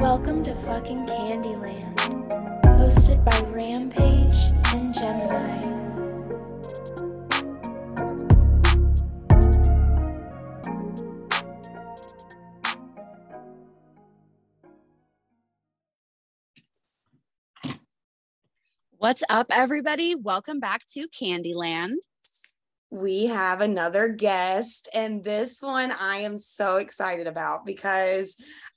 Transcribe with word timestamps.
Welcome 0.00 0.42
to 0.44 0.54
fucking 0.66 1.06
Candyland, 1.06 1.96
hosted 2.64 3.24
by 3.24 3.40
Rampage 3.50 4.34
and 4.74 4.94
Gemini. 4.94 5.64
What's 18.98 19.22
up, 19.28 19.48
everybody? 19.50 20.14
Welcome 20.14 20.60
back 20.60 20.86
to 20.92 21.06
Candyland. 21.08 21.96
We 22.94 23.26
have 23.26 23.60
another 23.60 24.08
guest, 24.08 24.88
and 24.94 25.24
this 25.24 25.60
one 25.60 25.92
I 25.98 26.18
am 26.18 26.38
so 26.38 26.76
excited 26.76 27.26
about 27.26 27.66
because 27.66 28.36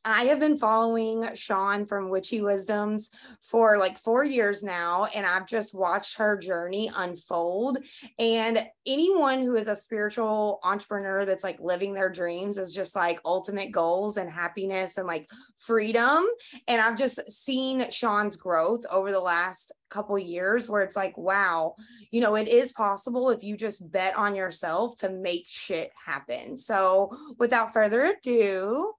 I 0.09 0.23
have 0.23 0.39
been 0.39 0.57
following 0.57 1.27
Shawn 1.35 1.85
from 1.85 2.07
Witchy 2.07 2.41
Wisdoms 2.41 3.09
for 3.41 3.77
like 3.77 3.97
four 3.97 4.23
years 4.23 4.63
now, 4.63 5.05
and 5.13 5.25
I've 5.25 5.45
just 5.45 5.75
watched 5.75 6.17
her 6.17 6.37
journey 6.37 6.89
unfold. 6.95 7.79
And 8.17 8.65
anyone 8.85 9.39
who 9.39 9.57
is 9.57 9.67
a 9.67 9.75
spiritual 9.75 10.61
entrepreneur 10.63 11.25
that's 11.25 11.43
like 11.43 11.59
living 11.59 11.93
their 11.93 12.09
dreams 12.09 12.57
is 12.57 12.73
just 12.73 12.95
like 12.95 13.19
ultimate 13.25 13.73
goals 13.73 14.15
and 14.15 14.31
happiness 14.31 14.97
and 14.97 15.07
like 15.07 15.29
freedom. 15.57 16.25
And 16.69 16.79
I've 16.79 16.97
just 16.97 17.29
seen 17.29 17.89
Shawn's 17.91 18.37
growth 18.37 18.85
over 18.89 19.11
the 19.11 19.19
last 19.19 19.73
couple 19.89 20.17
years 20.17 20.69
where 20.69 20.83
it's 20.83 20.95
like, 20.95 21.17
wow, 21.17 21.75
you 22.11 22.21
know, 22.21 22.35
it 22.35 22.47
is 22.47 22.71
possible 22.71 23.29
if 23.29 23.43
you 23.43 23.57
just 23.57 23.91
bet 23.91 24.15
on 24.15 24.37
yourself 24.37 24.95
to 24.97 25.09
make 25.09 25.43
shit 25.47 25.91
happen. 26.05 26.55
So 26.55 27.11
without 27.37 27.73
further 27.73 28.05
ado, 28.05 28.93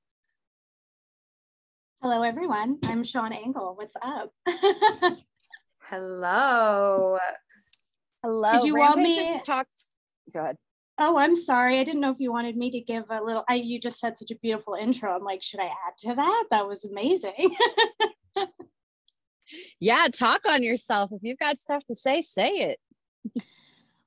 Hello, 2.01 2.23
everyone. 2.23 2.79
I'm 2.85 3.03
Shawn 3.03 3.33
Engel. 3.33 3.75
What's 3.77 3.97
up? 4.01 4.33
hello. 5.83 7.19
Hello. 8.23 8.53
Did 8.53 8.65
you 8.65 8.77
want 8.77 8.99
Rampage 8.99 9.17
me- 9.17 9.25
just 9.25 9.45
talk? 9.45 9.67
Go 10.33 10.41
ahead. 10.41 10.57
oh, 10.99 11.17
I'm 11.17 11.35
sorry. 11.35 11.81
I 11.81 11.85
didn't 11.85 12.01
know 12.01 12.13
if 12.13 12.21
you 12.21 12.31
wanted 12.31 12.57
me 12.57 12.71
to 12.71 12.81
give 12.81 13.03
a 13.11 13.21
little. 13.21 13.45
I, 13.49 13.55
you 13.55 13.81
just 13.81 13.99
said 13.99 14.17
such 14.17 14.31
a 14.31 14.37
beautiful 14.37 14.75
intro. 14.75 15.13
I'm 15.13 15.25
like, 15.25 15.43
should 15.43 15.59
I 15.59 15.67
add 15.67 15.99
to 16.01 16.15
that? 16.15 16.45
That 16.53 16.69
was 16.69 16.85
amazing. 16.85 17.57
Yeah, 19.81 20.09
talk 20.13 20.43
on 20.47 20.63
yourself. 20.63 21.11
If 21.11 21.21
you've 21.23 21.39
got 21.39 21.59
stuff 21.59 21.83
to 21.87 21.95
say, 21.95 22.21
say 22.21 22.49
it. 22.49 22.79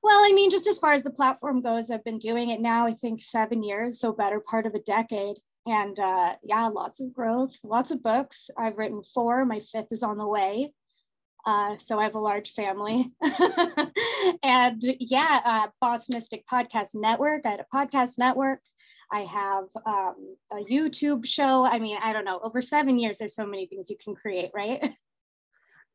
well, 0.00 0.20
I 0.24 0.30
mean, 0.32 0.50
just 0.50 0.68
as 0.68 0.78
far 0.78 0.92
as 0.92 1.02
the 1.02 1.10
platform 1.10 1.60
goes, 1.62 1.90
I've 1.90 2.04
been 2.04 2.18
doing 2.20 2.50
it 2.50 2.60
now, 2.60 2.86
I 2.86 2.92
think 2.92 3.20
seven 3.22 3.64
years, 3.64 3.98
so 3.98 4.12
better 4.12 4.38
part 4.38 4.66
of 4.66 4.74
a 4.74 4.78
decade. 4.78 5.38
And 5.66 5.98
uh, 5.98 6.34
yeah, 6.42 6.66
lots 6.68 7.00
of 7.00 7.14
growth, 7.14 7.56
lots 7.62 7.90
of 7.90 8.02
books. 8.02 8.50
I've 8.58 8.78
written 8.78 9.02
four, 9.02 9.44
my 9.44 9.60
fifth 9.60 9.92
is 9.92 10.02
on 10.02 10.16
the 10.16 10.26
way. 10.26 10.72
Uh, 11.44 11.76
so 11.76 11.98
I 11.98 12.04
have 12.04 12.14
a 12.14 12.20
large 12.20 12.52
family. 12.52 13.12
and 14.42 14.80
yeah, 15.00 15.40
uh, 15.44 15.68
Boss 15.80 16.08
Mystic 16.08 16.44
Podcast 16.46 16.94
Network. 16.94 17.42
I 17.44 17.50
had 17.50 17.60
a 17.60 17.66
podcast 17.76 18.18
network. 18.18 18.60
I 19.10 19.20
have 19.20 19.64
um, 19.84 20.36
a 20.52 20.64
YouTube 20.70 21.26
show. 21.26 21.64
I 21.64 21.78
mean, 21.78 21.98
I 22.00 22.12
don't 22.12 22.24
know, 22.24 22.40
over 22.42 22.62
seven 22.62 22.98
years, 22.98 23.18
there's 23.18 23.34
so 23.34 23.46
many 23.46 23.66
things 23.66 23.90
you 23.90 23.96
can 24.02 24.14
create, 24.14 24.50
right? 24.54 24.94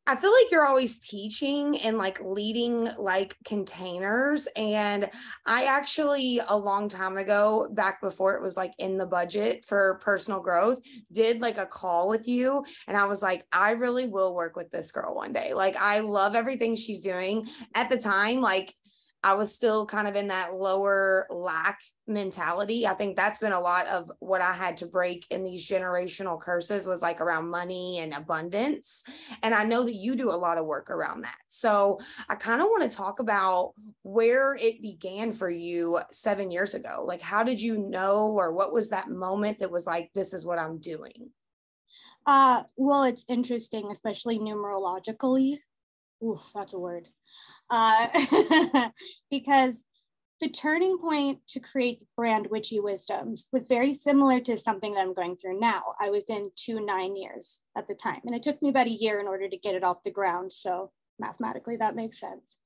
I 0.08 0.16
feel 0.16 0.32
like 0.32 0.50
you're 0.50 0.64
always 0.64 0.98
teaching 0.98 1.78
and 1.80 1.98
like 1.98 2.18
leading 2.24 2.88
like 2.96 3.36
containers. 3.44 4.48
And 4.56 5.10
I 5.44 5.64
actually, 5.64 6.40
a 6.48 6.56
long 6.56 6.88
time 6.88 7.18
ago, 7.18 7.68
back 7.72 8.00
before 8.00 8.34
it 8.34 8.40
was 8.42 8.56
like 8.56 8.72
in 8.78 8.96
the 8.96 9.04
budget 9.04 9.66
for 9.68 10.00
personal 10.02 10.40
growth, 10.40 10.80
did 11.12 11.42
like 11.42 11.58
a 11.58 11.66
call 11.66 12.08
with 12.08 12.26
you. 12.26 12.64
And 12.86 12.96
I 12.96 13.04
was 13.04 13.20
like, 13.20 13.44
I 13.52 13.72
really 13.72 14.06
will 14.06 14.34
work 14.34 14.56
with 14.56 14.70
this 14.70 14.90
girl 14.92 15.14
one 15.14 15.34
day. 15.34 15.52
Like, 15.52 15.76
I 15.76 15.98
love 15.98 16.34
everything 16.34 16.74
she's 16.74 17.02
doing. 17.02 17.46
At 17.74 17.90
the 17.90 17.98
time, 17.98 18.40
like, 18.40 18.74
I 19.22 19.34
was 19.34 19.54
still 19.54 19.84
kind 19.84 20.06
of 20.06 20.14
in 20.16 20.28
that 20.28 20.54
lower 20.54 21.26
lack 21.28 21.80
mentality. 22.06 22.86
I 22.86 22.94
think 22.94 23.16
that's 23.16 23.38
been 23.38 23.52
a 23.52 23.60
lot 23.60 23.86
of 23.88 24.10
what 24.20 24.40
I 24.40 24.52
had 24.52 24.76
to 24.78 24.86
break 24.86 25.26
in 25.30 25.44
these 25.44 25.68
generational 25.68 26.40
curses 26.40 26.86
was 26.86 27.02
like 27.02 27.20
around 27.20 27.50
money 27.50 27.98
and 27.98 28.14
abundance. 28.14 29.04
And 29.42 29.54
I 29.54 29.64
know 29.64 29.82
that 29.82 29.94
you 29.94 30.14
do 30.16 30.30
a 30.30 30.32
lot 30.32 30.56
of 30.56 30.66
work 30.66 30.88
around 30.90 31.22
that. 31.22 31.38
So 31.48 31.98
I 32.28 32.36
kind 32.36 32.60
of 32.60 32.68
want 32.68 32.90
to 32.90 32.96
talk 32.96 33.18
about 33.18 33.72
where 34.02 34.54
it 34.54 34.80
began 34.80 35.32
for 35.32 35.50
you 35.50 36.00
seven 36.12 36.50
years 36.50 36.74
ago. 36.74 37.04
Like, 37.06 37.20
how 37.20 37.42
did 37.42 37.60
you 37.60 37.76
know, 37.76 38.28
or 38.28 38.52
what 38.52 38.72
was 38.72 38.88
that 38.90 39.10
moment 39.10 39.58
that 39.58 39.70
was 39.70 39.86
like, 39.86 40.10
this 40.14 40.32
is 40.32 40.46
what 40.46 40.58
I'm 40.58 40.78
doing? 40.78 41.30
Uh, 42.26 42.62
well, 42.76 43.04
it's 43.04 43.24
interesting, 43.28 43.90
especially 43.90 44.38
numerologically. 44.38 45.58
Oof, 46.24 46.50
that's 46.54 46.74
a 46.74 46.78
word. 46.78 47.08
Uh, 47.70 48.90
because 49.30 49.84
the 50.40 50.48
turning 50.48 50.98
point 50.98 51.40
to 51.48 51.60
create 51.60 52.04
brand 52.16 52.46
Witchy 52.50 52.80
Wisdoms 52.80 53.48
was 53.52 53.66
very 53.66 53.92
similar 53.92 54.40
to 54.40 54.56
something 54.56 54.94
that 54.94 55.00
I'm 55.00 55.14
going 55.14 55.36
through 55.36 55.58
now. 55.58 55.82
I 56.00 56.10
was 56.10 56.24
in 56.28 56.50
two 56.54 56.84
nine 56.84 57.16
years 57.16 57.62
at 57.76 57.88
the 57.88 57.94
time, 57.94 58.20
and 58.24 58.34
it 58.34 58.42
took 58.42 58.60
me 58.62 58.68
about 58.68 58.86
a 58.86 58.90
year 58.90 59.20
in 59.20 59.26
order 59.26 59.48
to 59.48 59.56
get 59.56 59.74
it 59.74 59.84
off 59.84 60.02
the 60.04 60.10
ground. 60.10 60.52
So 60.52 60.92
mathematically, 61.18 61.76
that 61.76 61.96
makes 61.96 62.20
sense. 62.20 62.56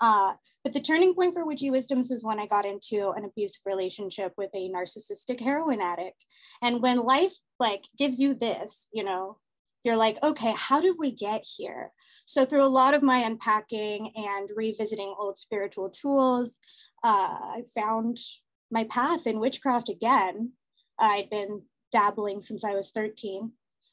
Uh, 0.00 0.32
but 0.64 0.72
the 0.72 0.80
turning 0.80 1.14
point 1.14 1.34
for 1.34 1.46
Witchy 1.46 1.70
Wisdoms 1.70 2.10
was 2.10 2.24
when 2.24 2.38
I 2.38 2.46
got 2.46 2.66
into 2.66 3.10
an 3.16 3.24
abusive 3.24 3.62
relationship 3.64 4.32
with 4.36 4.50
a 4.54 4.68
narcissistic 4.68 5.40
heroin 5.40 5.80
addict. 5.80 6.26
And 6.62 6.82
when 6.82 6.98
life 6.98 7.34
like 7.58 7.84
gives 7.96 8.20
you 8.20 8.34
this, 8.34 8.88
you 8.92 9.04
know, 9.04 9.38
you're 9.82 9.96
like, 9.96 10.18
okay, 10.22 10.54
how 10.56 10.80
did 10.80 10.96
we 10.98 11.12
get 11.12 11.44
here? 11.56 11.92
So 12.26 12.44
through 12.44 12.62
a 12.62 12.64
lot 12.64 12.94
of 12.94 13.02
my 13.02 13.18
unpacking 13.18 14.12
and 14.14 14.50
revisiting 14.54 15.14
old 15.18 15.38
spiritual 15.38 15.90
tools, 15.90 16.58
uh, 17.02 17.08
I 17.08 17.62
found 17.74 18.18
my 18.70 18.84
path 18.84 19.26
in 19.26 19.40
witchcraft 19.40 19.88
again. 19.88 20.52
I'd 20.98 21.30
been 21.30 21.62
dabbling 21.92 22.42
since 22.42 22.64
I 22.64 22.74
was 22.74 22.90
13. 22.90 23.52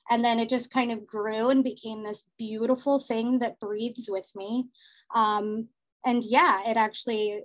And 0.10 0.24
then 0.24 0.40
it 0.40 0.50
just 0.50 0.72
kind 0.72 0.92
of 0.92 1.06
grew 1.06 1.50
and 1.50 1.64
became 1.64 2.04
this 2.04 2.24
beautiful 2.38 3.00
thing 3.00 3.40
that 3.40 3.60
breathes 3.60 4.10
with 4.10 4.30
me. 4.36 4.68
Um, 5.14 5.68
and 6.06 6.24
yeah, 6.24 6.70
it 6.70 6.78
actually, 6.78 7.42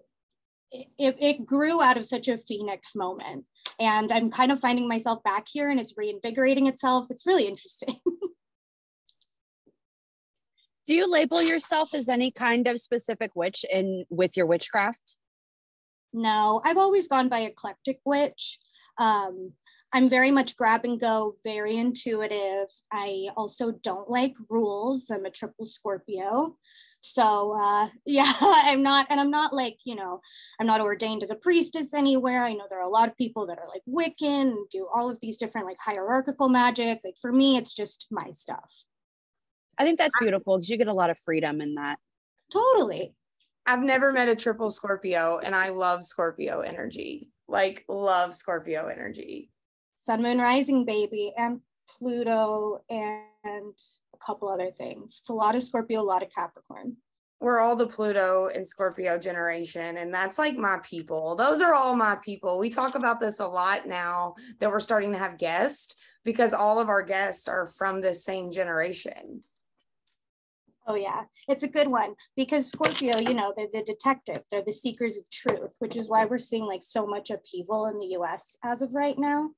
it, 0.70 1.16
it 1.20 1.46
grew 1.46 1.82
out 1.82 1.96
of 1.96 2.06
such 2.06 2.28
a 2.28 2.38
phoenix 2.38 2.94
moment. 2.94 3.44
And 3.80 4.12
I'm 4.12 4.30
kind 4.30 4.52
of 4.52 4.60
finding 4.60 4.86
myself 4.86 5.22
back 5.22 5.46
here 5.50 5.70
and 5.70 5.80
it's 5.80 5.94
reinvigorating 5.96 6.66
itself. 6.66 7.06
It's 7.10 7.26
really 7.26 7.46
interesting. 7.46 7.96
Do 10.84 10.94
you 10.94 11.10
label 11.10 11.42
yourself 11.42 11.94
as 11.94 12.08
any 12.08 12.30
kind 12.30 12.66
of 12.66 12.80
specific 12.80 13.30
witch 13.36 13.64
in 13.70 14.04
with 14.10 14.36
your 14.36 14.46
witchcraft? 14.46 15.18
No, 16.12 16.60
I've 16.64 16.78
always 16.78 17.08
gone 17.08 17.28
by 17.28 17.40
eclectic 17.40 18.00
witch. 18.04 18.58
Um, 18.98 19.52
I'm 19.94 20.08
very 20.08 20.30
much 20.30 20.56
grab 20.56 20.84
and 20.84 20.98
go, 20.98 21.36
very 21.44 21.76
intuitive. 21.76 22.68
I 22.90 23.28
also 23.36 23.72
don't 23.72 24.08
like 24.08 24.34
rules. 24.48 25.10
I'm 25.10 25.26
a 25.26 25.30
triple 25.30 25.66
Scorpio. 25.66 26.56
So 27.02 27.54
uh, 27.58 27.88
yeah, 28.06 28.32
I'm 28.40 28.82
not, 28.82 29.06
and 29.10 29.20
I'm 29.20 29.30
not 29.30 29.52
like, 29.52 29.78
you 29.84 29.94
know, 29.94 30.20
I'm 30.58 30.66
not 30.66 30.80
ordained 30.80 31.22
as 31.22 31.30
a 31.30 31.36
priestess 31.36 31.92
anywhere. 31.94 32.42
I 32.42 32.54
know 32.54 32.64
there 32.68 32.78
are 32.78 32.88
a 32.88 32.88
lot 32.88 33.08
of 33.08 33.16
people 33.16 33.46
that 33.46 33.58
are 33.58 33.68
like 33.68 33.82
Wiccan 33.88 34.54
do 34.70 34.88
all 34.92 35.10
of 35.10 35.18
these 35.20 35.36
different 35.36 35.66
like 35.66 35.78
hierarchical 35.78 36.48
magic. 36.48 37.00
Like 37.04 37.16
for 37.20 37.32
me, 37.32 37.56
it's 37.56 37.74
just 37.74 38.06
my 38.10 38.32
stuff. 38.32 38.84
I 39.78 39.84
think 39.84 39.98
that's 39.98 40.14
beautiful 40.20 40.58
because 40.58 40.68
you 40.70 40.76
get 40.76 40.88
a 40.88 40.92
lot 40.92 41.10
of 41.10 41.18
freedom 41.18 41.60
in 41.60 41.74
that. 41.74 41.98
Totally. 42.52 43.14
I've 43.66 43.82
never 43.82 44.12
met 44.12 44.28
a 44.28 44.36
triple 44.36 44.70
Scorpio, 44.70 45.38
and 45.42 45.54
I 45.54 45.70
love 45.70 46.04
Scorpio 46.04 46.60
energy. 46.60 47.30
Like, 47.48 47.84
love 47.88 48.34
Scorpio 48.34 48.86
energy. 48.86 49.50
Sun, 50.00 50.22
Moon, 50.22 50.38
Rising, 50.38 50.84
baby, 50.84 51.32
and 51.36 51.60
Pluto, 51.88 52.82
and 52.90 53.22
a 53.44 54.18
couple 54.24 54.48
other 54.48 54.70
things. 54.72 55.18
It's 55.20 55.28
a 55.28 55.34
lot 55.34 55.54
of 55.54 55.62
Scorpio, 55.62 56.00
a 56.00 56.02
lot 56.02 56.22
of 56.22 56.30
Capricorn. 56.34 56.96
we're 57.40 57.58
all 57.58 57.74
the 57.74 57.86
Pluto 57.86 58.48
and 58.54 58.66
Scorpio 58.66 59.18
generation, 59.18 59.96
and 59.96 60.14
that's 60.14 60.38
like 60.38 60.56
my 60.56 60.78
people. 60.82 61.34
Those 61.34 61.60
are 61.60 61.74
all 61.74 61.96
my 61.96 62.16
people. 62.22 62.58
We 62.58 62.70
talk 62.70 62.94
about 62.94 63.18
this 63.18 63.40
a 63.40 63.46
lot 63.46 63.86
now 63.86 64.34
that 64.60 64.70
we're 64.70 64.80
starting 64.80 65.12
to 65.12 65.18
have 65.18 65.38
guests 65.38 65.96
because 66.24 66.52
all 66.52 66.78
of 66.80 66.88
our 66.88 67.02
guests 67.02 67.48
are 67.48 67.66
from 67.66 68.00
this 68.00 68.24
same 68.24 68.50
generation. 68.52 69.42
Oh, 70.86 70.94
yeah. 70.94 71.22
It's 71.48 71.62
a 71.62 71.68
good 71.68 71.88
one 71.88 72.14
because 72.36 72.66
Scorpio, 72.66 73.18
you 73.18 73.34
know, 73.34 73.52
they're 73.56 73.68
the 73.72 73.82
detective, 73.82 74.42
they're 74.50 74.64
the 74.64 74.72
seekers 74.72 75.16
of 75.16 75.28
truth, 75.30 75.74
which 75.78 75.96
is 75.96 76.08
why 76.08 76.24
we're 76.24 76.38
seeing 76.38 76.66
like 76.66 76.82
so 76.82 77.06
much 77.06 77.30
upheaval 77.30 77.86
in 77.86 77.98
the 77.98 78.16
US 78.18 78.56
as 78.64 78.82
of 78.82 78.92
right 78.92 79.18
now. 79.18 79.50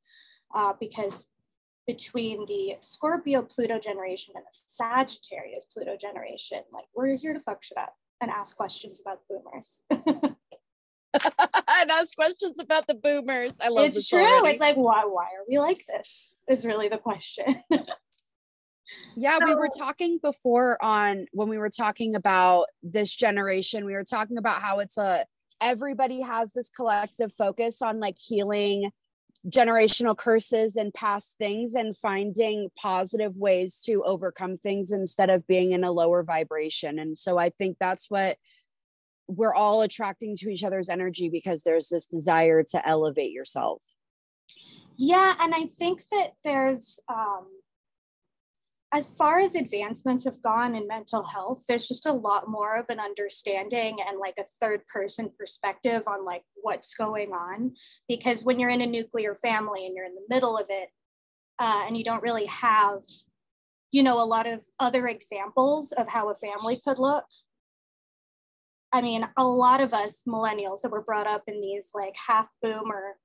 Uh, 0.54 0.74
because 0.78 1.26
between 1.86 2.44
the 2.46 2.76
Scorpio 2.80 3.42
Pluto 3.42 3.78
generation 3.78 4.34
and 4.36 4.44
the 4.44 4.50
Sagittarius 4.50 5.66
Pluto 5.66 5.96
generation, 5.96 6.60
like 6.72 6.84
we're 6.94 7.16
here 7.16 7.32
to 7.32 7.40
fuck 7.40 7.62
shit 7.62 7.78
up. 7.78 7.94
and 8.20 8.30
ask 8.30 8.56
questions 8.56 9.00
about 9.00 9.20
boomers. 9.28 9.82
and 9.90 11.90
ask 11.90 12.14
questions 12.14 12.60
about 12.60 12.86
the 12.86 12.94
boomers. 12.94 13.58
I 13.62 13.68
love 13.68 13.86
it's 13.86 14.08
true. 14.08 14.20
Already. 14.20 14.50
It's 14.50 14.60
like 14.60 14.76
why 14.76 15.04
why 15.04 15.24
are 15.24 15.44
we 15.48 15.58
like 15.58 15.84
this? 15.86 16.32
Is 16.48 16.64
really 16.64 16.88
the 16.88 16.98
question. 16.98 17.62
yeah, 19.16 19.38
so, 19.38 19.46
we 19.46 19.54
were 19.54 19.70
talking 19.76 20.18
before 20.22 20.82
on 20.82 21.26
when 21.32 21.48
we 21.48 21.58
were 21.58 21.70
talking 21.70 22.14
about 22.14 22.66
this 22.82 23.14
generation, 23.14 23.84
we 23.84 23.94
were 23.94 24.04
talking 24.04 24.38
about 24.38 24.62
how 24.62 24.80
it's 24.80 24.98
a 24.98 25.26
everybody 25.60 26.20
has 26.20 26.52
this 26.52 26.68
collective 26.68 27.32
focus 27.32 27.80
on 27.80 28.00
like 28.00 28.16
healing 28.18 28.90
generational 29.48 30.16
curses 30.16 30.76
and 30.76 30.92
past 30.94 31.36
things 31.38 31.74
and 31.74 31.96
finding 31.96 32.70
positive 32.78 33.36
ways 33.36 33.82
to 33.84 34.02
overcome 34.04 34.56
things 34.56 34.90
instead 34.90 35.28
of 35.28 35.46
being 35.46 35.72
in 35.72 35.84
a 35.84 35.92
lower 35.92 36.22
vibration. 36.22 36.98
And 36.98 37.18
so 37.18 37.38
I 37.38 37.50
think 37.50 37.76
that's 37.78 38.10
what 38.10 38.38
we're 39.26 39.54
all 39.54 39.82
attracting 39.82 40.36
to 40.36 40.50
each 40.50 40.64
other's 40.64 40.88
energy 40.88 41.28
because 41.28 41.62
there's 41.62 41.88
this 41.88 42.06
desire 42.06 42.62
to 42.62 42.88
elevate 42.88 43.32
yourself. 43.32 43.82
Yeah. 44.96 45.34
And 45.40 45.54
I 45.54 45.66
think 45.78 46.02
that 46.10 46.32
there's, 46.42 47.00
um, 47.08 47.46
as 48.94 49.10
far 49.10 49.40
as 49.40 49.56
advancements 49.56 50.24
have 50.24 50.40
gone 50.40 50.76
in 50.76 50.86
mental 50.86 51.24
health, 51.24 51.64
there's 51.68 51.88
just 51.88 52.06
a 52.06 52.12
lot 52.12 52.48
more 52.48 52.76
of 52.76 52.86
an 52.88 53.00
understanding 53.00 53.96
and 54.06 54.20
like 54.20 54.36
a 54.38 54.44
third 54.60 54.86
person 54.86 55.28
perspective 55.36 56.04
on 56.06 56.22
like 56.22 56.44
what's 56.62 56.94
going 56.94 57.32
on. 57.32 57.74
Because 58.08 58.44
when 58.44 58.60
you're 58.60 58.70
in 58.70 58.82
a 58.82 58.86
nuclear 58.86 59.34
family 59.34 59.84
and 59.84 59.96
you're 59.96 60.06
in 60.06 60.14
the 60.14 60.34
middle 60.34 60.56
of 60.56 60.66
it, 60.68 60.90
uh, 61.58 61.82
and 61.86 61.96
you 61.96 62.04
don't 62.04 62.22
really 62.22 62.46
have, 62.46 63.02
you 63.90 64.04
know, 64.04 64.22
a 64.22 64.24
lot 64.24 64.46
of 64.46 64.62
other 64.78 65.08
examples 65.08 65.90
of 65.92 66.06
how 66.06 66.30
a 66.30 66.34
family 66.36 66.76
could 66.84 67.00
look. 67.00 67.24
I 68.92 69.00
mean, 69.00 69.26
a 69.36 69.44
lot 69.44 69.80
of 69.80 69.92
us 69.92 70.22
millennials 70.28 70.82
that 70.82 70.92
were 70.92 71.02
brought 71.02 71.26
up 71.26 71.42
in 71.48 71.60
these 71.60 71.90
like 71.94 72.14
half 72.28 72.48
boomer 72.62 73.16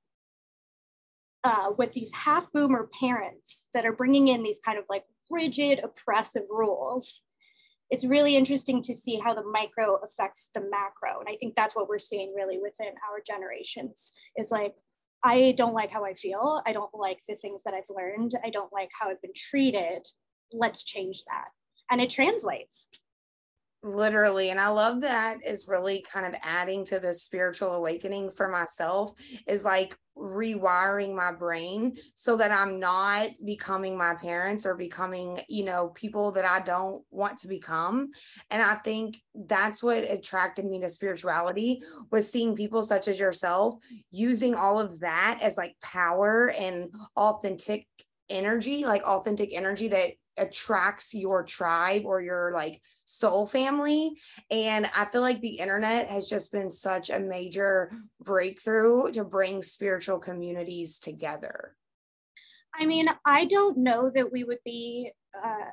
uh, 1.43 1.71
with 1.77 1.91
these 1.91 2.11
half 2.13 2.51
boomer 2.51 2.89
parents 2.99 3.69
that 3.75 3.85
are 3.85 3.93
bringing 3.93 4.29
in 4.29 4.41
these 4.41 4.59
kind 4.65 4.79
of 4.79 4.85
like 4.89 5.03
rigid, 5.29 5.79
oppressive 5.83 6.43
rules. 6.49 7.21
It's 7.89 8.05
really 8.05 8.35
interesting 8.35 8.81
to 8.83 8.93
see 8.93 9.19
how 9.19 9.33
the 9.33 9.43
micro 9.43 9.95
affects 9.95 10.49
the 10.53 10.61
macro. 10.61 11.19
And 11.19 11.27
I 11.27 11.35
think 11.37 11.55
that's 11.55 11.75
what 11.75 11.89
we're 11.89 11.97
seeing 11.97 12.33
really 12.35 12.59
within 12.59 12.93
our 13.09 13.19
generations 13.25 14.11
is 14.37 14.51
like, 14.51 14.75
I 15.23 15.53
don't 15.57 15.73
like 15.73 15.91
how 15.91 16.05
I 16.05 16.13
feel. 16.13 16.61
I 16.65 16.71
don't 16.71 16.93
like 16.93 17.19
the 17.27 17.35
things 17.35 17.63
that 17.63 17.73
I've 17.73 17.89
learned. 17.89 18.33
I 18.43 18.51
don't 18.51 18.71
like 18.71 18.89
how 18.97 19.09
I've 19.09 19.21
been 19.21 19.33
treated. 19.35 20.07
Let's 20.53 20.83
change 20.83 21.23
that. 21.25 21.47
And 21.91 21.99
it 21.99 22.09
translates 22.09 22.87
literally 23.81 24.49
and 24.49 24.59
i 24.59 24.67
love 24.67 24.99
that 24.99 25.37
is 25.45 25.69
really 25.69 26.03
kind 26.11 26.25
of 26.25 26.37
adding 26.43 26.83
to 26.83 26.99
the 26.99 27.13
spiritual 27.13 27.71
awakening 27.71 28.29
for 28.29 28.49
myself 28.49 29.13
is 29.47 29.63
like 29.63 29.95
rewiring 30.19 31.15
my 31.15 31.31
brain 31.31 31.95
so 32.15 32.35
that 32.35 32.51
i'm 32.51 32.79
not 32.79 33.29
becoming 33.45 33.97
my 33.97 34.13
parents 34.15 34.65
or 34.65 34.75
becoming 34.75 35.39
you 35.47 35.63
know 35.63 35.89
people 35.89 36.31
that 36.31 36.45
i 36.45 36.59
don't 36.59 37.03
want 37.11 37.37
to 37.37 37.47
become. 37.47 38.09
And 38.51 38.61
i 38.61 38.75
think 38.75 39.17
that's 39.33 39.81
what 39.81 40.09
attracted 40.09 40.65
me 40.65 40.79
to 40.81 40.89
spirituality 40.89 41.81
was 42.11 42.29
seeing 42.29 42.55
people 42.55 42.83
such 42.83 43.07
as 43.07 43.19
yourself 43.19 43.75
using 44.11 44.55
all 44.55 44.79
of 44.79 44.99
that 44.99 45.39
as 45.41 45.57
like 45.57 45.75
power 45.81 46.51
and 46.59 46.89
authentic 47.15 47.87
energy 48.29 48.85
like 48.85 49.03
authentic 49.03 49.55
energy 49.55 49.87
that 49.87 50.11
attracts 50.37 51.13
your 51.13 51.43
tribe 51.43 52.03
or 52.05 52.21
your 52.21 52.51
like 52.53 52.81
soul 53.09 53.47
family 53.47 54.13
and 54.51 54.89
i 54.95 55.03
feel 55.03 55.21
like 55.21 55.41
the 55.41 55.59
internet 55.59 56.07
has 56.07 56.29
just 56.29 56.51
been 56.51 56.69
such 56.69 57.09
a 57.09 57.19
major 57.19 57.91
breakthrough 58.21 59.11
to 59.11 59.23
bring 59.23 59.63
spiritual 59.63 60.19
communities 60.19 60.99
together 60.99 61.75
i 62.75 62.85
mean 62.85 63.07
i 63.25 63.45
don't 63.45 63.77
know 63.77 64.11
that 64.13 64.31
we 64.31 64.43
would 64.43 64.59
be 64.63 65.11
uh, 65.43 65.65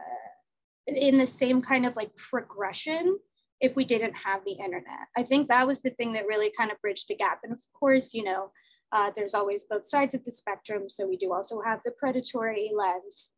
in 0.87 1.19
the 1.19 1.27
same 1.27 1.61
kind 1.61 1.85
of 1.85 1.95
like 1.95 2.15
progression 2.17 3.19
if 3.61 3.77
we 3.77 3.85
didn't 3.85 4.15
have 4.15 4.43
the 4.45 4.53
internet 4.53 5.07
i 5.17 5.23
think 5.23 5.47
that 5.47 5.67
was 5.67 5.83
the 5.83 5.91
thing 5.91 6.13
that 6.15 6.27
really 6.27 6.51
kind 6.57 6.71
of 6.71 6.81
bridged 6.81 7.09
the 7.09 7.17
gap 7.17 7.41
and 7.45 7.53
of 7.53 7.63
course 7.79 8.15
you 8.15 8.25
know 8.25 8.51
uh, 8.93 9.11
there's 9.15 9.35
always 9.35 9.65
both 9.65 9.85
sides 9.85 10.15
of 10.15 10.25
the 10.25 10.31
spectrum 10.31 10.89
so 10.89 11.07
we 11.07 11.17
do 11.17 11.35
also 11.35 11.61
have 11.61 11.81
the 11.85 11.91
predatory 11.99 12.71
lens 12.75 13.31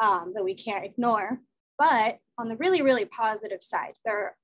um, 0.00 0.32
that 0.34 0.44
we 0.44 0.54
can't 0.54 0.84
ignore. 0.84 1.40
But 1.78 2.18
on 2.38 2.48
the 2.48 2.56
really, 2.56 2.82
really 2.82 3.04
positive 3.04 3.62
side, 3.62 3.94
there, 4.04 4.36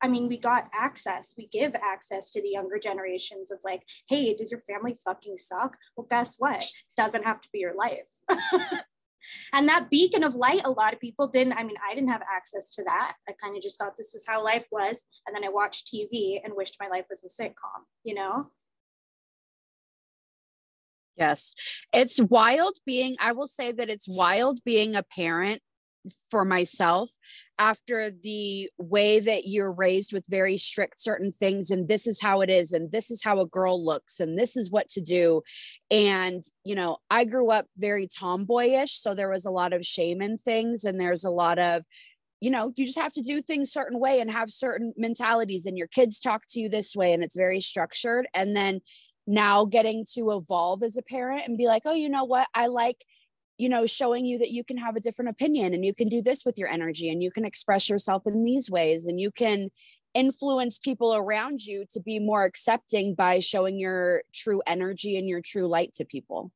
I 0.00 0.08
mean, 0.08 0.28
we 0.28 0.38
got 0.38 0.68
access, 0.72 1.34
we 1.36 1.48
give 1.48 1.74
access 1.76 2.30
to 2.32 2.42
the 2.42 2.50
younger 2.50 2.78
generations 2.78 3.50
of 3.50 3.58
like, 3.64 3.82
hey, 4.08 4.34
does 4.34 4.50
your 4.50 4.60
family 4.60 4.96
fucking 5.04 5.38
suck? 5.38 5.76
Well, 5.96 6.06
guess 6.10 6.36
what? 6.38 6.64
Doesn't 6.96 7.24
have 7.24 7.40
to 7.40 7.48
be 7.52 7.60
your 7.60 7.74
life. 7.74 8.08
and 9.52 9.68
that 9.68 9.90
beacon 9.90 10.22
of 10.22 10.34
light, 10.34 10.62
a 10.64 10.70
lot 10.70 10.92
of 10.92 11.00
people 11.00 11.26
didn't. 11.26 11.54
I 11.54 11.64
mean, 11.64 11.76
I 11.88 11.94
didn't 11.94 12.10
have 12.10 12.22
access 12.30 12.70
to 12.72 12.84
that. 12.84 13.14
I 13.28 13.32
kind 13.42 13.56
of 13.56 13.62
just 13.62 13.78
thought 13.78 13.96
this 13.96 14.12
was 14.12 14.26
how 14.26 14.44
life 14.44 14.66
was. 14.70 15.04
And 15.26 15.34
then 15.34 15.44
I 15.44 15.48
watched 15.48 15.92
TV 15.92 16.40
and 16.44 16.54
wished 16.56 16.76
my 16.80 16.88
life 16.88 17.06
was 17.10 17.24
a 17.24 17.42
sitcom, 17.42 17.84
you 18.04 18.14
know? 18.14 18.50
Yes. 21.16 21.54
It's 21.92 22.20
wild 22.20 22.78
being, 22.86 23.16
I 23.20 23.32
will 23.32 23.48
say 23.48 23.72
that 23.72 23.88
it's 23.88 24.06
wild 24.08 24.62
being 24.64 24.94
a 24.94 25.02
parent 25.02 25.60
for 26.30 26.44
myself 26.44 27.10
after 27.58 28.10
the 28.10 28.70
way 28.78 29.20
that 29.20 29.46
you're 29.46 29.72
raised 29.72 30.12
with 30.12 30.24
very 30.28 30.56
strict 30.56 31.00
certain 31.00 31.32
things 31.32 31.70
and 31.70 31.88
this 31.88 32.06
is 32.06 32.20
how 32.20 32.40
it 32.40 32.48
is 32.50 32.72
and 32.72 32.90
this 32.92 33.10
is 33.10 33.22
how 33.22 33.40
a 33.40 33.46
girl 33.46 33.84
looks 33.84 34.20
and 34.20 34.38
this 34.38 34.56
is 34.56 34.70
what 34.70 34.88
to 34.88 35.00
do 35.00 35.42
and 35.90 36.44
you 36.64 36.74
know 36.74 36.98
i 37.10 37.24
grew 37.24 37.50
up 37.50 37.66
very 37.76 38.06
tomboyish 38.06 38.92
so 38.92 39.14
there 39.14 39.30
was 39.30 39.44
a 39.44 39.50
lot 39.50 39.72
of 39.72 39.84
shame 39.84 40.22
in 40.22 40.36
things 40.36 40.84
and 40.84 41.00
there's 41.00 41.24
a 41.24 41.30
lot 41.30 41.58
of 41.58 41.82
you 42.40 42.50
know 42.50 42.72
you 42.76 42.86
just 42.86 42.98
have 42.98 43.12
to 43.12 43.22
do 43.22 43.42
things 43.42 43.72
certain 43.72 43.98
way 43.98 44.20
and 44.20 44.30
have 44.30 44.50
certain 44.50 44.92
mentalities 44.96 45.66
and 45.66 45.76
your 45.76 45.88
kids 45.88 46.20
talk 46.20 46.42
to 46.48 46.60
you 46.60 46.68
this 46.68 46.94
way 46.94 47.12
and 47.12 47.22
it's 47.22 47.36
very 47.36 47.60
structured 47.60 48.26
and 48.34 48.56
then 48.56 48.80
now 49.28 49.66
getting 49.66 50.04
to 50.14 50.30
evolve 50.30 50.82
as 50.82 50.96
a 50.96 51.02
parent 51.02 51.42
and 51.46 51.58
be 51.58 51.66
like, 51.66 51.82
oh, 51.84 51.92
you 51.92 52.08
know 52.08 52.24
what? 52.24 52.48
I 52.54 52.66
like, 52.66 53.04
you 53.58 53.68
know, 53.68 53.86
showing 53.86 54.24
you 54.24 54.38
that 54.38 54.52
you 54.52 54.64
can 54.64 54.76
have 54.78 54.96
a 54.96 55.00
different 55.00 55.30
opinion 55.30 55.74
and 55.74 55.84
you 55.84 55.92
can 55.92 56.08
do 56.08 56.22
this 56.22 56.44
with 56.44 56.56
your 56.56 56.68
energy 56.68 57.10
and 57.10 57.22
you 57.22 57.30
can 57.30 57.44
express 57.44 57.88
yourself 57.88 58.22
in 58.26 58.44
these 58.44 58.70
ways 58.70 59.06
and 59.06 59.20
you 59.20 59.30
can 59.32 59.70
influence 60.14 60.78
people 60.78 61.14
around 61.14 61.60
you 61.64 61.84
to 61.90 62.00
be 62.00 62.18
more 62.18 62.44
accepting 62.44 63.14
by 63.14 63.40
showing 63.40 63.78
your 63.78 64.22
true 64.32 64.62
energy 64.66 65.18
and 65.18 65.28
your 65.28 65.40
true 65.40 65.66
light 65.66 65.92
to 65.92 66.04
people. 66.04 66.52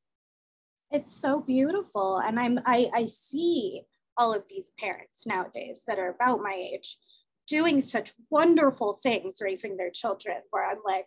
It's 0.91 1.13
so 1.13 1.41
beautiful. 1.41 2.19
And 2.19 2.39
I'm 2.39 2.61
I, 2.65 2.89
I 2.95 3.05
see 3.07 3.83
all 4.17 4.33
of 4.33 4.45
these 4.49 4.71
parents 4.79 5.27
nowadays 5.27 5.85
that 5.87 5.99
are 5.99 6.11
about 6.11 6.41
my 6.41 6.55
age 6.55 6.99
doing 7.49 7.81
such 7.81 8.13
wonderful 8.31 8.95
things 9.03 9.39
raising 9.41 9.77
their 9.77 9.91
children 9.91 10.37
where 10.51 10.71
I'm 10.71 10.79
like, 10.85 11.07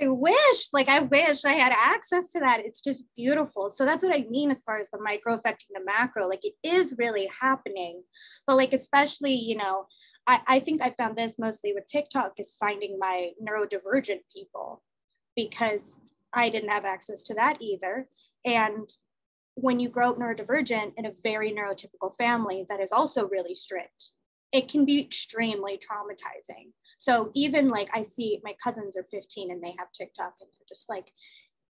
I 0.00 0.08
wish, 0.08 0.72
like, 0.72 0.88
I 0.88 1.00
wish 1.00 1.44
I 1.44 1.52
had 1.52 1.72
access 1.72 2.28
to 2.28 2.40
that. 2.40 2.60
It's 2.64 2.80
just 2.80 3.04
beautiful. 3.16 3.70
So 3.70 3.84
that's 3.84 4.04
what 4.04 4.14
I 4.14 4.26
mean 4.28 4.50
as 4.50 4.60
far 4.60 4.78
as 4.78 4.90
the 4.90 5.00
micro 5.00 5.34
affecting 5.34 5.68
the 5.74 5.84
macro. 5.84 6.26
Like, 6.28 6.44
it 6.44 6.54
is 6.62 6.94
really 6.98 7.30
happening. 7.40 8.02
But, 8.46 8.56
like, 8.56 8.72
especially, 8.72 9.32
you 9.32 9.56
know, 9.56 9.86
I, 10.26 10.40
I 10.46 10.58
think 10.58 10.82
I 10.82 10.90
found 10.90 11.16
this 11.16 11.38
mostly 11.38 11.72
with 11.72 11.86
TikTok 11.86 12.34
is 12.38 12.56
finding 12.58 12.98
my 12.98 13.30
neurodivergent 13.42 14.20
people 14.34 14.82
because 15.34 16.00
I 16.32 16.48
didn't 16.48 16.70
have 16.70 16.84
access 16.84 17.22
to 17.24 17.34
that 17.34 17.58
either. 17.60 18.08
And 18.44 18.88
when 19.54 19.80
you 19.80 19.88
grow 19.88 20.10
up 20.10 20.18
neurodivergent 20.18 20.92
in 20.96 21.06
a 21.06 21.12
very 21.22 21.52
neurotypical 21.52 22.14
family 22.18 22.66
that 22.68 22.80
is 22.80 22.92
also 22.92 23.26
really 23.28 23.54
strict, 23.54 24.12
it 24.52 24.68
can 24.68 24.84
be 24.84 25.00
extremely 25.00 25.78
traumatizing. 25.78 26.72
So 26.98 27.30
even 27.34 27.68
like 27.68 27.88
I 27.94 28.02
see 28.02 28.40
my 28.42 28.54
cousins 28.62 28.96
are 28.96 29.06
15 29.10 29.50
and 29.50 29.62
they 29.62 29.74
have 29.78 29.92
TikTok 29.92 30.34
and 30.40 30.50
they're 30.52 30.66
just 30.68 30.88
like 30.88 31.12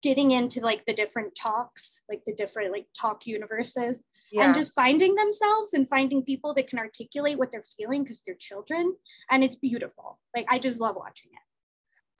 getting 0.01 0.31
into 0.31 0.59
like 0.59 0.85
the 0.85 0.93
different 0.93 1.33
talks, 1.33 2.01
like 2.09 2.21
the 2.25 2.35
different 2.35 2.71
like 2.71 2.85
talk 2.93 3.25
universes 3.25 4.01
yeah. 4.31 4.45
and 4.45 4.53
just 4.53 4.73
finding 4.73 5.15
themselves 5.15 5.73
and 5.73 5.87
finding 5.87 6.21
people 6.21 6.53
that 6.53 6.67
can 6.67 6.77
articulate 6.77 7.37
what 7.37 7.51
they're 7.51 7.63
feeling 7.77 8.03
because 8.03 8.21
they're 8.25 8.35
children. 8.35 8.93
And 9.31 9.43
it's 9.43 9.55
beautiful. 9.55 10.19
Like 10.35 10.45
I 10.49 10.59
just 10.59 10.79
love 10.79 10.97
watching 10.97 11.31
it. 11.31 11.39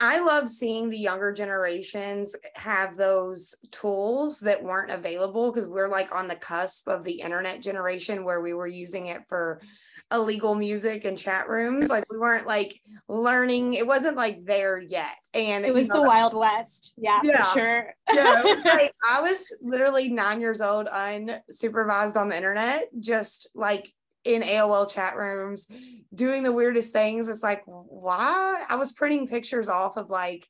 I 0.00 0.20
love 0.20 0.48
seeing 0.48 0.90
the 0.90 0.98
younger 0.98 1.32
generations 1.32 2.34
have 2.56 2.96
those 2.96 3.54
tools 3.70 4.40
that 4.40 4.62
weren't 4.62 4.90
available 4.90 5.52
because 5.52 5.68
we're 5.68 5.88
like 5.88 6.14
on 6.14 6.26
the 6.26 6.34
cusp 6.34 6.88
of 6.88 7.04
the 7.04 7.20
internet 7.20 7.60
generation 7.60 8.24
where 8.24 8.40
we 8.40 8.54
were 8.54 8.66
using 8.66 9.06
it 9.06 9.22
for 9.28 9.60
mm-hmm. 9.62 9.68
Illegal 10.12 10.54
music 10.54 11.04
and 11.04 11.18
chat 11.18 11.48
rooms. 11.48 11.90
Like 11.90 12.04
we 12.10 12.18
weren't 12.18 12.46
like 12.46 12.80
learning. 13.08 13.74
It 13.74 13.86
wasn't 13.86 14.16
like 14.16 14.44
there 14.44 14.80
yet. 14.80 15.16
And 15.32 15.64
it 15.64 15.74
was 15.74 15.88
know, 15.88 16.02
the 16.02 16.06
Wild 16.06 16.34
West. 16.34 16.94
Yeah, 16.96 17.20
yeah. 17.22 17.44
for 17.44 17.58
sure. 17.58 17.94
yeah. 18.12 18.42
Like, 18.64 18.92
I 19.08 19.20
was 19.20 19.54
literally 19.62 20.08
nine 20.08 20.40
years 20.40 20.60
old, 20.60 20.86
unsupervised 20.88 22.16
on 22.16 22.28
the 22.28 22.36
internet, 22.36 22.88
just 22.98 23.48
like 23.54 23.92
in 24.24 24.42
AOL 24.42 24.90
chat 24.90 25.16
rooms 25.16 25.66
doing 26.14 26.42
the 26.42 26.52
weirdest 26.52 26.92
things. 26.92 27.28
It's 27.28 27.42
like, 27.42 27.62
why? 27.66 28.64
I 28.68 28.76
was 28.76 28.92
printing 28.92 29.28
pictures 29.28 29.68
off 29.68 29.96
of 29.96 30.10
like 30.10 30.46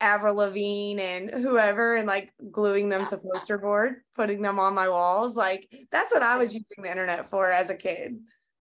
Avril 0.00 0.34
Lavigne 0.34 1.00
and 1.00 1.30
whoever 1.30 1.96
and 1.96 2.06
like 2.06 2.30
gluing 2.50 2.88
them 2.88 3.06
to 3.06 3.18
poster 3.18 3.58
board, 3.58 3.96
putting 4.14 4.42
them 4.42 4.58
on 4.58 4.74
my 4.74 4.88
walls. 4.88 5.36
Like 5.36 5.66
that's 5.90 6.12
what 6.12 6.22
I 6.22 6.36
was 6.36 6.52
using 6.52 6.82
the 6.82 6.90
internet 6.90 7.26
for 7.26 7.50
as 7.50 7.70
a 7.70 7.76
kid. 7.76 8.18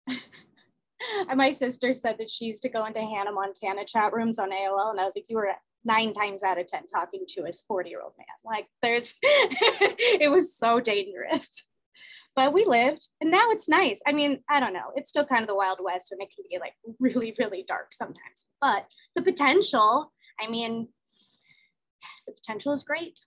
my 1.34 1.50
sister 1.50 1.92
said 1.92 2.16
that 2.18 2.30
she 2.30 2.46
used 2.46 2.62
to 2.62 2.68
go 2.68 2.84
into 2.84 3.00
Hannah 3.00 3.32
Montana 3.32 3.84
chat 3.84 4.12
rooms 4.12 4.38
on 4.38 4.50
AOL, 4.50 4.90
and 4.90 5.00
I 5.00 5.04
was 5.04 5.16
like, 5.16 5.26
you 5.28 5.36
were 5.36 5.52
nine 5.84 6.12
times 6.12 6.42
out 6.42 6.58
of 6.58 6.66
10 6.66 6.86
talking 6.86 7.24
to 7.28 7.42
a 7.42 7.52
40 7.52 7.88
year 7.88 8.02
old 8.02 8.12
man. 8.18 8.26
Like, 8.44 8.66
there's, 8.82 9.14
it 9.22 10.30
was 10.30 10.56
so 10.56 10.80
dangerous. 10.80 11.64
But 12.36 12.52
we 12.52 12.64
lived, 12.64 13.08
and 13.20 13.32
now 13.32 13.50
it's 13.50 13.68
nice. 13.68 14.00
I 14.06 14.12
mean, 14.12 14.44
I 14.48 14.60
don't 14.60 14.72
know. 14.72 14.92
It's 14.94 15.08
still 15.08 15.24
kind 15.24 15.42
of 15.42 15.48
the 15.48 15.56
Wild 15.56 15.78
West, 15.82 16.12
and 16.12 16.22
it 16.22 16.28
can 16.32 16.44
be 16.48 16.58
like 16.58 16.74
really, 17.00 17.34
really 17.36 17.64
dark 17.66 17.92
sometimes. 17.92 18.46
But 18.60 18.86
the 19.16 19.22
potential, 19.22 20.12
I 20.40 20.48
mean, 20.48 20.86
the 22.28 22.32
potential 22.32 22.72
is 22.72 22.84
great 22.84 23.18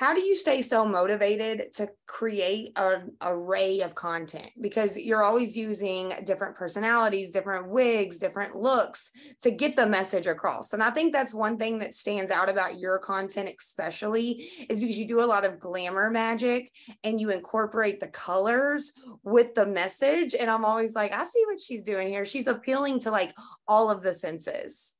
how 0.00 0.14
do 0.14 0.22
you 0.22 0.34
stay 0.34 0.62
so 0.62 0.86
motivated 0.86 1.74
to 1.74 1.86
create 2.06 2.70
an 2.76 3.12
array 3.20 3.82
of 3.82 3.94
content? 3.94 4.50
Because 4.58 4.96
you're 4.96 5.22
always 5.22 5.54
using 5.54 6.10
different 6.24 6.56
personalities 6.56 7.32
different 7.32 7.68
wigs 7.68 8.16
different 8.16 8.56
looks 8.56 9.10
to 9.42 9.50
get 9.50 9.76
the 9.76 9.84
message 9.84 10.26
across. 10.26 10.72
And 10.72 10.82
i 10.82 10.88
think 10.88 11.12
that's 11.12 11.34
one 11.34 11.58
thing 11.58 11.78
that 11.80 11.94
stands 11.94 12.30
out 12.30 12.48
about 12.48 12.78
your 12.78 12.98
content 12.98 13.50
especially 13.60 14.48
is 14.70 14.78
because 14.78 14.98
you 14.98 15.06
do 15.06 15.20
a 15.20 15.32
lot 15.32 15.44
of 15.44 15.60
glamour 15.60 16.08
magic 16.08 16.72
and 17.04 17.20
you 17.20 17.28
incorporate 17.28 18.00
the 18.00 18.08
colors 18.08 18.94
with 19.22 19.54
the 19.54 19.66
message. 19.66 20.34
And 20.34 20.48
i'm 20.48 20.64
always 20.64 20.94
like 20.94 21.12
i 21.12 21.24
see 21.24 21.44
what 21.46 21.60
she's 21.60 21.82
doing 21.82 22.08
here. 22.08 22.24
She's 22.24 22.46
appealing 22.46 23.00
to 23.00 23.10
like 23.10 23.34
all 23.68 23.90
of 23.90 24.02
the 24.02 24.14
senses 24.14 24.96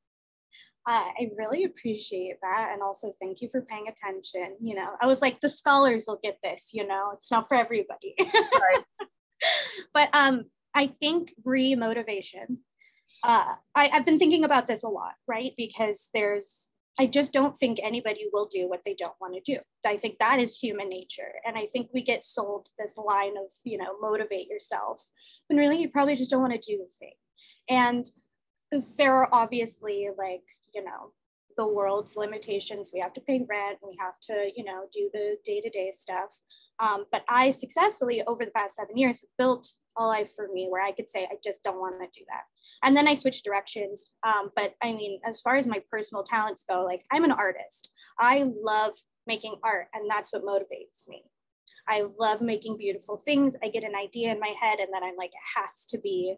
I 0.87 1.31
really 1.37 1.65
appreciate 1.65 2.37
that. 2.43 2.71
And 2.73 2.83
also 2.83 3.13
thank 3.21 3.43
you 3.43 3.49
for 3.51 3.63
paying 3.63 3.87
attention. 3.89 4.57
You 4.61 4.77
know, 4.77 4.91
I 5.01 5.07
was 5.07 5.21
like, 5.21 5.41
the 5.41 5.49
scholars 5.49 6.05
will 6.07 6.19
get 6.23 6.39
this, 6.43 6.71
you 6.73 6.87
know, 6.87 7.11
it's 7.15 7.31
not 7.31 7.49
for 7.49 7.57
everybody. 7.57 8.15
Right. 8.19 8.85
but 9.95 10.09
um, 10.13 10.45
I 10.75 10.87
think 10.87 11.35
re-motivation. 11.45 12.59
Uh, 13.25 13.55
I, 13.75 13.91
I've 13.93 14.07
been 14.07 14.19
thinking 14.19 14.45
about 14.45 14.67
this 14.67 14.83
a 14.83 14.89
lot, 14.89 15.15
right? 15.27 15.53
Because 15.57 16.09
there's 16.15 16.71
I 16.99 17.07
just 17.07 17.33
don't 17.33 17.57
think 17.57 17.79
anybody 17.83 18.29
will 18.31 18.45
do 18.45 18.69
what 18.69 18.83
they 18.85 18.95
don't 18.95 19.15
want 19.23 19.35
to 19.35 19.41
do. 19.41 19.59
I 19.87 19.97
think 19.97 20.19
that 20.19 20.39
is 20.39 20.59
human 20.59 20.91
nature. 20.91 21.33
And 21.47 21.57
I 21.57 21.65
think 21.65 21.89
we 21.95 22.03
get 22.03 22.25
sold 22.25 22.69
this 22.79 22.99
line 22.99 23.39
of, 23.39 23.51
you 23.65 23.79
know, 23.79 23.97
motivate 24.03 24.49
yourself 24.49 25.01
when 25.47 25.59
really 25.59 25.81
you 25.81 25.89
probably 25.89 26.15
just 26.15 26.31
don't 26.31 26.43
want 26.43 26.53
to 26.53 26.59
do 26.59 26.77
the 26.77 26.93
thing. 26.99 27.15
And 27.71 28.05
there 28.71 29.15
are 29.15 29.29
obviously 29.33 30.09
like 30.17 30.43
you 30.75 30.85
know 30.85 31.13
the 31.57 31.67
world's 31.67 32.17
limitations. 32.17 32.91
We 32.95 33.01
have 33.01 33.13
to 33.15 33.21
pay 33.21 33.45
rent. 33.49 33.79
We 33.83 33.97
have 34.01 34.19
to 34.23 34.51
you 34.57 34.65
know 34.65 34.85
do 34.93 35.11
the 35.13 35.37
day-to-day 35.45 35.91
stuff. 35.93 36.39
Um, 36.79 37.05
but 37.13 37.25
i 37.29 37.51
successfully 37.51 38.23
over 38.27 38.45
the 38.45 38.51
past 38.53 38.77
seven 38.77 38.97
years 38.97 39.23
built 39.37 39.69
a 39.99 40.05
life 40.05 40.33
for 40.35 40.49
me 40.51 40.69
where 40.71 40.83
i 40.83 40.93
could 40.93 41.11
say 41.11 41.25
i 41.25 41.35
just 41.45 41.63
don't 41.63 41.79
want 41.79 41.97
to 42.01 42.19
do 42.19 42.25
that. 42.29 42.45
And 42.83 42.97
then 42.97 43.07
i 43.09 43.15
switched 43.15 43.45
directions. 43.45 44.13
Um, 44.23 44.51
but 44.57 44.75
i 44.83 44.93
mean 44.93 45.21
as 45.27 45.41
far 45.41 45.57
as 45.57 45.67
my 45.67 45.83
personal 45.91 46.23
talents 46.23 46.65
go 46.69 46.85
like 46.85 47.03
i'm 47.13 47.25
an 47.25 47.33
artist. 47.33 47.91
I 48.19 48.51
love 48.63 48.93
making 49.27 49.57
art 49.63 49.89
and 49.95 50.09
that's 50.11 50.33
what 50.33 50.45
motivates 50.45 51.07
me. 51.09 51.25
I 51.89 52.05
love 52.19 52.41
making 52.41 52.77
beautiful 52.77 53.17
things. 53.17 53.57
I 53.63 53.69
get 53.69 53.85
an 53.85 53.97
idea 53.97 54.33
in 54.33 54.41
my 54.41 54.55
head 54.61 54.79
and 54.79 54.89
then 54.93 55.03
i'm 55.05 55.17
like 55.17 55.33
it 55.33 55.61
has 55.61 55.85
to 55.87 55.99
be 55.99 56.37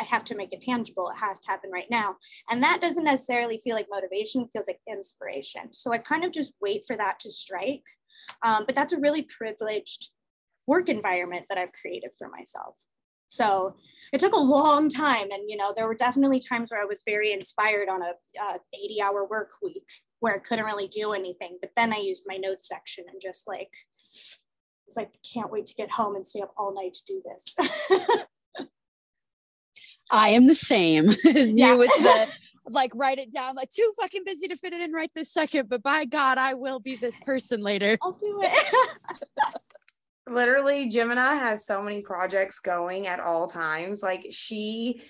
I 0.00 0.04
have 0.04 0.24
to 0.24 0.34
make 0.34 0.52
it 0.52 0.62
tangible. 0.62 1.10
It 1.10 1.18
has 1.18 1.38
to 1.40 1.50
happen 1.50 1.70
right 1.70 1.90
now. 1.90 2.16
And 2.50 2.62
that 2.62 2.80
doesn't 2.80 3.04
necessarily 3.04 3.58
feel 3.58 3.76
like 3.76 3.86
motivation, 3.90 4.48
feels 4.48 4.68
like 4.68 4.80
inspiration. 4.88 5.72
So 5.72 5.92
I 5.92 5.98
kind 5.98 6.24
of 6.24 6.32
just 6.32 6.52
wait 6.60 6.84
for 6.86 6.96
that 6.96 7.20
to 7.20 7.30
strike. 7.30 7.84
Um, 8.44 8.64
but 8.66 8.74
that's 8.74 8.92
a 8.92 9.00
really 9.00 9.22
privileged 9.22 10.10
work 10.66 10.88
environment 10.88 11.46
that 11.48 11.58
I've 11.58 11.72
created 11.72 12.10
for 12.18 12.28
myself. 12.28 12.76
So 13.28 13.76
it 14.12 14.20
took 14.20 14.34
a 14.34 14.38
long 14.38 14.90
time. 14.90 15.30
And, 15.30 15.48
you 15.48 15.56
know, 15.56 15.72
there 15.74 15.86
were 15.86 15.94
definitely 15.94 16.38
times 16.38 16.70
where 16.70 16.82
I 16.82 16.84
was 16.84 17.02
very 17.06 17.32
inspired 17.32 17.88
on 17.88 18.02
a 18.02 18.12
uh, 18.40 18.58
80 18.74 19.00
hour 19.02 19.24
work 19.24 19.52
week 19.62 19.88
where 20.20 20.34
I 20.34 20.38
couldn't 20.38 20.66
really 20.66 20.88
do 20.88 21.12
anything. 21.12 21.56
But 21.60 21.70
then 21.74 21.94
I 21.94 21.96
used 21.96 22.24
my 22.26 22.36
notes 22.36 22.68
section 22.68 23.04
and 23.10 23.20
just 23.22 23.48
like, 23.48 23.70
I 23.98 24.86
was 24.86 24.96
like, 24.96 25.12
can't 25.32 25.50
wait 25.50 25.64
to 25.66 25.74
get 25.74 25.90
home 25.90 26.14
and 26.14 26.26
stay 26.26 26.42
up 26.42 26.52
all 26.58 26.74
night 26.74 26.92
to 26.92 27.04
do 27.06 27.22
this. 27.24 28.26
I 30.10 30.30
am 30.30 30.46
the 30.46 30.54
same 30.54 31.08
as 31.10 31.26
yeah. 31.26 31.72
you 31.72 31.78
with 31.78 31.90
the 31.90 32.28
like 32.68 32.92
write 32.94 33.18
it 33.18 33.32
down 33.32 33.56
like 33.56 33.68
too 33.70 33.92
fucking 34.00 34.22
busy 34.24 34.46
to 34.46 34.56
fit 34.56 34.72
it 34.72 34.80
in 34.80 34.92
right 34.92 35.10
this 35.16 35.32
second 35.32 35.68
but 35.68 35.82
by 35.82 36.04
god 36.04 36.38
i 36.38 36.54
will 36.54 36.78
be 36.78 36.94
this 36.96 37.18
person 37.20 37.60
later. 37.60 37.98
I'll 38.00 38.12
do 38.12 38.38
it. 38.42 38.74
Literally 40.28 40.88
gemini 40.88 41.34
has 41.34 41.66
so 41.66 41.82
many 41.82 42.02
projects 42.02 42.60
going 42.60 43.08
at 43.08 43.20
all 43.20 43.48
times. 43.48 44.02
Like 44.02 44.26
she 44.30 45.02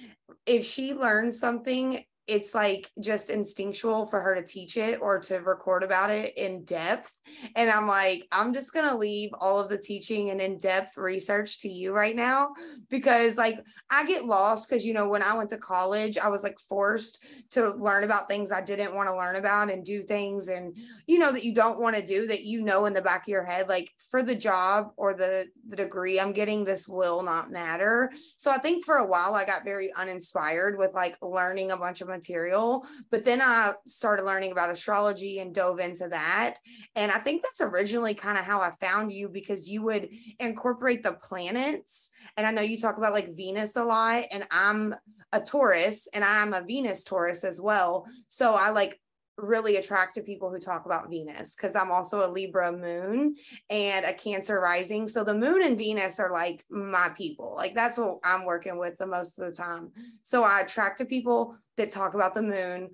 if 0.47 0.65
she 0.65 0.95
learns 0.95 1.39
something 1.39 2.03
it's 2.29 2.55
like 2.55 2.88
just 3.00 3.31
instinctual 3.31 4.07
for 4.07 4.21
her 4.21 4.35
to 4.35 4.45
teach 4.45 4.76
it 4.76 5.00
or 5.02 5.19
to 5.19 5.38
record 5.38 5.83
about 5.83 6.11
it 6.11 6.37
in 6.37 6.64
depth. 6.64 7.12
And 7.57 7.69
I'm 7.69 7.88
like, 7.88 8.26
I'm 8.31 8.52
just 8.52 8.73
going 8.73 8.88
to 8.88 8.97
leave 8.97 9.31
all 9.41 9.61
of 9.61 9.69
the 9.69 9.79
teaching 9.79 10.31
and 10.31 10.41
in 10.41 10.59
depth 10.59 10.97
research 10.97 11.61
to 11.61 11.69
you 11.69 11.93
right 11.93 12.14
now 12.14 12.50
because, 12.88 13.37
like, 13.37 13.59
I 13.91 14.07
get 14.07 14.25
lost 14.25 14.69
because, 14.69 14.87
you 14.87 14.95
know, 14.95 15.09
when 15.09 15.23
I 15.23 15.37
went 15.37 15.50
to 15.50 15.59
college, 15.59 16.17
I 16.17 16.29
was 16.29 16.45
like 16.45 16.59
forced 16.61 17.25
to 17.50 17.75
learn 17.75 18.05
about 18.05 18.29
things 18.29 18.52
I 18.52 18.61
didn't 18.61 18.95
want 18.95 19.09
to 19.09 19.17
learn 19.17 19.37
about 19.37 19.71
and 19.71 19.85
do 19.85 20.02
things 20.02 20.49
and, 20.49 20.76
you 21.07 21.19
know, 21.19 21.33
that 21.33 21.45
you 21.45 21.52
don't 21.52 21.81
want 21.81 21.97
to 21.97 22.07
do 22.07 22.26
that 22.29 22.45
you 22.45 22.62
know 22.62 22.87
in 22.87 22.95
the 22.95 23.02
back 23.02 23.23
of 23.23 23.29
your 23.29 23.45
head, 23.45 23.69
like 23.69 23.91
for 24.11 24.23
the 24.23 24.35
job 24.35 24.93
or 24.97 25.14
the, 25.14 25.49
the 25.69 25.76
degree 25.76 26.21
I'm 26.21 26.33
getting, 26.33 26.64
this 26.64 26.87
will 26.87 27.23
not 27.23 27.50
matter. 27.50 28.12
So 28.37 28.50
I 28.50 28.59
think 28.59 28.85
for 28.85 28.97
a 28.97 29.07
while 29.07 29.35
I 29.35 29.45
got 29.45 29.64
very 29.64 29.93
uninspired 29.95 30.79
with 30.79 30.95
like 30.95 31.17
learning 31.21 31.73
a 31.73 31.76
bunch 31.76 32.00
of 32.00 32.12
material. 32.12 32.85
But 33.11 33.25
then 33.25 33.40
I 33.40 33.73
started 33.87 34.25
learning 34.25 34.52
about 34.52 34.71
astrology 34.71 35.40
and 35.40 35.54
dove 35.54 35.81
into 35.81 36.09
that. 36.09 36.57
And 36.95 37.11
I 37.11 37.19
think 37.19 37.42
that's 37.42 37.61
originally 37.61 38.14
kind 38.14 38.38
of 38.38 38.45
how 38.45 38.61
I 38.61 38.71
found 38.71 39.12
you 39.12 39.28
because 39.28 39.69
you 39.69 39.83
would 39.83 40.09
incorporate 40.38 41.02
the 41.02 41.14
planets. 41.14 42.11
And 42.37 42.47
I 42.47 42.50
know 42.52 42.62
you 42.62 42.78
talk 42.78 42.99
about 42.99 43.12
like 43.12 43.37
Venus 43.37 43.76
a 43.76 43.85
lot, 43.85 44.25
and 44.31 44.47
I'm 44.50 44.95
a 45.33 45.40
Taurus 45.40 46.09
and 46.14 46.23
I'm 46.23 46.52
a 46.52 46.62
Venus 46.62 47.04
Taurus 47.04 47.45
as 47.45 47.61
well. 47.61 48.07
So 48.28 48.54
I 48.54 48.71
like 48.71 49.00
really 49.38 49.76
attract 49.76 50.14
to 50.14 50.23
people 50.23 50.50
who 50.50 50.59
talk 50.59 50.85
about 50.85 51.11
Venus 51.11 51.57
because 51.57 51.75
I'm 51.75 51.90
also 51.90 52.26
a 52.26 52.31
Libra 52.31 52.71
moon 52.71 53.35
and 53.71 54.04
a 54.04 54.12
Cancer 54.12 54.61
rising. 54.61 55.09
So 55.09 55.25
the 55.25 55.35
moon 55.35 55.62
and 55.62 55.76
Venus 55.76 56.21
are 56.21 56.31
like 56.31 56.64
my 56.71 57.11
people. 57.16 57.54
Like 57.57 57.75
that's 57.75 57.99
what 57.99 58.19
I'm 58.25 58.45
working 58.45 58.78
with 58.78 58.97
the 58.99 59.07
most 59.07 59.38
of 59.38 59.47
the 59.47 59.52
time. 59.52 59.90
So 60.23 60.45
I 60.45 60.61
attract 60.61 60.99
to 60.99 61.04
people 61.04 61.57
that 61.76 61.91
talk 61.91 62.14
about 62.14 62.35
the 62.35 62.43
moon 62.43 62.91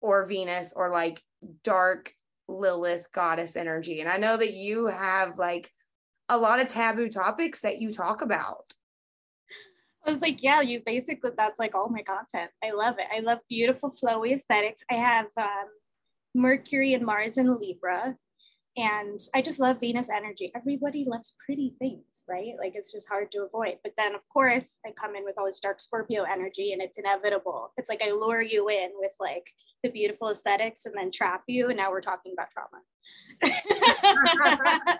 or 0.00 0.26
Venus 0.26 0.72
or 0.74 0.90
like 0.90 1.22
dark 1.62 2.12
Lilith 2.48 3.08
goddess 3.12 3.56
energy. 3.56 4.00
And 4.00 4.08
I 4.08 4.18
know 4.18 4.36
that 4.36 4.52
you 4.52 4.86
have 4.86 5.38
like 5.38 5.70
a 6.28 6.38
lot 6.38 6.60
of 6.60 6.68
taboo 6.68 7.08
topics 7.08 7.60
that 7.60 7.80
you 7.80 7.92
talk 7.92 8.22
about. 8.22 8.72
I 10.04 10.10
was 10.10 10.20
like, 10.20 10.42
yeah, 10.42 10.60
you 10.60 10.82
basically, 10.84 11.30
that's 11.36 11.60
like 11.60 11.74
all 11.74 11.88
my 11.88 12.02
content. 12.02 12.50
I 12.62 12.72
love 12.72 12.96
it. 12.98 13.06
I 13.14 13.20
love 13.20 13.38
beautiful, 13.48 13.90
flowy 13.90 14.32
aesthetics. 14.32 14.82
I 14.90 14.94
have 14.94 15.26
um, 15.36 15.68
Mercury 16.34 16.94
and 16.94 17.04
Mars 17.06 17.38
in 17.38 17.56
Libra. 17.56 18.16
And 18.76 19.20
I 19.34 19.42
just 19.42 19.60
love 19.60 19.80
Venus 19.80 20.08
energy. 20.08 20.50
Everybody 20.56 21.04
loves 21.04 21.34
pretty 21.44 21.74
things, 21.78 22.22
right? 22.26 22.52
Like 22.58 22.72
it's 22.74 22.90
just 22.90 23.06
hard 23.06 23.30
to 23.32 23.44
avoid. 23.44 23.76
But 23.82 23.92
then, 23.98 24.14
of 24.14 24.22
course, 24.32 24.78
I 24.86 24.92
come 24.92 25.14
in 25.14 25.24
with 25.24 25.34
all 25.36 25.44
this 25.44 25.60
dark 25.60 25.78
Scorpio 25.78 26.22
energy 26.22 26.72
and 26.72 26.80
it's 26.80 26.96
inevitable. 26.96 27.72
It's 27.76 27.90
like 27.90 28.02
I 28.02 28.12
lure 28.12 28.40
you 28.40 28.70
in 28.70 28.90
with 28.96 29.12
like 29.20 29.50
the 29.82 29.90
beautiful 29.90 30.30
aesthetics 30.30 30.86
and 30.86 30.94
then 30.96 31.10
trap 31.10 31.42
you. 31.48 31.68
And 31.68 31.76
now 31.76 31.90
we're 31.90 32.00
talking 32.00 32.32
about 32.32 32.48
trauma. 32.50 32.80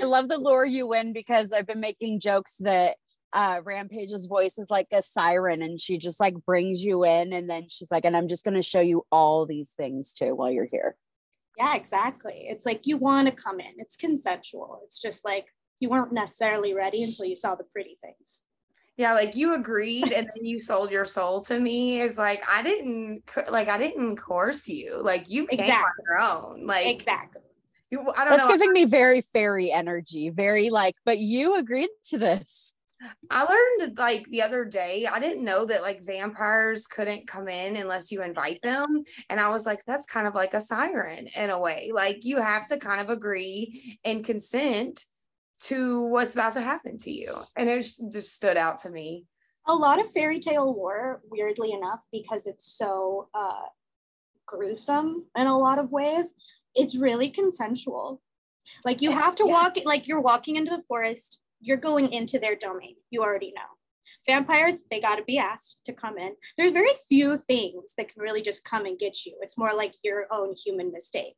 I 0.00 0.04
love 0.04 0.28
the 0.28 0.36
lure 0.36 0.66
you 0.66 0.92
in 0.92 1.14
because 1.14 1.54
I've 1.54 1.66
been 1.66 1.80
making 1.80 2.20
jokes 2.20 2.56
that 2.60 2.98
uh 3.32 3.60
rampage's 3.64 4.26
voice 4.26 4.58
is 4.58 4.70
like 4.70 4.86
a 4.92 5.02
siren 5.02 5.60
and 5.62 5.78
she 5.78 5.98
just 5.98 6.18
like 6.18 6.34
brings 6.46 6.82
you 6.82 7.04
in 7.04 7.32
and 7.32 7.48
then 7.48 7.68
she's 7.68 7.90
like 7.90 8.04
and 8.06 8.16
i'm 8.16 8.26
just 8.28 8.44
going 8.44 8.54
to 8.56 8.62
show 8.62 8.80
you 8.80 9.04
all 9.12 9.44
these 9.44 9.72
things 9.72 10.12
too 10.14 10.34
while 10.34 10.50
you're 10.50 10.68
here. 10.70 10.96
Yeah 11.56 11.74
exactly. 11.74 12.46
It's 12.48 12.64
like 12.64 12.86
you 12.86 12.96
want 12.96 13.26
to 13.26 13.34
come 13.34 13.58
in. 13.58 13.72
It's 13.78 13.96
consensual. 13.96 14.80
It's 14.84 15.00
just 15.00 15.24
like 15.24 15.46
you 15.80 15.88
weren't 15.88 16.12
necessarily 16.12 16.72
ready 16.72 17.02
until 17.02 17.26
you 17.26 17.34
saw 17.34 17.56
the 17.56 17.64
pretty 17.64 17.96
things. 18.00 18.42
Yeah 18.96 19.12
like 19.14 19.36
you 19.36 19.54
agreed 19.54 20.12
and 20.16 20.28
then 20.34 20.44
you 20.44 20.60
sold 20.60 20.90
your 20.92 21.04
soul 21.04 21.40
to 21.42 21.58
me 21.58 22.00
is 22.00 22.16
like 22.16 22.42
i 22.48 22.62
didn't 22.62 23.22
like 23.50 23.68
i 23.68 23.76
didn't 23.76 24.16
coerce 24.16 24.68
you. 24.68 25.02
Like 25.02 25.28
you 25.28 25.46
came 25.46 25.60
exactly. 25.60 25.84
on 25.84 26.04
your 26.06 26.20
own. 26.20 26.66
Like 26.66 26.86
exactly. 26.86 27.42
You- 27.90 28.00
I 28.00 28.24
don't 28.24 28.30
That's 28.30 28.44
know. 28.44 28.52
giving 28.52 28.72
me 28.72 28.84
very 28.84 29.20
fairy 29.20 29.72
energy, 29.72 30.30
very 30.30 30.70
like, 30.70 30.94
but 31.04 31.18
you 31.18 31.58
agreed 31.58 31.88
to 32.10 32.18
this. 32.18 32.67
I 33.30 33.44
learned 33.80 33.98
like 33.98 34.24
the 34.30 34.42
other 34.42 34.64
day, 34.64 35.06
I 35.10 35.20
didn't 35.20 35.44
know 35.44 35.64
that 35.66 35.82
like 35.82 36.04
vampires 36.04 36.86
couldn't 36.86 37.26
come 37.26 37.48
in 37.48 37.76
unless 37.76 38.10
you 38.10 38.22
invite 38.22 38.60
them. 38.62 39.04
And 39.30 39.38
I 39.40 39.50
was 39.50 39.66
like, 39.66 39.80
that's 39.86 40.06
kind 40.06 40.26
of 40.26 40.34
like 40.34 40.54
a 40.54 40.60
siren 40.60 41.28
in 41.36 41.50
a 41.50 41.58
way. 41.58 41.90
Like 41.94 42.18
you 42.24 42.40
have 42.42 42.66
to 42.68 42.76
kind 42.78 43.00
of 43.00 43.10
agree 43.10 43.96
and 44.04 44.24
consent 44.24 45.06
to 45.62 46.06
what's 46.08 46.34
about 46.34 46.52
to 46.54 46.60
happen 46.60 46.98
to 46.98 47.10
you. 47.10 47.34
And 47.56 47.68
it 47.68 47.90
just- 48.12 48.34
stood 48.34 48.56
out 48.56 48.80
to 48.80 48.90
me. 48.90 49.26
a 49.66 49.74
lot 49.74 50.00
of 50.00 50.10
fairy 50.10 50.40
tale 50.40 50.72
lore, 50.74 51.20
weirdly 51.30 51.72
enough, 51.72 52.00
because 52.10 52.46
it's 52.46 52.66
so 52.66 53.28
uh, 53.34 53.66
gruesome 54.46 55.26
in 55.36 55.46
a 55.46 55.58
lot 55.58 55.78
of 55.78 55.90
ways, 55.90 56.32
it's 56.74 56.96
really 56.96 57.28
consensual. 57.30 58.22
Like 58.86 59.02
you 59.02 59.10
have 59.10 59.36
to 59.36 59.44
Yeah. 59.46 59.52
walk, 59.52 59.76
like 59.84 60.08
you're 60.08 60.20
walking 60.22 60.56
into 60.56 60.74
the 60.76 60.82
forest, 60.88 61.40
you're 61.60 61.76
going 61.76 62.12
into 62.12 62.38
their 62.38 62.56
domain. 62.56 62.96
You 63.10 63.22
already 63.22 63.52
know. 63.54 63.62
Vampires, 64.26 64.82
they 64.90 65.00
got 65.00 65.16
to 65.16 65.24
be 65.24 65.38
asked 65.38 65.80
to 65.86 65.92
come 65.92 66.18
in. 66.18 66.34
There's 66.56 66.72
very 66.72 66.90
few 67.08 67.36
things 67.36 67.94
that 67.96 68.12
can 68.12 68.22
really 68.22 68.42
just 68.42 68.64
come 68.64 68.84
and 68.84 68.98
get 68.98 69.24
you. 69.24 69.36
It's 69.40 69.58
more 69.58 69.74
like 69.74 69.94
your 70.02 70.26
own 70.30 70.54
human 70.54 70.92
mistake. 70.92 71.36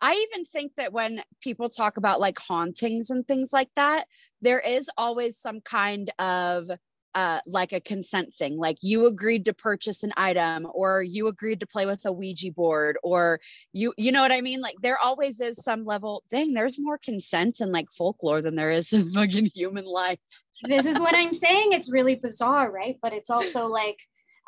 I 0.00 0.14
even 0.14 0.44
think 0.44 0.72
that 0.76 0.92
when 0.92 1.22
people 1.40 1.68
talk 1.68 1.96
about 1.96 2.20
like 2.20 2.38
hauntings 2.38 3.10
and 3.10 3.26
things 3.26 3.52
like 3.52 3.70
that, 3.76 4.06
there 4.40 4.58
is 4.58 4.90
always 4.98 5.38
some 5.38 5.60
kind 5.60 6.12
of 6.18 6.68
uh 7.14 7.40
like 7.46 7.72
a 7.72 7.80
consent 7.80 8.34
thing 8.34 8.56
like 8.56 8.78
you 8.80 9.06
agreed 9.06 9.44
to 9.44 9.52
purchase 9.52 10.02
an 10.02 10.12
item 10.16 10.66
or 10.74 11.02
you 11.02 11.26
agreed 11.26 11.60
to 11.60 11.66
play 11.66 11.86
with 11.86 12.04
a 12.04 12.12
ouija 12.12 12.50
board 12.52 12.96
or 13.02 13.40
you 13.72 13.92
you 13.96 14.10
know 14.10 14.22
what 14.22 14.32
i 14.32 14.40
mean 14.40 14.60
like 14.60 14.76
there 14.82 14.98
always 14.98 15.40
is 15.40 15.62
some 15.62 15.84
level 15.84 16.22
dang 16.30 16.54
there's 16.54 16.78
more 16.78 16.98
consent 16.98 17.60
in 17.60 17.70
like 17.70 17.90
folklore 17.92 18.40
than 18.40 18.54
there 18.54 18.70
is 18.70 18.92
in 18.92 19.10
fucking 19.10 19.50
human 19.54 19.84
life 19.84 20.18
this 20.64 20.86
is 20.86 20.98
what 20.98 21.14
I'm 21.14 21.34
saying. 21.34 21.72
It's 21.72 21.90
really 21.90 22.14
bizarre, 22.14 22.70
right? 22.70 22.96
But 23.02 23.12
it's 23.12 23.30
also 23.30 23.66
like, 23.66 23.98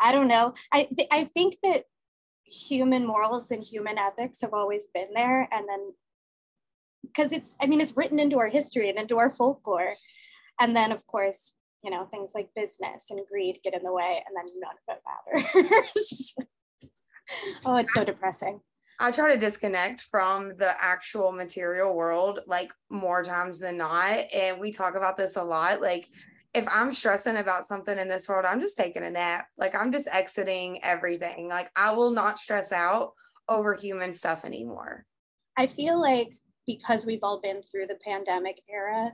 I 0.00 0.12
don't 0.12 0.28
know. 0.28 0.54
I 0.72 0.84
th- 0.84 1.08
I 1.10 1.24
think 1.24 1.56
that 1.62 1.84
human 2.44 3.06
morals 3.06 3.50
and 3.50 3.62
human 3.62 3.98
ethics 3.98 4.40
have 4.42 4.54
always 4.54 4.86
been 4.86 5.08
there, 5.14 5.48
and 5.50 5.68
then 5.68 5.92
because 7.02 7.32
it's, 7.32 7.54
I 7.60 7.66
mean, 7.66 7.80
it's 7.80 7.96
written 7.96 8.18
into 8.18 8.38
our 8.38 8.48
history 8.48 8.88
and 8.88 8.98
into 8.98 9.18
our 9.18 9.30
folklore, 9.30 9.92
and 10.60 10.76
then 10.76 10.92
of 10.92 11.06
course, 11.06 11.54
you 11.84 11.90
know, 11.90 12.06
things 12.06 12.32
like 12.34 12.48
business 12.56 13.10
and 13.10 13.20
greed 13.30 13.60
get 13.62 13.74
in 13.74 13.82
the 13.82 13.92
way, 13.92 14.22
and 14.26 14.34
then 14.34 14.46
none 14.58 14.74
of 14.88 14.96
it 14.96 15.52
matters. 15.54 16.34
oh, 17.66 17.76
it's 17.76 17.92
so 17.92 18.04
depressing. 18.04 18.60
I 19.00 19.10
try 19.10 19.32
to 19.32 19.38
disconnect 19.38 20.02
from 20.02 20.56
the 20.56 20.72
actual 20.80 21.32
material 21.32 21.94
world 21.94 22.40
like 22.46 22.72
more 22.90 23.22
times 23.22 23.58
than 23.58 23.76
not. 23.76 24.24
And 24.32 24.60
we 24.60 24.70
talk 24.70 24.94
about 24.94 25.16
this 25.16 25.36
a 25.36 25.42
lot. 25.42 25.80
Like, 25.80 26.08
if 26.54 26.64
I'm 26.70 26.94
stressing 26.94 27.36
about 27.36 27.66
something 27.66 27.98
in 27.98 28.08
this 28.08 28.28
world, 28.28 28.44
I'm 28.46 28.60
just 28.60 28.76
taking 28.76 29.02
a 29.02 29.10
nap. 29.10 29.46
Like, 29.58 29.74
I'm 29.74 29.90
just 29.90 30.08
exiting 30.12 30.82
everything. 30.84 31.48
Like, 31.48 31.70
I 31.76 31.92
will 31.92 32.10
not 32.10 32.38
stress 32.38 32.72
out 32.72 33.12
over 33.48 33.74
human 33.74 34.14
stuff 34.14 34.44
anymore. 34.44 35.04
I 35.56 35.66
feel 35.66 36.00
like 36.00 36.32
because 36.66 37.04
we've 37.04 37.22
all 37.22 37.40
been 37.40 37.62
through 37.62 37.88
the 37.88 37.98
pandemic 38.02 38.62
era 38.70 39.12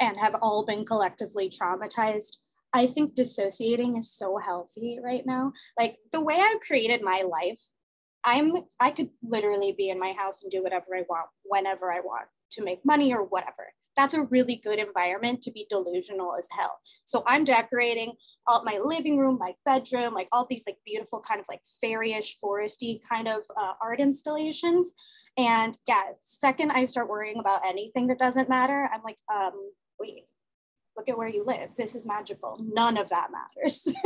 and 0.00 0.16
have 0.16 0.36
all 0.42 0.64
been 0.64 0.84
collectively 0.84 1.50
traumatized, 1.50 2.38
I 2.72 2.86
think 2.86 3.14
dissociating 3.14 3.96
is 3.96 4.12
so 4.12 4.36
healthy 4.36 4.98
right 5.02 5.24
now. 5.24 5.52
Like 5.78 5.96
the 6.12 6.20
way 6.20 6.36
I've 6.38 6.60
created 6.60 7.02
my 7.02 7.22
life, 7.22 7.60
I'm 8.24 8.54
I 8.80 8.90
could 8.90 9.10
literally 9.22 9.72
be 9.72 9.88
in 9.88 9.98
my 9.98 10.12
house 10.12 10.42
and 10.42 10.50
do 10.50 10.62
whatever 10.62 10.96
I 10.96 11.04
want 11.08 11.28
whenever 11.44 11.92
I 11.92 12.00
want 12.00 12.26
to 12.52 12.64
make 12.64 12.84
money 12.84 13.14
or 13.14 13.24
whatever. 13.24 13.72
That's 13.96 14.12
a 14.12 14.24
really 14.24 14.56
good 14.56 14.78
environment 14.78 15.40
to 15.42 15.50
be 15.50 15.66
delusional 15.70 16.36
as 16.36 16.48
hell. 16.50 16.78
So 17.06 17.22
I'm 17.26 17.44
decorating 17.44 18.12
all 18.46 18.62
my 18.62 18.78
living 18.78 19.16
room, 19.16 19.38
my 19.38 19.54
bedroom, 19.64 20.12
like 20.12 20.28
all 20.32 20.46
these 20.48 20.64
like 20.66 20.76
beautiful 20.84 21.20
kind 21.26 21.40
of 21.40 21.46
like 21.48 21.62
fairyish, 21.82 22.34
foresty 22.44 23.00
kind 23.08 23.26
of 23.26 23.42
uh, 23.56 23.72
art 23.80 24.00
installations. 24.00 24.92
And 25.38 25.78
yeah, 25.88 26.02
second 26.22 26.72
I 26.72 26.84
start 26.84 27.08
worrying 27.08 27.38
about 27.38 27.66
anything 27.66 28.06
that 28.08 28.18
doesn't 28.18 28.50
matter, 28.50 28.90
I'm 28.92 29.02
like, 29.02 29.18
um, 29.34 29.70
wait, 29.98 30.24
look 30.96 31.08
at 31.08 31.18
where 31.18 31.28
you 31.28 31.44
live. 31.44 31.74
This 31.76 31.94
is 31.94 32.06
magical. 32.06 32.56
Mm-hmm. 32.60 32.74
None 32.74 32.96
of 32.96 33.08
that 33.10 33.28
matters. 33.30 33.86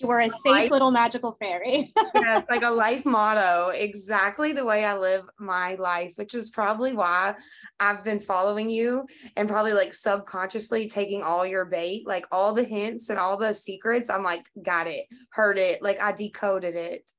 you 0.00 0.10
are 0.10 0.20
a 0.20 0.30
safe 0.30 0.46
Life- 0.46 0.70
little 0.70 0.90
magical 0.90 1.32
fairy. 1.32 1.92
yeah, 2.14 2.38
it's 2.38 2.50
like 2.50 2.64
a 2.64 2.70
life 2.70 3.04
motto, 3.04 3.70
exactly 3.70 4.52
the 4.52 4.64
way 4.64 4.84
I 4.84 4.96
live 4.96 5.24
my 5.38 5.74
life, 5.74 6.14
which 6.16 6.34
is 6.34 6.50
probably 6.50 6.92
why 6.92 7.34
I've 7.80 8.04
been 8.04 8.20
following 8.20 8.70
you 8.70 9.06
and 9.36 9.48
probably 9.48 9.72
like 9.72 9.92
subconsciously 9.92 10.88
taking 10.88 11.22
all 11.22 11.44
your 11.46 11.64
bait, 11.64 12.06
like 12.06 12.26
all 12.30 12.52
the 12.52 12.64
hints 12.64 13.10
and 13.10 13.18
all 13.18 13.36
the 13.36 13.52
secrets. 13.52 14.10
I'm 14.10 14.22
like, 14.22 14.46
got 14.62 14.86
it, 14.86 15.06
heard 15.30 15.58
it, 15.58 15.82
like 15.82 16.02
I 16.02 16.12
decoded 16.12 16.76
it. 16.76 17.10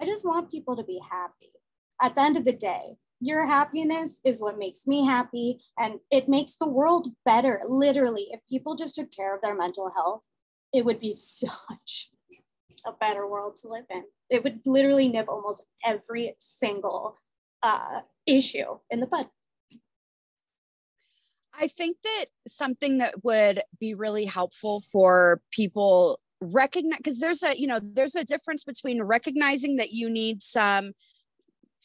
I 0.00 0.06
just 0.06 0.26
want 0.26 0.50
people 0.50 0.76
to 0.76 0.84
be 0.84 1.00
happy. 1.08 1.52
At 2.02 2.16
the 2.16 2.22
end 2.22 2.36
of 2.36 2.44
the 2.44 2.52
day, 2.52 2.96
your 3.24 3.46
happiness 3.46 4.20
is 4.24 4.40
what 4.42 4.58
makes 4.58 4.86
me 4.86 5.06
happy 5.06 5.58
and 5.78 5.98
it 6.10 6.28
makes 6.28 6.56
the 6.56 6.68
world 6.68 7.08
better. 7.24 7.62
Literally, 7.66 8.28
if 8.30 8.40
people 8.46 8.74
just 8.74 8.94
took 8.94 9.10
care 9.10 9.34
of 9.34 9.40
their 9.40 9.54
mental 9.54 9.90
health, 9.90 10.28
it 10.74 10.84
would 10.84 11.00
be 11.00 11.12
such 11.16 12.10
a 12.86 12.92
better 12.92 13.26
world 13.26 13.56
to 13.56 13.68
live 13.68 13.86
in. 13.90 14.04
It 14.28 14.44
would 14.44 14.60
literally 14.66 15.08
nip 15.08 15.28
almost 15.28 15.66
every 15.84 16.34
single 16.38 17.18
uh, 17.62 18.00
issue 18.26 18.78
in 18.90 19.00
the 19.00 19.06
bud. 19.06 19.26
I 21.58 21.68
think 21.68 21.98
that 22.02 22.26
something 22.46 22.98
that 22.98 23.24
would 23.24 23.62
be 23.78 23.94
really 23.94 24.24
helpful 24.24 24.80
for 24.80 25.40
people 25.50 26.18
recognize 26.40 26.98
because 26.98 27.20
there's 27.20 27.42
a 27.42 27.58
you 27.58 27.66
know 27.66 27.80
there's 27.80 28.16
a 28.16 28.24
difference 28.24 28.64
between 28.64 29.02
recognizing 29.02 29.76
that 29.76 29.92
you 29.92 30.10
need 30.10 30.42
some 30.42 30.92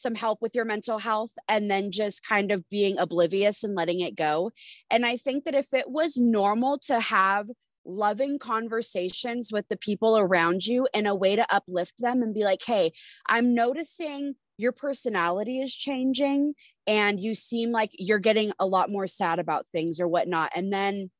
some 0.00 0.14
help 0.14 0.40
with 0.40 0.54
your 0.54 0.64
mental 0.64 0.98
health 0.98 1.32
and 1.48 1.70
then 1.70 1.90
just 1.90 2.26
kind 2.26 2.50
of 2.50 2.68
being 2.68 2.98
oblivious 2.98 3.62
and 3.64 3.74
letting 3.74 4.00
it 4.00 4.16
go. 4.16 4.50
And 4.90 5.06
i 5.06 5.16
think 5.16 5.44
that 5.44 5.54
if 5.54 5.72
it 5.72 5.90
was 5.90 6.16
normal 6.16 6.78
to 6.86 7.00
have 7.00 7.48
loving 7.84 8.38
conversations 8.38 9.50
with 9.52 9.66
the 9.68 9.76
people 9.76 10.18
around 10.18 10.66
you 10.66 10.86
in 10.92 11.06
a 11.06 11.14
way 11.14 11.34
to 11.34 11.54
uplift 11.54 11.94
them 11.98 12.22
and 12.22 12.34
be 12.34 12.44
like 12.44 12.60
hey 12.66 12.92
i'm 13.26 13.54
noticing 13.54 14.34
your 14.58 14.72
personality 14.72 15.60
is 15.60 15.74
changing 15.74 16.52
and 16.86 17.18
you 17.18 17.34
seem 17.34 17.70
like 17.70 17.90
you're 17.94 18.18
getting 18.18 18.52
a 18.58 18.66
lot 18.66 18.90
more 18.90 19.06
sad 19.06 19.38
about 19.38 19.66
things 19.72 19.98
or 19.98 20.06
whatnot 20.06 20.52
and 20.54 20.70
then 20.70 21.10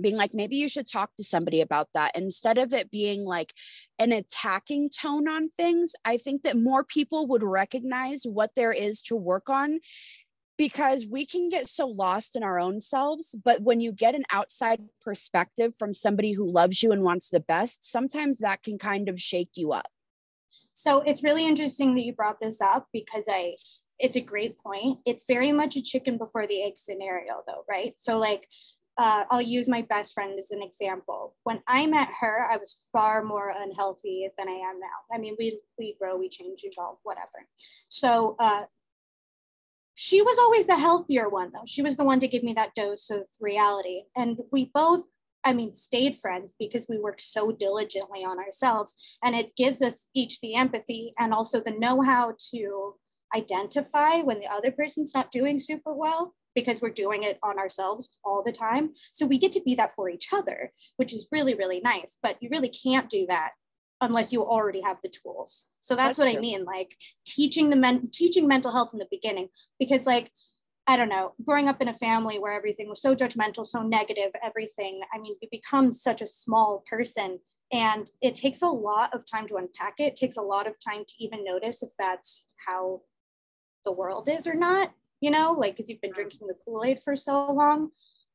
being 0.00 0.16
like 0.16 0.32
maybe 0.34 0.56
you 0.56 0.68
should 0.68 0.86
talk 0.86 1.14
to 1.16 1.24
somebody 1.24 1.60
about 1.60 1.88
that 1.94 2.12
instead 2.16 2.58
of 2.58 2.72
it 2.72 2.90
being 2.90 3.24
like 3.24 3.52
an 3.98 4.12
attacking 4.12 4.88
tone 4.88 5.28
on 5.28 5.48
things 5.48 5.94
i 6.04 6.16
think 6.16 6.42
that 6.42 6.56
more 6.56 6.84
people 6.84 7.26
would 7.26 7.42
recognize 7.42 8.22
what 8.24 8.50
there 8.56 8.72
is 8.72 9.02
to 9.02 9.16
work 9.16 9.50
on 9.50 9.80
because 10.58 11.06
we 11.10 11.26
can 11.26 11.48
get 11.48 11.68
so 11.68 11.86
lost 11.86 12.36
in 12.36 12.42
our 12.42 12.58
own 12.58 12.80
selves 12.80 13.34
but 13.44 13.62
when 13.62 13.80
you 13.80 13.92
get 13.92 14.14
an 14.14 14.24
outside 14.30 14.80
perspective 15.00 15.74
from 15.76 15.92
somebody 15.92 16.32
who 16.32 16.50
loves 16.50 16.82
you 16.82 16.92
and 16.92 17.02
wants 17.02 17.28
the 17.28 17.40
best 17.40 17.84
sometimes 17.90 18.38
that 18.38 18.62
can 18.62 18.78
kind 18.78 19.08
of 19.08 19.20
shake 19.20 19.50
you 19.56 19.72
up 19.72 19.88
So 20.74 21.00
it's 21.00 21.22
really 21.22 21.46
interesting 21.46 21.94
that 21.94 22.04
you 22.04 22.14
brought 22.14 22.40
this 22.40 22.60
up 22.60 22.88
because 22.92 23.24
I 23.28 23.54
it's 23.98 24.16
a 24.16 24.20
great 24.20 24.58
point. 24.58 24.98
It's 25.06 25.24
very 25.28 25.52
much 25.52 25.76
a 25.76 25.82
chicken 25.82 26.18
before 26.18 26.46
the 26.46 26.62
egg 26.62 26.76
scenario 26.76 27.42
though, 27.46 27.64
right? 27.68 27.94
So 27.98 28.18
like 28.18 28.48
uh, 28.98 29.24
I'll 29.30 29.42
use 29.42 29.68
my 29.68 29.82
best 29.82 30.12
friend 30.12 30.38
as 30.38 30.50
an 30.50 30.62
example. 30.62 31.34
When 31.44 31.60
I 31.66 31.86
met 31.86 32.08
her, 32.20 32.46
I 32.50 32.56
was 32.58 32.88
far 32.92 33.22
more 33.24 33.54
unhealthy 33.56 34.28
than 34.36 34.48
I 34.48 34.52
am 34.52 34.78
now. 34.80 35.14
I 35.14 35.18
mean, 35.18 35.36
we 35.38 35.58
we 35.78 35.96
grow, 36.00 36.16
we 36.16 36.28
change, 36.28 36.60
evolve, 36.64 36.98
whatever. 37.02 37.46
So 37.88 38.36
uh, 38.38 38.62
she 39.94 40.20
was 40.20 40.36
always 40.38 40.66
the 40.66 40.76
healthier 40.76 41.28
one 41.28 41.52
though. 41.54 41.64
She 41.66 41.82
was 41.82 41.96
the 41.96 42.04
one 42.04 42.20
to 42.20 42.28
give 42.28 42.42
me 42.42 42.52
that 42.54 42.74
dose 42.74 43.08
of 43.10 43.26
reality, 43.40 44.02
and 44.16 44.38
we 44.50 44.70
both 44.74 45.04
I 45.44 45.52
mean, 45.52 45.74
stayed 45.74 46.14
friends 46.14 46.54
because 46.56 46.86
we 46.88 46.98
worked 46.98 47.20
so 47.20 47.50
diligently 47.50 48.24
on 48.24 48.38
ourselves. 48.38 48.94
And 49.24 49.34
it 49.34 49.56
gives 49.56 49.82
us 49.82 50.06
each 50.14 50.40
the 50.40 50.54
empathy 50.54 51.12
and 51.18 51.34
also 51.34 51.60
the 51.60 51.72
know 51.72 52.00
how 52.00 52.36
to 52.54 52.94
identify 53.34 54.20
when 54.20 54.38
the 54.38 54.46
other 54.46 54.70
person's 54.70 55.14
not 55.14 55.32
doing 55.32 55.58
super 55.58 55.92
well 55.92 56.34
because 56.54 56.80
we're 56.80 56.90
doing 56.90 57.22
it 57.22 57.38
on 57.42 57.58
ourselves 57.58 58.10
all 58.24 58.42
the 58.44 58.52
time. 58.52 58.90
So 59.12 59.26
we 59.26 59.38
get 59.38 59.52
to 59.52 59.62
be 59.62 59.74
that 59.76 59.94
for 59.94 60.08
each 60.08 60.28
other, 60.32 60.72
which 60.96 61.12
is 61.12 61.28
really, 61.32 61.54
really 61.54 61.80
nice. 61.80 62.18
But 62.22 62.36
you 62.40 62.48
really 62.50 62.68
can't 62.68 63.08
do 63.08 63.26
that 63.28 63.52
unless 64.00 64.32
you 64.32 64.44
already 64.44 64.80
have 64.80 64.98
the 65.02 65.08
tools. 65.08 65.66
So 65.80 65.94
that's, 65.94 66.16
That's 66.16 66.28
what 66.30 66.36
I 66.36 66.40
mean, 66.40 66.64
like 66.64 66.96
teaching 67.24 67.70
the 67.70 67.76
men 67.76 68.08
teaching 68.12 68.46
mental 68.48 68.72
health 68.72 68.90
in 68.92 68.98
the 68.98 69.08
beginning, 69.10 69.48
because 69.78 70.06
like 70.06 70.30
I 70.88 70.96
don't 70.96 71.08
know, 71.08 71.34
growing 71.46 71.68
up 71.68 71.80
in 71.80 71.88
a 71.88 71.94
family 71.94 72.40
where 72.40 72.52
everything 72.52 72.88
was 72.88 73.00
so 73.00 73.14
judgmental, 73.14 73.64
so 73.64 73.82
negative, 73.82 74.32
everything. 74.42 75.00
I 75.14 75.18
mean, 75.18 75.36
you 75.40 75.48
become 75.50 75.92
such 75.92 76.20
a 76.20 76.26
small 76.26 76.82
person 76.90 77.38
And 77.72 78.10
it 78.20 78.34
takes 78.34 78.60
a 78.60 78.66
lot 78.66 79.14
of 79.14 79.24
time 79.24 79.46
to 79.48 79.56
unpack 79.56 79.94
it. 79.98 80.04
it 80.04 80.16
takes 80.16 80.36
a 80.36 80.42
lot 80.42 80.66
of 80.66 80.74
time 80.78 81.04
to 81.06 81.14
even 81.18 81.42
notice 81.42 81.82
if 81.82 81.90
that's 81.98 82.46
how 82.66 83.00
the 83.84 83.92
world 83.92 84.28
is 84.28 84.46
or 84.46 84.54
not, 84.54 84.92
you 85.22 85.30
know, 85.30 85.52
like 85.52 85.74
because 85.74 85.88
you've 85.88 86.02
been 86.02 86.12
drinking 86.12 86.48
the 86.48 86.56
Kool 86.64 86.84
Aid 86.84 86.98
for 87.00 87.16
so 87.16 87.46
long. 87.52 87.90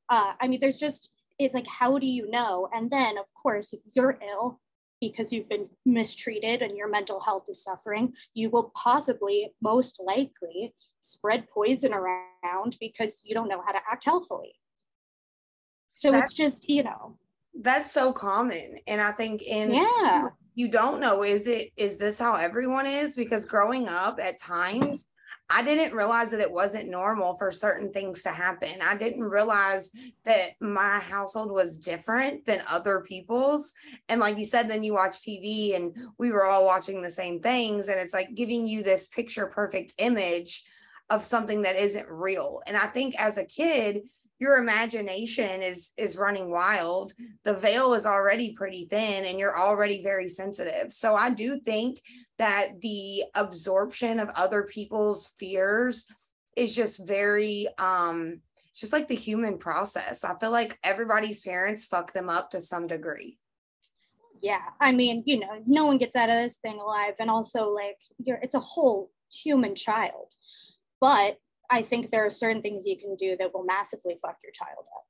Uh, 0.10 0.34
I 0.39 0.47
mean, 0.47 0.60
there's 0.62 0.78
just, 0.78 1.12
it's 1.38 1.54
like, 1.54 1.67
how 1.67 2.00
do 2.00 2.08
you 2.08 2.32
know? 2.32 2.69
And 2.73 2.89
then, 2.89 3.17
of 3.17 3.26
course, 3.39 3.73
if 3.73 3.82
you're 3.93 4.17
ill 4.26 4.62
because 5.02 5.32
you've 5.32 5.50
been 5.50 5.69
mistreated 5.86 6.62
and 6.62 6.78
your 6.78 6.89
mental 6.89 7.19
health 7.19 7.43
is 7.50 7.63
suffering, 7.63 8.13
you 8.34 8.50
will 8.50 8.71
possibly, 8.73 9.54
most 9.62 10.02
likely, 10.04 10.73
spread 11.02 11.47
poison 11.54 11.93
around 11.93 12.78
because 12.80 13.21
you 13.26 13.36
don't 13.36 13.50
know 13.50 13.62
how 13.63 13.73
to 13.73 13.82
act 13.91 14.06
healthfully. 14.06 14.56
So 15.93 16.12
that's, 16.12 16.32
it's 16.32 16.34
just, 16.34 16.69
you 16.69 16.84
know. 16.84 17.17
That's 17.62 17.91
so 17.91 18.13
common. 18.13 18.78
And 18.88 19.02
I 19.02 19.12
think 19.12 19.41
in 19.41 19.73
yeah, 19.73 20.30
you 20.56 20.69
don't 20.69 21.02
know, 21.02 21.23
is 21.23 21.47
it 21.47 21.69
is 21.76 21.97
this 21.97 22.17
how 22.17 22.36
everyone 22.36 22.86
is? 22.86 23.13
Because 23.13 23.45
growing 23.45 23.88
up 23.88 24.19
at 24.21 24.39
times 24.39 25.06
I 25.49 25.63
didn't 25.63 25.95
realize 25.95 26.31
that 26.31 26.41
it 26.41 26.51
wasn't 26.51 26.89
normal 26.89 27.38
for 27.38 27.51
certain 27.51 27.91
things 27.93 28.21
to 28.23 28.29
happen. 28.29 28.81
I 28.81 28.97
didn't 28.97 29.23
realize 29.23 29.89
that 30.25 30.51
my 30.60 30.99
household 30.99 31.51
was 31.51 31.77
different 31.77 32.45
than 32.45 32.60
other 32.69 32.99
people's. 32.99 33.73
And 34.10 34.19
like 34.19 34.38
you 34.38 34.45
said, 34.45 34.69
then 34.69 34.83
you 34.83 34.93
watch 34.93 35.21
TV 35.21 35.75
and 35.75 35.95
we 36.17 36.31
were 36.31 36.45
all 36.45 36.65
watching 36.65 37.01
the 37.01 37.10
same 37.10 37.39
things. 37.39 37.88
And 37.88 37.97
it's 37.97 38.13
like 38.13 38.36
giving 38.36 38.67
you 38.67 38.83
this 38.83 39.07
picture 39.07 39.47
perfect 39.47 39.93
image 39.99 40.65
of 41.10 41.23
something 41.23 41.62
that 41.62 41.77
isn't 41.77 42.10
real. 42.10 42.62
And 42.67 42.75
I 42.75 42.88
think 42.88 43.15
as 43.17 43.38
a 43.38 43.45
kid, 43.45 44.01
your 44.39 44.58
imagination 44.58 45.62
is 45.62 45.91
is 45.97 46.17
running 46.17 46.52
wild. 46.52 47.13
The 47.43 47.56
veil 47.56 47.93
is 47.93 48.06
already 48.06 48.54
pretty 48.54 48.86
thin 48.86 49.26
and 49.26 49.39
you're 49.39 49.58
already 49.58 50.04
very 50.04 50.30
sensitive. 50.30 50.91
So 50.91 51.15
i 51.15 51.30
do 51.30 51.60
think 51.60 52.02
that 52.38 52.80
the 52.82 53.23
absorption 53.36 54.19
of 54.19 54.30
other 54.36 54.63
people's 54.63 55.28
fears 55.38 56.06
is 56.56 56.76
just 56.76 57.08
very 57.08 57.67
um 57.80 58.41
just 58.76 58.93
like 58.93 59.08
the 59.08 59.15
human 59.15 59.58
process. 59.58 60.23
I 60.23 60.38
feel 60.38 60.52
like 60.52 60.78
everybody's 60.84 61.41
parents 61.41 61.86
fuck 61.86 62.13
them 62.13 62.30
up 62.30 62.52
to 62.52 62.62
some 62.62 62.88
degree. 62.88 63.39
Yeah 64.41 64.62
i 64.80 64.91
mean 64.91 65.23
you 65.26 65.39
know 65.39 65.63
no 65.65 65.86
one 65.86 65.97
gets 65.97 66.15
out 66.15 66.30
of 66.30 66.36
this 66.36 66.58
thing 66.58 66.80
alive. 66.80 67.15
And 67.19 67.30
also 67.30 67.69
like 67.69 67.97
you're 68.19 68.39
it's 68.41 68.56
a 68.56 68.60
whole 68.60 69.10
human 69.32 69.73
child. 69.73 70.34
But 71.02 71.38
I 71.69 71.82
think 71.82 72.10
there 72.10 72.25
are 72.25 72.30
certain 72.30 72.62
things 72.62 72.86
you 72.86 72.97
can 72.97 73.15
do 73.15 73.36
that 73.38 73.53
will 73.53 73.65
massively 73.65 74.17
fuck 74.21 74.38
your 74.43 74.51
child 74.51 74.86
up, 74.95 75.03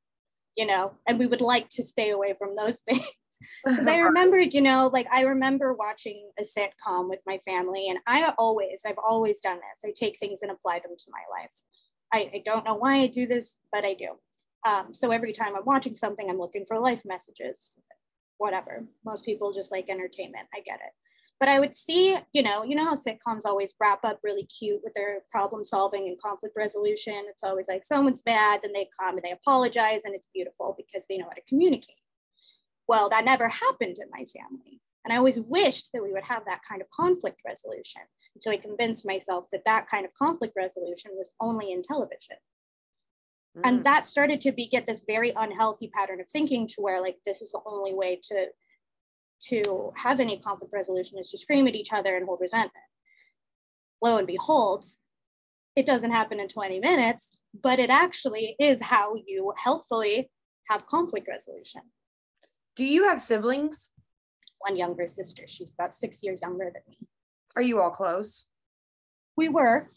you 0.56 0.66
know, 0.66 0.94
and 1.08 1.20
we 1.20 1.28
would 1.28 1.42
like 1.42 1.70
to 1.70 1.84
stay 1.84 2.12
away 2.12 2.34
from 2.34 2.56
those 2.56 2.78
things. 2.88 3.08
Because 3.64 3.86
I 3.86 4.00
remember, 4.00 4.40
you 4.40 4.62
know, 4.62 4.90
like 4.92 5.06
I 5.14 5.22
remember 5.22 5.72
watching 5.72 6.32
a 6.40 6.42
sitcom 6.42 7.08
with 7.08 7.22
my 7.28 7.38
family, 7.46 7.88
and 7.88 8.00
I 8.08 8.34
always, 8.40 8.82
I've 8.84 8.98
always 8.98 9.40
done 9.42 9.58
this. 9.58 9.84
I 9.86 9.94
take 9.96 10.18
things 10.18 10.42
and 10.42 10.50
apply 10.50 10.80
them 10.80 10.96
to 10.98 11.12
my 11.12 11.40
life. 11.40 11.54
I, 12.12 12.32
I 12.34 12.42
don't 12.44 12.66
know 12.66 12.74
why 12.74 12.96
I 12.96 13.06
do 13.06 13.28
this, 13.28 13.60
but 13.72 13.86
I 13.86 13.94
do. 13.94 14.16
Um, 14.68 14.92
so 14.92 15.12
every 15.12 15.34
time 15.34 15.56
I'm 15.56 15.66
watching 15.66 15.96
something, 15.96 16.28
I'm 16.28 16.40
looking 16.40 16.66
for 16.68 16.80
life 16.80 17.04
messages, 17.06 17.76
whatever. 18.40 18.86
Most 19.06 19.24
people 19.24 19.52
just 19.52 19.72
like 19.72 19.88
entertainment. 19.90 20.48
I 20.54 20.62
get 20.62 20.80
it. 20.84 20.94
But 21.40 21.50
I 21.50 21.60
would 21.60 21.76
see, 21.76 22.18
you 22.34 22.42
know, 22.42 22.64
you 22.64 22.76
know 22.76 22.86
how 22.86 22.96
sitcoms 22.96 23.46
always 23.46 23.76
wrap 23.80 24.04
up 24.04 24.20
really 24.24 24.46
cute 24.46 24.82
with 24.84 24.94
their 24.96 25.20
problem 25.30 25.64
solving 25.64 26.08
and 26.08 26.20
conflict 26.20 26.56
resolution. 26.58 27.26
It's 27.30 27.44
always 27.44 27.68
like 27.68 27.86
someone's 27.86 28.24
bad, 28.24 28.62
then 28.64 28.74
they 28.74 28.90
come 29.00 29.16
and 29.16 29.24
they 29.24 29.32
apologize, 29.32 30.02
and 30.04 30.16
it's 30.16 30.30
beautiful 30.34 30.76
because 30.76 31.06
they 31.08 31.18
know 31.18 31.26
how 31.26 31.32
to 31.32 31.42
communicate. 31.48 31.96
Well, 32.88 33.10
that 33.10 33.26
never 33.26 33.50
happened 33.50 33.98
in 34.00 34.10
my 34.12 34.26
family. 34.26 34.82
And 35.06 35.14
I 35.14 35.18
always 35.18 35.40
wished 35.40 35.92
that 35.94 36.04
we 36.04 36.12
would 36.12 36.24
have 36.24 36.44
that 36.46 36.62
kind 36.68 36.82
of 36.82 36.90
conflict 36.90 37.42
resolution 37.46 38.02
until 38.36 38.52
I 38.52 38.58
convinced 38.58 39.06
myself 39.06 39.46
that 39.52 39.64
that 39.66 39.88
kind 39.88 40.06
of 40.06 40.14
conflict 40.16 40.54
resolution 40.58 41.12
was 41.14 41.32
only 41.40 41.72
in 41.72 41.82
television. 41.82 42.38
Mm. 43.58 43.62
And 43.64 43.84
that 43.84 44.08
started 44.08 44.42
to 44.42 44.52
be 44.52 44.68
get 44.68 44.86
this 44.86 45.04
very 45.08 45.34
unhealthy 45.36 45.90
pattern 45.94 46.20
of 46.20 46.30
thinking 46.30 46.68
to 46.68 46.82
where 46.82 47.00
like 47.00 47.18
this 47.26 47.42
is 47.42 47.52
the 47.52 47.62
only 47.66 47.94
way 47.94 48.20
to 48.24 48.48
to 49.44 49.92
have 49.96 50.20
any 50.20 50.38
conflict 50.38 50.74
resolution 50.74 51.18
is 51.18 51.30
to 51.32 51.38
scream 51.38 51.68
at 51.68 51.76
each 51.76 51.94
other 51.94 52.16
and 52.16 52.26
hold 52.26 52.40
resentment. 52.42 52.74
Lo 54.02 54.18
and 54.18 54.28
behold, 54.28 54.86
it 55.76 55.86
doesn't 55.86 56.12
happen 56.12 56.40
in 56.40 56.48
20 56.48 56.80
minutes, 56.80 57.34
but 57.64 57.80
it 57.80 57.90
actually 57.90 58.56
is 58.60 58.82
how 58.82 59.16
you 59.26 59.54
healthfully 59.58 60.30
have 60.70 60.86
conflict 60.88 61.28
resolution. 61.28 61.82
Do 62.76 62.86
you 62.86 63.04
have 63.08 63.22
siblings? 63.22 63.92
One 64.60 64.76
younger 64.76 65.08
sister. 65.08 65.44
She's 65.48 65.74
about 65.74 65.94
six 65.94 66.24
years 66.24 66.42
younger 66.42 66.66
than 66.66 66.84
me. 66.88 66.98
Are 67.56 67.62
you 67.62 67.80
all 67.80 67.90
close? 67.90 68.48
We 69.36 69.50
were. 69.50 69.90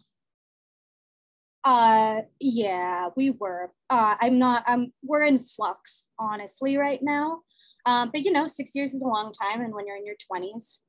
Uh 1.64 2.22
yeah, 2.40 3.08
we 3.16 3.30
were. 3.30 3.72
Uh 3.90 4.16
I'm 4.20 4.38
not 4.38 4.64
um 4.68 4.92
we're 5.02 5.24
in 5.24 5.38
flux 5.38 6.08
honestly 6.18 6.76
right 6.76 7.00
now. 7.02 7.40
Um, 7.86 8.10
but 8.12 8.24
you 8.24 8.32
know, 8.32 8.46
six 8.46 8.74
years 8.74 8.94
is 8.94 9.02
a 9.02 9.08
long 9.08 9.32
time. 9.32 9.62
And 9.62 9.74
when 9.74 9.86
you're 9.86 9.96
in 9.96 10.06
your 10.06 10.16
20s, 10.32 10.80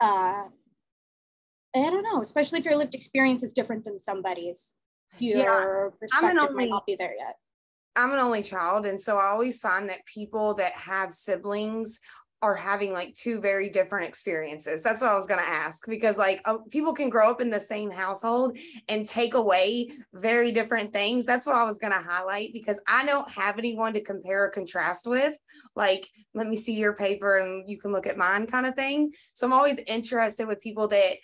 uh, 0.00 0.44
I 1.76 1.90
don't 1.90 2.02
know, 2.02 2.20
especially 2.20 2.58
if 2.58 2.64
your 2.64 2.76
lived 2.76 2.94
experience 2.94 3.42
is 3.42 3.52
different 3.52 3.84
than 3.84 4.00
somebody's, 4.00 4.74
your 5.18 5.38
yeah, 5.38 5.88
perspective 6.00 6.48
only, 6.50 6.64
might 6.64 6.70
not 6.70 6.86
be 6.86 6.96
there 6.96 7.14
yet. 7.16 7.36
I'm 7.96 8.12
an 8.12 8.18
only 8.18 8.42
child. 8.42 8.86
And 8.86 9.00
so 9.00 9.18
I 9.18 9.26
always 9.26 9.60
find 9.60 9.90
that 9.90 10.06
people 10.06 10.54
that 10.54 10.72
have 10.72 11.12
siblings 11.12 12.00
are 12.40 12.54
having 12.54 12.92
like 12.92 13.14
two 13.14 13.40
very 13.40 13.68
different 13.68 14.08
experiences. 14.08 14.82
That's 14.82 15.00
what 15.02 15.10
I 15.10 15.16
was 15.16 15.26
going 15.26 15.40
to 15.40 15.48
ask 15.48 15.84
because 15.88 16.16
like 16.16 16.40
uh, 16.44 16.58
people 16.70 16.92
can 16.92 17.10
grow 17.10 17.30
up 17.30 17.40
in 17.40 17.50
the 17.50 17.58
same 17.58 17.90
household 17.90 18.56
and 18.88 19.08
take 19.08 19.34
away 19.34 19.88
very 20.14 20.52
different 20.52 20.92
things. 20.92 21.26
That's 21.26 21.46
what 21.46 21.56
I 21.56 21.64
was 21.64 21.78
going 21.78 21.92
to 21.92 21.98
highlight 21.98 22.52
because 22.52 22.80
I 22.86 23.04
don't 23.06 23.28
have 23.32 23.58
anyone 23.58 23.92
to 23.94 24.00
compare 24.00 24.44
or 24.44 24.50
contrast 24.50 25.06
with. 25.06 25.36
Like, 25.74 26.06
let 26.32 26.46
me 26.46 26.54
see 26.54 26.74
your 26.74 26.94
paper 26.94 27.38
and 27.38 27.68
you 27.68 27.76
can 27.76 27.92
look 27.92 28.06
at 28.06 28.16
mine 28.16 28.46
kind 28.46 28.66
of 28.66 28.76
thing. 28.76 29.12
So 29.32 29.46
I'm 29.46 29.52
always 29.52 29.80
interested 29.86 30.46
with 30.46 30.60
people 30.60 30.86
that 30.88 31.14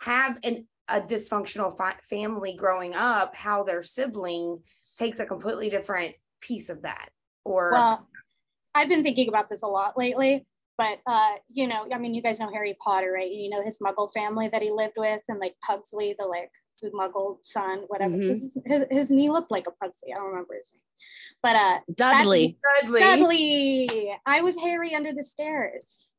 have 0.00 0.38
an 0.42 0.66
a 0.88 1.00
dysfunctional 1.00 1.76
fi- 1.76 1.94
family 2.10 2.54
growing 2.58 2.92
up, 2.94 3.34
how 3.36 3.62
their 3.62 3.82
sibling 3.82 4.58
takes 4.98 5.20
a 5.20 5.24
completely 5.24 5.70
different 5.70 6.14
piece 6.40 6.68
of 6.68 6.82
that. 6.82 7.08
Or 7.44 7.70
well, 7.70 8.08
I've 8.74 8.88
been 8.88 9.02
thinking 9.02 9.28
about 9.28 9.48
this 9.48 9.62
a 9.62 9.66
lot 9.66 9.96
lately 9.96 10.44
but 10.82 11.00
uh, 11.06 11.34
you 11.48 11.68
know, 11.68 11.86
I 11.92 11.98
mean, 11.98 12.14
you 12.14 12.22
guys 12.22 12.40
know 12.40 12.50
Harry 12.52 12.76
Potter, 12.82 13.12
right? 13.12 13.30
You 13.30 13.50
know 13.50 13.62
his 13.62 13.78
Muggle 13.78 14.12
family 14.12 14.48
that 14.48 14.62
he 14.62 14.70
lived 14.70 14.94
with, 14.96 15.20
and 15.28 15.38
like 15.38 15.54
Pugsley, 15.64 16.14
the 16.18 16.26
like 16.26 16.50
the 16.80 16.90
Muggle 16.90 17.38
son, 17.42 17.84
whatever. 17.86 18.14
Mm-hmm. 18.14 18.30
His, 18.30 18.58
his, 18.64 18.82
his, 18.90 19.10
knee 19.10 19.30
looked 19.30 19.52
like 19.52 19.66
a 19.68 19.70
Pugsley. 19.70 20.12
I 20.12 20.16
don't 20.16 20.28
remember 20.28 20.54
his 20.54 20.72
name, 20.74 20.82
but 21.42 21.56
uh, 21.56 21.78
Dudley. 21.94 22.58
Dudley. 22.82 23.00
Dudley. 23.00 24.14
I 24.26 24.40
was 24.40 24.56
Harry 24.58 24.94
under 24.94 25.12
the 25.12 25.22
stairs. 25.22 26.14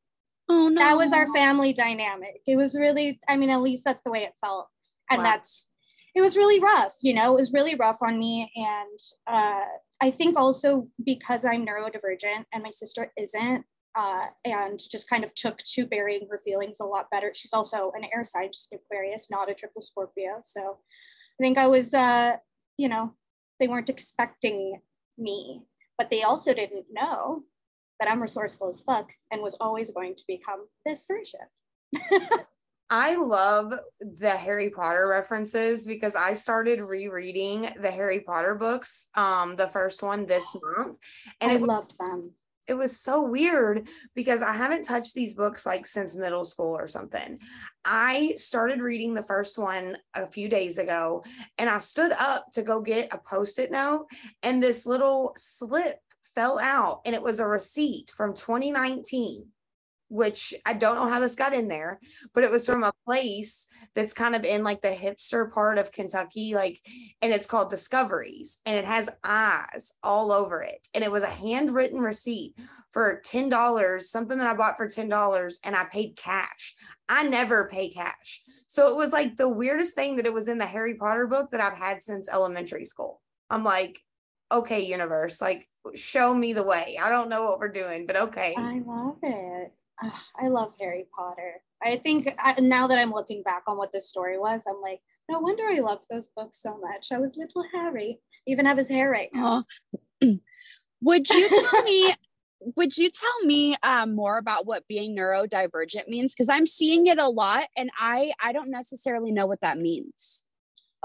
Oh 0.48 0.70
no. 0.70 0.80
That 0.80 0.96
was 0.96 1.12
our 1.12 1.28
family 1.34 1.74
dynamic. 1.74 2.42
It 2.48 2.56
was 2.56 2.76
really, 2.76 3.20
I 3.28 3.36
mean, 3.38 3.50
at 3.50 3.62
least 3.62 3.84
that's 3.84 4.02
the 4.02 4.12
way 4.12 4.24
it 4.24 4.34
felt, 4.40 4.68
and 5.10 5.20
wow. 5.20 5.24
that's. 5.24 5.68
It 6.16 6.22
was 6.22 6.38
really 6.38 6.60
rough, 6.60 6.94
you 7.02 7.16
know. 7.16 7.34
It 7.34 7.40
was 7.40 7.54
really 7.54 7.74
rough 7.74 7.98
on 8.04 8.20
me, 8.20 8.52
and 8.56 9.00
uh, 9.26 9.66
I 10.00 10.12
think 10.12 10.38
also 10.38 10.88
because 11.04 11.44
I'm 11.44 11.66
neurodivergent 11.66 12.46
and 12.54 12.62
my 12.62 12.70
sister 12.70 13.12
isn't, 13.18 13.66
uh, 13.96 14.26
and 14.46 14.80
just 14.80 15.10
kind 15.10 15.24
of 15.24 15.34
took 15.36 15.58
to 15.60 15.86
burying 15.86 16.28
her 16.30 16.38
feelings 16.38 16.80
a 16.80 16.86
lot 16.86 17.10
better. 17.12 17.32
She's 17.34 17.54
also 17.54 17.92
an 17.96 18.06
air 18.14 18.24
sign, 18.24 18.48
just 18.48 18.74
Aquarius, 18.74 19.30
not 19.30 19.50
a 19.50 19.54
triple 19.54 19.82
Scorpio. 19.82 20.42
So 20.44 20.80
I 21.40 21.44
think 21.44 21.58
I 21.58 21.68
was, 21.68 21.94
uh, 21.94 22.34
you 22.78 22.90
know, 22.90 23.14
they 23.60 23.68
weren't 23.68 23.90
expecting 23.90 24.82
me, 25.18 25.62
but 25.98 26.10
they 26.10 26.24
also 26.24 26.54
didn't 26.54 26.86
know 26.92 27.44
that 28.00 28.10
I'm 28.10 28.22
resourceful 28.22 28.70
as 28.70 28.84
fuck 28.84 29.12
and 29.32 29.42
was 29.42 29.58
always 29.62 29.92
going 29.92 30.16
to 30.16 30.24
become 30.28 30.66
this 30.86 31.06
version. 31.08 31.42
I 32.90 33.16
love 33.16 33.74
the 34.00 34.30
Harry 34.30 34.70
Potter 34.70 35.08
references 35.08 35.88
because 35.88 36.16
I 36.16 36.34
started 36.34 36.80
rereading 36.82 37.70
the 37.80 37.90
Harry 37.90 38.20
Potter 38.20 38.56
books, 38.56 39.08
um, 39.16 39.56
the 39.56 39.68
first 39.68 40.04
one 40.04 40.26
this 40.26 40.56
month, 40.78 40.98
and 41.42 41.52
I 41.52 41.56
loved 41.56 41.98
them 41.98 42.34
it 42.68 42.76
was 42.76 43.00
so 43.00 43.22
weird 43.22 43.88
because 44.16 44.42
I 44.42 44.54
haven't 44.54 44.84
touched 44.84 45.14
these 45.14 45.34
books 45.34 45.66
like 45.66 45.86
since 45.86 46.16
middle 46.16 46.46
school 46.46 46.76
or 46.76 46.88
something. 46.88 47.40
I 47.84 48.34
started 48.38 48.82
reading 48.82 49.14
the 49.14 49.24
first 49.24 49.58
one 49.58 49.98
a 50.16 50.28
few 50.28 50.48
days 50.48 50.78
ago 50.78 51.24
and 51.58 51.70
I 51.70 51.78
stood 51.80 52.14
up 52.20 52.52
to 52.54 52.64
go 52.64 52.82
get 52.82 53.14
a 53.14 53.18
post 53.18 53.60
it 53.60 53.72
note 53.72 54.08
and 54.44 54.62
this 54.62 54.86
little 54.86 55.34
slip 55.36 55.98
fell 56.36 56.58
out 56.60 57.02
and 57.06 57.16
it 57.16 57.22
was 57.22 57.40
a 57.40 57.48
receipt 57.48 58.12
from 58.16 58.34
2019 58.34 59.50
which 60.14 60.54
I 60.64 60.74
don't 60.74 60.96
know 60.96 61.10
how 61.10 61.20
this 61.20 61.34
got 61.34 61.54
in 61.54 61.68
there, 61.68 62.00
but 62.36 62.44
it 62.44 62.52
was 62.52 62.68
from 62.68 62.84
a 62.84 62.94
place 63.04 63.66
that's 63.96 64.14
kind 64.14 64.36
of 64.36 64.44
in 64.44 64.64
like 64.64 64.82
the 64.82 64.90
hipster 64.90 65.52
part 65.52 65.78
of 65.78 65.92
Kentucky, 65.92 66.54
like, 66.56 66.80
and 67.22 67.32
it's 67.32 67.46
called 67.46 67.70
Discoveries, 67.70 68.60
and 68.66 68.78
it 68.78 68.86
has 68.86 69.10
eyes 69.24 69.94
all 70.04 70.32
over 70.32 70.62
it. 70.62 70.88
And 70.94 71.04
it 71.04 71.12
was 71.12 71.24
a 71.24 71.28
handwritten 71.28 72.00
receipt 72.00 72.56
for 72.92 73.22
$10, 73.26 74.02
something 74.02 74.38
that 74.38 74.50
I 74.50 74.56
bought 74.56 74.78
for 74.78 74.88
$10, 74.88 75.54
and 75.64 75.76
I 75.76 75.84
paid 75.86 76.16
cash. 76.16 76.76
I 77.10 77.28
never 77.28 77.68
pay 77.70 77.90
cash. 77.90 78.42
So 78.68 78.90
it 78.90 78.96
was 78.96 79.14
like 79.14 79.38
the 79.38 79.50
weirdest 79.50 79.94
thing 79.94 80.16
that 80.16 80.26
it 80.26 80.34
was 80.34 80.48
in 80.48 80.58
the 80.58 80.66
Harry 80.66 80.96
Potter 80.96 81.28
book 81.28 81.52
that 81.52 81.62
I've 81.62 81.78
had 81.78 82.02
since 82.02 82.32
elementary 82.32 82.86
school. 82.86 83.22
I'm 83.50 83.64
like, 83.64 84.02
okay, 84.52 84.82
universe, 84.82 85.42
like 85.42 85.68
show 85.96 86.34
me 86.34 86.54
the 86.54 86.64
way. 86.64 86.98
I 87.02 87.10
don't 87.10 87.30
know 87.30 87.44
what 87.44 87.60
we're 87.60 87.72
doing, 87.72 88.08
but 88.08 88.16
okay. 88.16 88.56
I 88.58 88.82
love 88.86 89.18
it. 89.22 89.74
I 90.02 90.48
love 90.48 90.74
Harry 90.80 91.06
Potter. 91.16 91.62
I 91.84 91.98
think 91.98 92.34
I, 92.40 92.60
now 92.60 92.88
that 92.88 93.00
I'm 93.00 93.12
looking 93.12 93.44
back 93.44 93.64
on 93.68 93.78
what 93.78 93.92
the 93.92 94.02
story 94.02 94.40
was, 94.40 94.64
I'm 94.68 94.82
like, 94.82 95.02
no 95.30 95.40
wonder 95.40 95.64
I 95.68 95.80
loved 95.80 96.06
those 96.10 96.30
books 96.30 96.62
so 96.62 96.78
much. 96.80 97.12
I 97.12 97.20
was 97.20 97.38
little 97.38 97.64
Harry. 97.74 98.20
Even 98.48 98.66
have 98.66 98.78
his 98.78 98.90
hair 98.90 99.10
right 99.10 99.30
now. 99.34 99.66
would 101.02 101.30
you 101.30 101.50
tell 101.50 101.84
me? 101.84 102.16
Would 102.78 102.98
you 102.98 103.10
tell 103.10 103.46
me 103.46 103.76
um, 103.84 104.16
more 104.16 104.38
about 104.38 104.66
what 104.66 104.88
being 104.88 105.18
neurodivergent 105.18 106.08
means? 106.08 106.34
Because 106.34 106.50
I'm 106.50 106.66
seeing 106.66 107.08
it 107.08 107.20
a 107.20 107.28
lot, 107.28 107.66
and 107.78 107.90
I 107.98 108.34
I 108.42 108.54
don't 108.54 108.70
necessarily 108.70 109.32
know 109.32 109.46
what 109.46 109.62
that 109.62 109.78
means. 109.78 110.46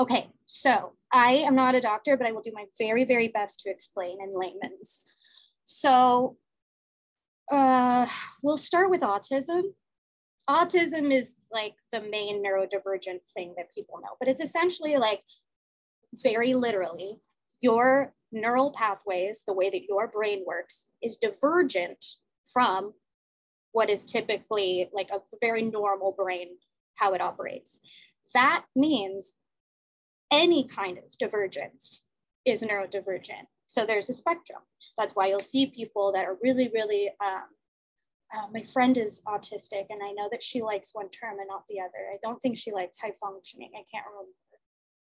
Okay, 0.00 0.28
so 0.46 0.92
I 1.12 1.32
am 1.32 1.56
not 1.56 1.74
a 1.74 1.80
doctor, 1.80 2.16
but 2.16 2.26
I 2.26 2.32
will 2.32 2.42
do 2.42 2.52
my 2.54 2.66
very 2.78 3.04
very 3.04 3.28
best 3.28 3.60
to 3.60 3.70
explain 3.70 4.18
in 4.22 4.30
layman's. 4.32 5.04
So 5.64 6.36
uh, 7.50 8.06
we'll 8.42 8.58
start 8.58 8.90
with 8.90 9.00
autism. 9.00 9.62
Autism 10.48 11.12
is 11.12 11.36
like 11.52 11.74
the 11.92 12.00
main 12.00 12.42
neurodivergent 12.42 13.20
thing 13.34 13.54
that 13.56 13.72
people 13.74 14.00
know, 14.00 14.16
but 14.18 14.28
it's 14.28 14.42
essentially 14.42 14.96
like 14.96 15.22
very 16.22 16.54
literally 16.54 17.18
your 17.60 18.14
neural 18.32 18.70
pathways, 18.70 19.44
the 19.46 19.52
way 19.52 19.68
that 19.68 19.84
your 19.88 20.08
brain 20.08 20.44
works, 20.46 20.86
is 21.02 21.16
divergent 21.16 22.04
from 22.52 22.92
what 23.72 23.90
is 23.90 24.04
typically 24.04 24.88
like 24.92 25.10
a 25.10 25.20
very 25.40 25.62
normal 25.62 26.12
brain, 26.12 26.48
how 26.94 27.12
it 27.12 27.20
operates. 27.20 27.80
That 28.34 28.64
means 28.74 29.34
any 30.30 30.64
kind 30.64 30.98
of 30.98 31.04
divergence 31.18 32.02
is 32.44 32.62
neurodivergent. 32.62 33.46
So 33.66 33.84
there's 33.84 34.08
a 34.08 34.14
spectrum. 34.14 34.60
That's 34.96 35.14
why 35.14 35.26
you'll 35.26 35.40
see 35.40 35.66
people 35.66 36.12
that 36.12 36.24
are 36.24 36.38
really, 36.42 36.70
really. 36.72 37.10
Um, 37.20 37.44
uh, 38.34 38.46
my 38.52 38.62
friend 38.62 38.96
is 38.98 39.22
autistic, 39.26 39.86
and 39.90 40.02
I 40.02 40.12
know 40.12 40.28
that 40.30 40.42
she 40.42 40.62
likes 40.62 40.90
one 40.92 41.08
term 41.08 41.38
and 41.38 41.48
not 41.48 41.64
the 41.68 41.80
other. 41.80 42.10
I 42.12 42.18
don't 42.22 42.38
think 42.40 42.58
she 42.58 42.72
likes 42.72 42.98
high 42.98 43.12
functioning. 43.20 43.70
I 43.74 43.84
can't 43.90 44.06
remember. 44.06 44.32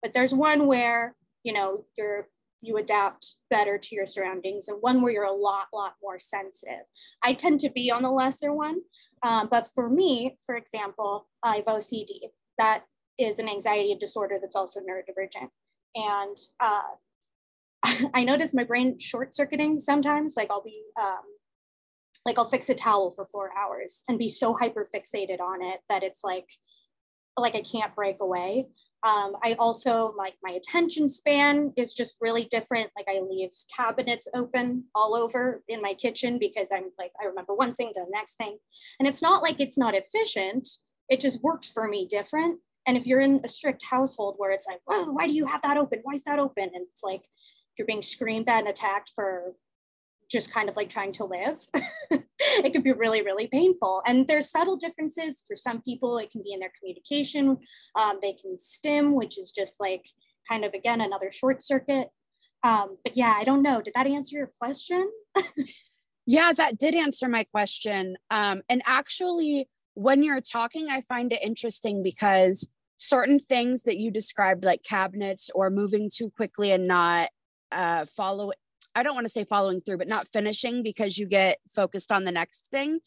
But 0.02 0.14
there's 0.14 0.34
one 0.34 0.68
where 0.68 1.16
you 1.44 1.54
know 1.54 1.86
you're 1.98 2.28
you 2.62 2.78
adapt 2.78 3.36
better 3.50 3.78
to 3.78 3.96
your 3.96 4.06
surroundings, 4.06 4.68
and 4.68 4.78
one 4.82 5.02
where 5.02 5.14
you're 5.14 5.24
a 5.24 5.32
lot, 5.32 5.68
lot 5.74 5.94
more 6.02 6.20
sensitive. 6.20 6.86
I 7.24 7.34
tend 7.34 7.60
to 7.62 7.70
be 7.70 7.92
on 7.92 8.04
the 8.04 8.12
lesser 8.12 8.54
one, 8.54 8.82
um, 9.24 9.48
but 9.50 9.68
for 9.68 9.90
me, 9.90 10.38
for 10.46 10.56
example, 10.56 11.28
I 11.44 11.58
have 11.58 11.66
OCD. 11.66 12.20
That 12.58 12.84
is 13.18 13.40
an 13.40 13.50
anxiety 13.50 13.96
disorder 14.00 14.38
that's 14.40 14.56
also 14.56 14.80
neurodivergent, 14.80 15.50
and 15.96 16.38
uh, 16.60 16.82
I 18.14 18.24
notice 18.24 18.54
my 18.54 18.64
brain 18.64 19.00
short 19.00 19.36
circuiting 19.36 19.80
sometimes. 19.80 20.36
Like 20.38 20.50
I'll 20.52 20.64
be, 20.64 20.84
um, 21.00 21.24
like 22.26 22.38
I'll 22.38 22.46
fix 22.46 22.70
a 22.70 22.76
towel 22.76 23.12
for 23.12 23.26
four 23.26 23.52
hours 23.58 24.04
and 24.08 24.18
be 24.18 24.30
so 24.30 24.54
hyper 24.54 24.86
fixated 24.94 25.40
on 25.40 25.62
it 25.62 25.80
that 25.90 26.04
it's 26.04 26.24
like, 26.24 26.48
like 27.38 27.56
I 27.56 27.62
can't 27.62 27.96
break 27.96 28.18
away. 28.20 28.68
Um, 29.04 29.36
I 29.44 29.56
also 29.60 30.14
like 30.18 30.34
my 30.44 30.52
attention 30.52 31.08
span 31.08 31.72
is 31.78 31.94
just 31.94 32.16
really 32.20 32.46
different. 32.46 32.90
Like 32.96 33.06
I 33.08 33.22
leave 33.22 33.52
cabinets 33.74 34.28
open 34.34 34.86
all 34.96 35.16
over 35.16 35.64
in 35.68 35.82
my 35.82 35.94
kitchen 35.94 36.40
because 36.40 36.70
I'm 36.74 36.90
like 36.98 37.12
I 37.22 37.26
remember 37.26 37.54
one 37.54 37.76
thing 37.76 37.92
to 37.94 38.02
the 38.02 38.12
next 38.12 38.36
thing, 38.38 38.58
and 39.00 39.08
it's 39.08 39.22
not 39.22 39.44
like 39.44 39.60
it's 39.60 39.78
not 39.78 39.94
efficient. 39.94 40.68
It 41.10 41.20
just 41.20 41.44
works 41.44 41.70
for 41.70 41.88
me 41.88 42.08
different. 42.08 42.60
And 42.88 42.98
if 42.98 43.06
you're 43.06 43.20
in 43.20 43.40
a 43.44 43.48
strict 43.48 43.84
household 43.84 44.36
where 44.38 44.52
it's 44.52 44.66
like, 44.66 44.80
well, 44.88 45.14
why 45.14 45.28
do 45.28 45.34
you 45.34 45.46
have 45.46 45.62
that 45.62 45.78
open? 45.78 46.00
Why 46.04 46.14
is 46.14 46.24
that 46.24 46.40
open? 46.40 46.72
And 46.74 46.88
it's 46.92 47.04
like 47.04 47.22
you're 47.78 47.86
being 47.86 48.02
screamed 48.02 48.50
at 48.50 48.60
and 48.60 48.68
attacked 48.70 49.12
for 49.14 49.54
just 50.30 50.54
kind 50.54 50.70
of 50.70 50.76
like 50.76 50.90
trying 50.90 51.12
to 51.14 51.26
live, 51.26 51.60
it 52.40 52.74
could 52.74 52.84
be 52.84 52.92
really, 52.92 53.22
really 53.22 53.48
painful. 53.48 54.02
And 54.06 54.28
there's 54.28 54.52
subtle 54.52 54.78
differences. 54.78 55.44
For 55.48 55.56
some 55.56 55.82
people, 55.82 56.18
it 56.18 56.32
can 56.32 56.42
be 56.44 56.54
in 56.54 56.60
their 56.60 56.72
communication. 56.78 57.58
Um, 57.96 58.20
they 58.22 58.34
can 58.34 58.60
stim, 58.60 59.16
which 59.16 59.38
is 59.38 59.52
just 59.52 59.80
like 59.80 60.06
kind 60.50 60.66
of, 60.66 60.74
again, 60.74 61.02
another 61.02 61.32
short 61.32 61.64
circuit. 61.64 62.10
Um, 62.64 62.98
but 63.04 63.16
yeah, 63.16 63.34
I 63.38 63.44
don't 63.44 63.62
know. 63.62 63.82
Did 63.82 63.94
that 63.96 64.08
answer 64.08 64.38
your 64.38 64.52
question? 64.60 65.10
yeah, 66.26 66.52
that 66.54 66.78
did 66.78 66.96
answer 66.96 67.28
my 67.28 67.44
question. 67.46 68.18
Um, 68.30 68.62
and 68.68 68.82
actually, 68.86 69.70
when 69.94 70.24
you're 70.24 70.42
talking, 70.42 70.88
I 70.90 71.02
find 71.02 71.32
it 71.32 71.42
interesting 71.42 72.04
because 72.04 72.68
certain 72.98 73.40
things 73.40 73.84
that 73.84 73.98
you 73.98 74.12
described, 74.12 74.64
like 74.64 74.84
cabinets 74.84 75.50
or 75.56 75.70
moving 75.70 76.10
too 76.14 76.32
quickly 76.36 76.72
and 76.72 76.88
not 76.88 77.30
uh, 77.72 78.06
I 78.98 79.04
don't 79.04 79.14
want 79.14 79.26
to 79.26 79.32
say 79.32 79.44
following 79.44 79.80
through, 79.80 80.00
but 80.00 80.08
not 80.08 80.28
finishing 80.28 80.82
because 80.82 81.20
you 81.20 81.28
get 81.28 81.60
focused 81.70 82.12
on 82.12 82.24
the 82.24 82.32
next 82.32 82.70
thing. 82.72 82.98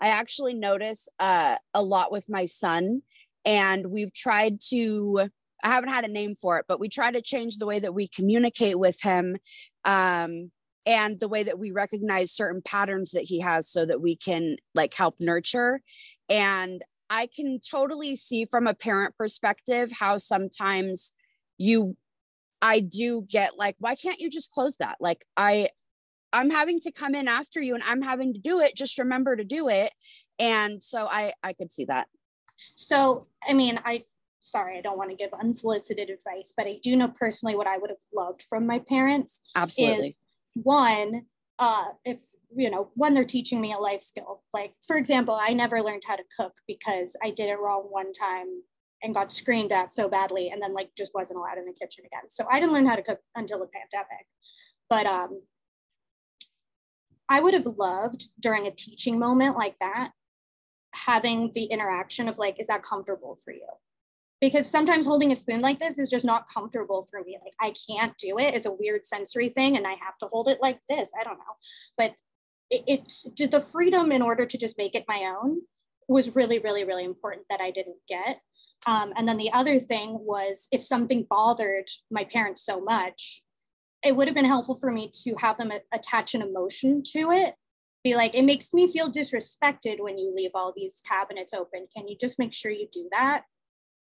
I 0.00 0.10
actually 0.10 0.54
notice 0.54 1.08
uh, 1.18 1.56
a 1.74 1.82
lot 1.82 2.12
with 2.12 2.30
my 2.30 2.46
son, 2.46 3.02
and 3.44 3.86
we've 3.86 4.14
tried 4.14 4.60
to. 4.68 5.28
I 5.64 5.68
haven't 5.70 5.90
had 5.90 6.04
a 6.04 6.08
name 6.08 6.36
for 6.36 6.58
it, 6.60 6.66
but 6.68 6.78
we 6.78 6.88
try 6.88 7.10
to 7.10 7.20
change 7.20 7.56
the 7.56 7.66
way 7.66 7.80
that 7.80 7.92
we 7.92 8.06
communicate 8.06 8.78
with 8.78 9.02
him, 9.02 9.38
um, 9.84 10.52
and 10.86 11.18
the 11.18 11.28
way 11.28 11.42
that 11.42 11.58
we 11.58 11.72
recognize 11.72 12.30
certain 12.30 12.62
patterns 12.64 13.10
that 13.10 13.24
he 13.24 13.40
has, 13.40 13.68
so 13.68 13.84
that 13.84 14.00
we 14.00 14.14
can 14.14 14.54
like 14.76 14.94
help 14.94 15.16
nurture. 15.18 15.80
And 16.28 16.80
I 17.10 17.26
can 17.26 17.58
totally 17.68 18.14
see 18.14 18.44
from 18.44 18.68
a 18.68 18.74
parent 18.74 19.16
perspective 19.16 19.90
how 19.90 20.18
sometimes 20.18 21.12
you 21.58 21.96
I 22.62 22.80
do 22.80 23.26
get 23.28 23.58
like, 23.58 23.76
why 23.78 23.94
can't 23.94 24.20
you 24.20 24.30
just 24.30 24.52
close 24.52 24.76
that? 24.76 24.96
Like, 25.00 25.24
I, 25.36 25.68
I'm 26.32 26.50
having 26.50 26.78
to 26.80 26.92
come 26.92 27.14
in 27.14 27.28
after 27.28 27.60
you 27.60 27.74
and 27.74 27.82
I'm 27.84 28.02
having 28.02 28.34
to 28.34 28.38
do 28.38 28.60
it. 28.60 28.76
Just 28.76 28.98
remember 28.98 29.36
to 29.36 29.44
do 29.44 29.68
it. 29.68 29.92
And 30.38 30.82
so 30.82 31.06
I, 31.06 31.32
I 31.42 31.52
could 31.52 31.72
see 31.72 31.86
that. 31.86 32.06
So, 32.76 33.26
I 33.48 33.52
mean, 33.52 33.80
I, 33.84 34.04
sorry, 34.40 34.78
I 34.78 34.80
don't 34.80 34.98
want 34.98 35.10
to 35.10 35.16
give 35.16 35.30
unsolicited 35.32 36.10
advice, 36.10 36.52
but 36.56 36.66
I 36.66 36.78
do 36.82 36.96
know 36.96 37.08
personally 37.08 37.56
what 37.56 37.66
I 37.66 37.78
would 37.78 37.90
have 37.90 37.98
loved 38.14 38.42
from 38.42 38.66
my 38.66 38.78
parents. 38.80 39.40
Absolutely. 39.56 40.08
Is 40.08 40.18
one, 40.54 41.22
uh, 41.58 41.86
if 42.04 42.20
you 42.54 42.70
know, 42.70 42.90
when 42.94 43.12
they're 43.12 43.24
teaching 43.24 43.60
me 43.60 43.72
a 43.72 43.78
life 43.78 44.00
skill, 44.00 44.42
like 44.52 44.72
for 44.86 44.96
example, 44.96 45.38
I 45.40 45.52
never 45.52 45.80
learned 45.80 46.02
how 46.06 46.16
to 46.16 46.24
cook 46.36 46.52
because 46.66 47.16
I 47.22 47.30
did 47.30 47.48
it 47.48 47.60
wrong 47.60 47.86
one 47.88 48.12
time 48.12 48.46
and 49.02 49.14
got 49.14 49.32
screamed 49.32 49.72
at 49.72 49.92
so 49.92 50.08
badly 50.08 50.50
and 50.50 50.60
then 50.62 50.72
like 50.72 50.90
just 50.96 51.12
wasn't 51.14 51.38
allowed 51.38 51.58
in 51.58 51.64
the 51.64 51.72
kitchen 51.72 52.04
again. 52.04 52.28
So 52.28 52.46
I 52.50 52.60
didn't 52.60 52.74
learn 52.74 52.86
how 52.86 52.96
to 52.96 53.02
cook 53.02 53.20
until 53.34 53.58
the 53.58 53.66
pandemic. 53.66 54.26
But 54.88 55.06
um 55.06 55.42
I 57.28 57.40
would 57.40 57.54
have 57.54 57.66
loved 57.66 58.28
during 58.40 58.66
a 58.66 58.72
teaching 58.72 59.18
moment 59.18 59.56
like 59.56 59.76
that 59.78 60.10
having 60.92 61.52
the 61.54 61.64
interaction 61.64 62.28
of 62.28 62.38
like 62.38 62.58
is 62.58 62.66
that 62.66 62.82
comfortable 62.82 63.36
for 63.44 63.52
you? 63.52 63.66
Because 64.40 64.66
sometimes 64.66 65.06
holding 65.06 65.32
a 65.32 65.36
spoon 65.36 65.60
like 65.60 65.78
this 65.78 65.98
is 65.98 66.10
just 66.10 66.24
not 66.24 66.48
comfortable 66.52 67.06
for 67.10 67.22
me. 67.22 67.38
Like 67.42 67.54
I 67.60 67.72
can't 67.88 68.16
do 68.18 68.38
it. 68.38 68.54
It's 68.54 68.66
a 68.66 68.72
weird 68.72 69.06
sensory 69.06 69.48
thing 69.48 69.76
and 69.76 69.86
I 69.86 69.94
have 70.02 70.18
to 70.18 70.26
hold 70.26 70.48
it 70.48 70.58
like 70.60 70.80
this. 70.88 71.10
I 71.18 71.24
don't 71.24 71.38
know. 71.38 71.56
But 71.96 72.14
it, 72.70 72.84
it's 72.86 73.22
the 73.36 73.60
freedom 73.60 74.12
in 74.12 74.22
order 74.22 74.46
to 74.46 74.58
just 74.58 74.78
make 74.78 74.94
it 74.94 75.04
my 75.08 75.34
own 75.42 75.60
was 76.08 76.34
really 76.34 76.58
really 76.58 76.84
really 76.84 77.04
important 77.04 77.46
that 77.50 77.60
I 77.60 77.70
didn't 77.70 77.98
get 78.08 78.40
um, 78.86 79.12
and 79.16 79.28
then 79.28 79.36
the 79.36 79.52
other 79.52 79.78
thing 79.78 80.18
was 80.20 80.68
if 80.72 80.82
something 80.82 81.26
bothered 81.28 81.88
my 82.10 82.24
parents 82.24 82.64
so 82.64 82.80
much, 82.80 83.42
it 84.02 84.16
would 84.16 84.26
have 84.26 84.34
been 84.34 84.46
helpful 84.46 84.74
for 84.74 84.90
me 84.90 85.10
to 85.24 85.34
have 85.38 85.58
them 85.58 85.72
attach 85.92 86.34
an 86.34 86.42
emotion 86.42 87.02
to 87.12 87.30
it. 87.30 87.54
Be 88.02 88.16
like, 88.16 88.34
it 88.34 88.44
makes 88.44 88.72
me 88.72 88.90
feel 88.90 89.12
disrespected 89.12 90.00
when 90.00 90.16
you 90.16 90.32
leave 90.34 90.52
all 90.54 90.72
these 90.74 91.02
cabinets 91.06 91.52
open. 91.52 91.86
Can 91.94 92.08
you 92.08 92.16
just 92.18 92.38
make 92.38 92.54
sure 92.54 92.70
you 92.70 92.88
do 92.90 93.08
that? 93.12 93.44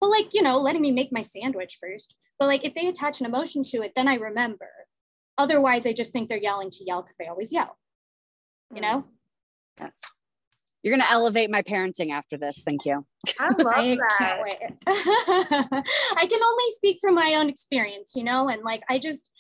But 0.01 0.11
like, 0.11 0.35
you 0.35 0.43
know, 0.43 0.61
letting 0.61 0.83
me 0.83 0.93
make 0.93 1.13
my 1.13 1.23
sandwich 1.23 1.79
first. 1.81 2.15
But 2.39 2.47
like, 2.47 2.65
if 2.65 2.75
they 2.75 2.87
attach 2.87 3.21
an 3.21 3.27
emotion 3.27 3.63
to 3.65 3.83
it, 3.83 3.93
then 3.97 4.07
I 4.07 4.15
remember. 4.15 4.69
Otherwise, 5.37 5.87
I 5.87 5.93
just 5.93 6.13
think 6.13 6.29
they're 6.29 6.39
yelling 6.39 6.71
to 6.71 6.85
yell 6.85 7.03
because 7.03 7.17
they 7.17 7.27
always 7.27 7.53
yell. 7.53 7.77
You 8.71 8.79
mm. 8.79 8.83
know? 8.83 9.05
Yes. 9.81 10.01
You're 10.83 10.97
going 10.97 11.07
to 11.07 11.13
elevate 11.13 11.51
my 11.51 11.63
parenting 11.63 12.11
after 12.11 12.37
this. 12.37 12.65
Thank 12.65 12.85
you. 12.85 13.07
I 13.39 13.49
love 13.49 13.67
I 13.75 13.97
that. 13.97 14.75
I 16.17 16.27
can 16.27 16.43
only 16.43 16.65
speak 16.75 16.99
from 17.01 17.15
my 17.15 17.37
own 17.37 17.49
experience, 17.49 18.13
you 18.17 18.25
know, 18.25 18.49
and 18.49 18.63
like 18.63 18.83
I 18.89 18.99
just 18.99 19.31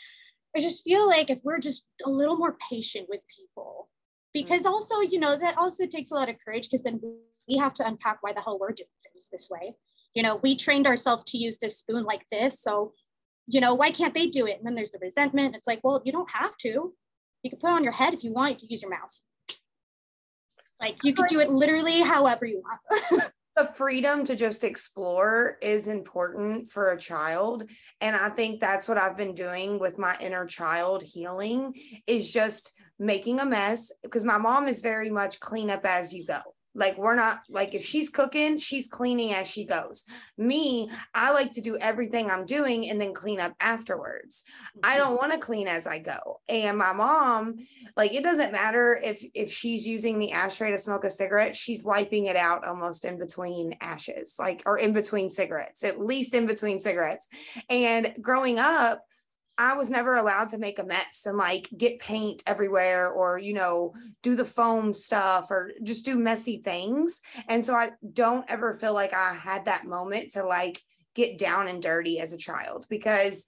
I 0.56 0.60
just 0.60 0.84
feel 0.84 1.08
like 1.08 1.30
if 1.30 1.40
we're 1.44 1.58
just 1.58 1.84
a 2.04 2.10
little 2.10 2.36
more 2.36 2.56
patient 2.70 3.06
with 3.08 3.20
people, 3.36 3.88
because 4.32 4.60
mm-hmm. 4.60 4.72
also 4.72 5.00
you 5.00 5.18
know 5.18 5.36
that 5.36 5.58
also 5.58 5.86
takes 5.86 6.12
a 6.12 6.14
lot 6.14 6.28
of 6.28 6.36
courage 6.44 6.68
because 6.70 6.84
then 6.84 7.00
we 7.48 7.56
have 7.56 7.74
to 7.74 7.86
unpack 7.86 8.18
why 8.20 8.32
the 8.32 8.40
hell 8.40 8.58
we're 8.60 8.72
doing 8.72 8.88
things 9.02 9.28
this 9.32 9.48
way. 9.50 9.74
You 10.14 10.22
know 10.22 10.36
we 10.36 10.54
trained 10.54 10.86
ourselves 10.86 11.24
to 11.24 11.38
use 11.38 11.58
this 11.58 11.78
spoon 11.78 12.04
like 12.04 12.24
this 12.30 12.60
so 12.60 12.92
you 13.48 13.60
know 13.60 13.74
why 13.74 13.90
can't 13.90 14.14
they 14.14 14.28
do 14.28 14.46
it? 14.46 14.58
And 14.58 14.66
then 14.66 14.76
there's 14.76 14.92
the 14.92 15.00
resentment. 15.00 15.56
It's 15.56 15.66
like 15.66 15.80
well 15.82 16.02
you 16.04 16.12
don't 16.12 16.30
have 16.30 16.56
to. 16.58 16.94
You 17.42 17.50
can 17.50 17.58
put 17.58 17.70
it 17.70 17.74
on 17.74 17.82
your 17.82 17.94
head 17.94 18.14
if 18.14 18.22
you 18.22 18.32
want. 18.32 18.52
You 18.52 18.58
can 18.60 18.68
use 18.70 18.82
your 18.82 18.92
mouth 18.92 19.20
like 20.82 20.98
you 21.02 21.14
could 21.14 21.28
do 21.28 21.40
it 21.40 21.50
literally 21.50 22.00
however 22.02 22.44
you 22.44 22.62
want. 22.62 23.24
The 23.54 23.66
freedom 23.66 24.24
to 24.24 24.34
just 24.34 24.64
explore 24.64 25.58
is 25.60 25.86
important 25.86 26.70
for 26.70 26.92
a 26.92 26.98
child. 26.98 27.68
And 28.00 28.16
i 28.16 28.30
think 28.30 28.60
that's 28.60 28.88
what 28.88 28.96
i've 28.98 29.16
been 29.16 29.34
doing 29.34 29.78
with 29.78 29.98
my 29.98 30.16
inner 30.20 30.46
child 30.46 31.02
healing 31.02 31.74
is 32.06 32.30
just 32.30 32.74
making 32.98 33.40
a 33.40 33.44
mess 33.44 33.92
because 34.02 34.24
my 34.24 34.38
mom 34.38 34.68
is 34.68 34.80
very 34.80 35.10
much 35.10 35.38
clean 35.38 35.68
up 35.70 35.84
as 35.84 36.14
you 36.14 36.24
go 36.24 36.40
like 36.74 36.96
we're 36.96 37.16
not 37.16 37.40
like 37.50 37.74
if 37.74 37.84
she's 37.84 38.08
cooking, 38.08 38.58
she's 38.58 38.88
cleaning 38.88 39.32
as 39.32 39.48
she 39.48 39.64
goes. 39.64 40.04
Me, 40.38 40.90
I 41.14 41.32
like 41.32 41.52
to 41.52 41.60
do 41.60 41.76
everything 41.78 42.30
I'm 42.30 42.46
doing 42.46 42.88
and 42.88 43.00
then 43.00 43.12
clean 43.12 43.40
up 43.40 43.54
afterwards. 43.60 44.44
I 44.82 44.90
mm-hmm. 44.90 44.98
don't 44.98 45.16
want 45.16 45.32
to 45.32 45.38
clean 45.38 45.68
as 45.68 45.86
I 45.86 45.98
go. 45.98 46.40
And 46.48 46.78
my 46.78 46.92
mom, 46.92 47.56
like 47.96 48.14
it 48.14 48.22
doesn't 48.22 48.52
matter 48.52 48.98
if 49.02 49.22
if 49.34 49.50
she's 49.50 49.86
using 49.86 50.18
the 50.18 50.32
ashtray 50.32 50.70
to 50.70 50.78
smoke 50.78 51.04
a 51.04 51.10
cigarette, 51.10 51.56
she's 51.56 51.84
wiping 51.84 52.26
it 52.26 52.36
out 52.36 52.66
almost 52.66 53.04
in 53.04 53.18
between 53.18 53.76
ashes, 53.80 54.36
like 54.38 54.62
or 54.64 54.78
in 54.78 54.92
between 54.92 55.28
cigarettes, 55.28 55.84
at 55.84 56.00
least 56.00 56.34
in 56.34 56.46
between 56.46 56.80
cigarettes. 56.80 57.28
And 57.68 58.14
growing 58.20 58.58
up, 58.58 59.02
I 59.62 59.76
was 59.76 59.90
never 59.90 60.16
allowed 60.16 60.48
to 60.48 60.58
make 60.58 60.80
a 60.80 60.84
mess 60.84 61.24
and 61.24 61.38
like 61.38 61.68
get 61.78 62.00
paint 62.00 62.42
everywhere 62.46 63.12
or, 63.12 63.38
you 63.38 63.54
know, 63.54 63.94
do 64.20 64.34
the 64.34 64.44
foam 64.44 64.92
stuff 64.92 65.52
or 65.52 65.70
just 65.84 66.04
do 66.04 66.16
messy 66.18 66.58
things. 66.58 67.20
And 67.48 67.64
so 67.64 67.72
I 67.72 67.92
don't 68.12 68.50
ever 68.50 68.74
feel 68.74 68.92
like 68.92 69.14
I 69.14 69.32
had 69.32 69.66
that 69.66 69.84
moment 69.84 70.32
to 70.32 70.44
like 70.44 70.82
get 71.14 71.38
down 71.38 71.68
and 71.68 71.80
dirty 71.80 72.18
as 72.18 72.32
a 72.32 72.38
child 72.38 72.86
because 72.90 73.44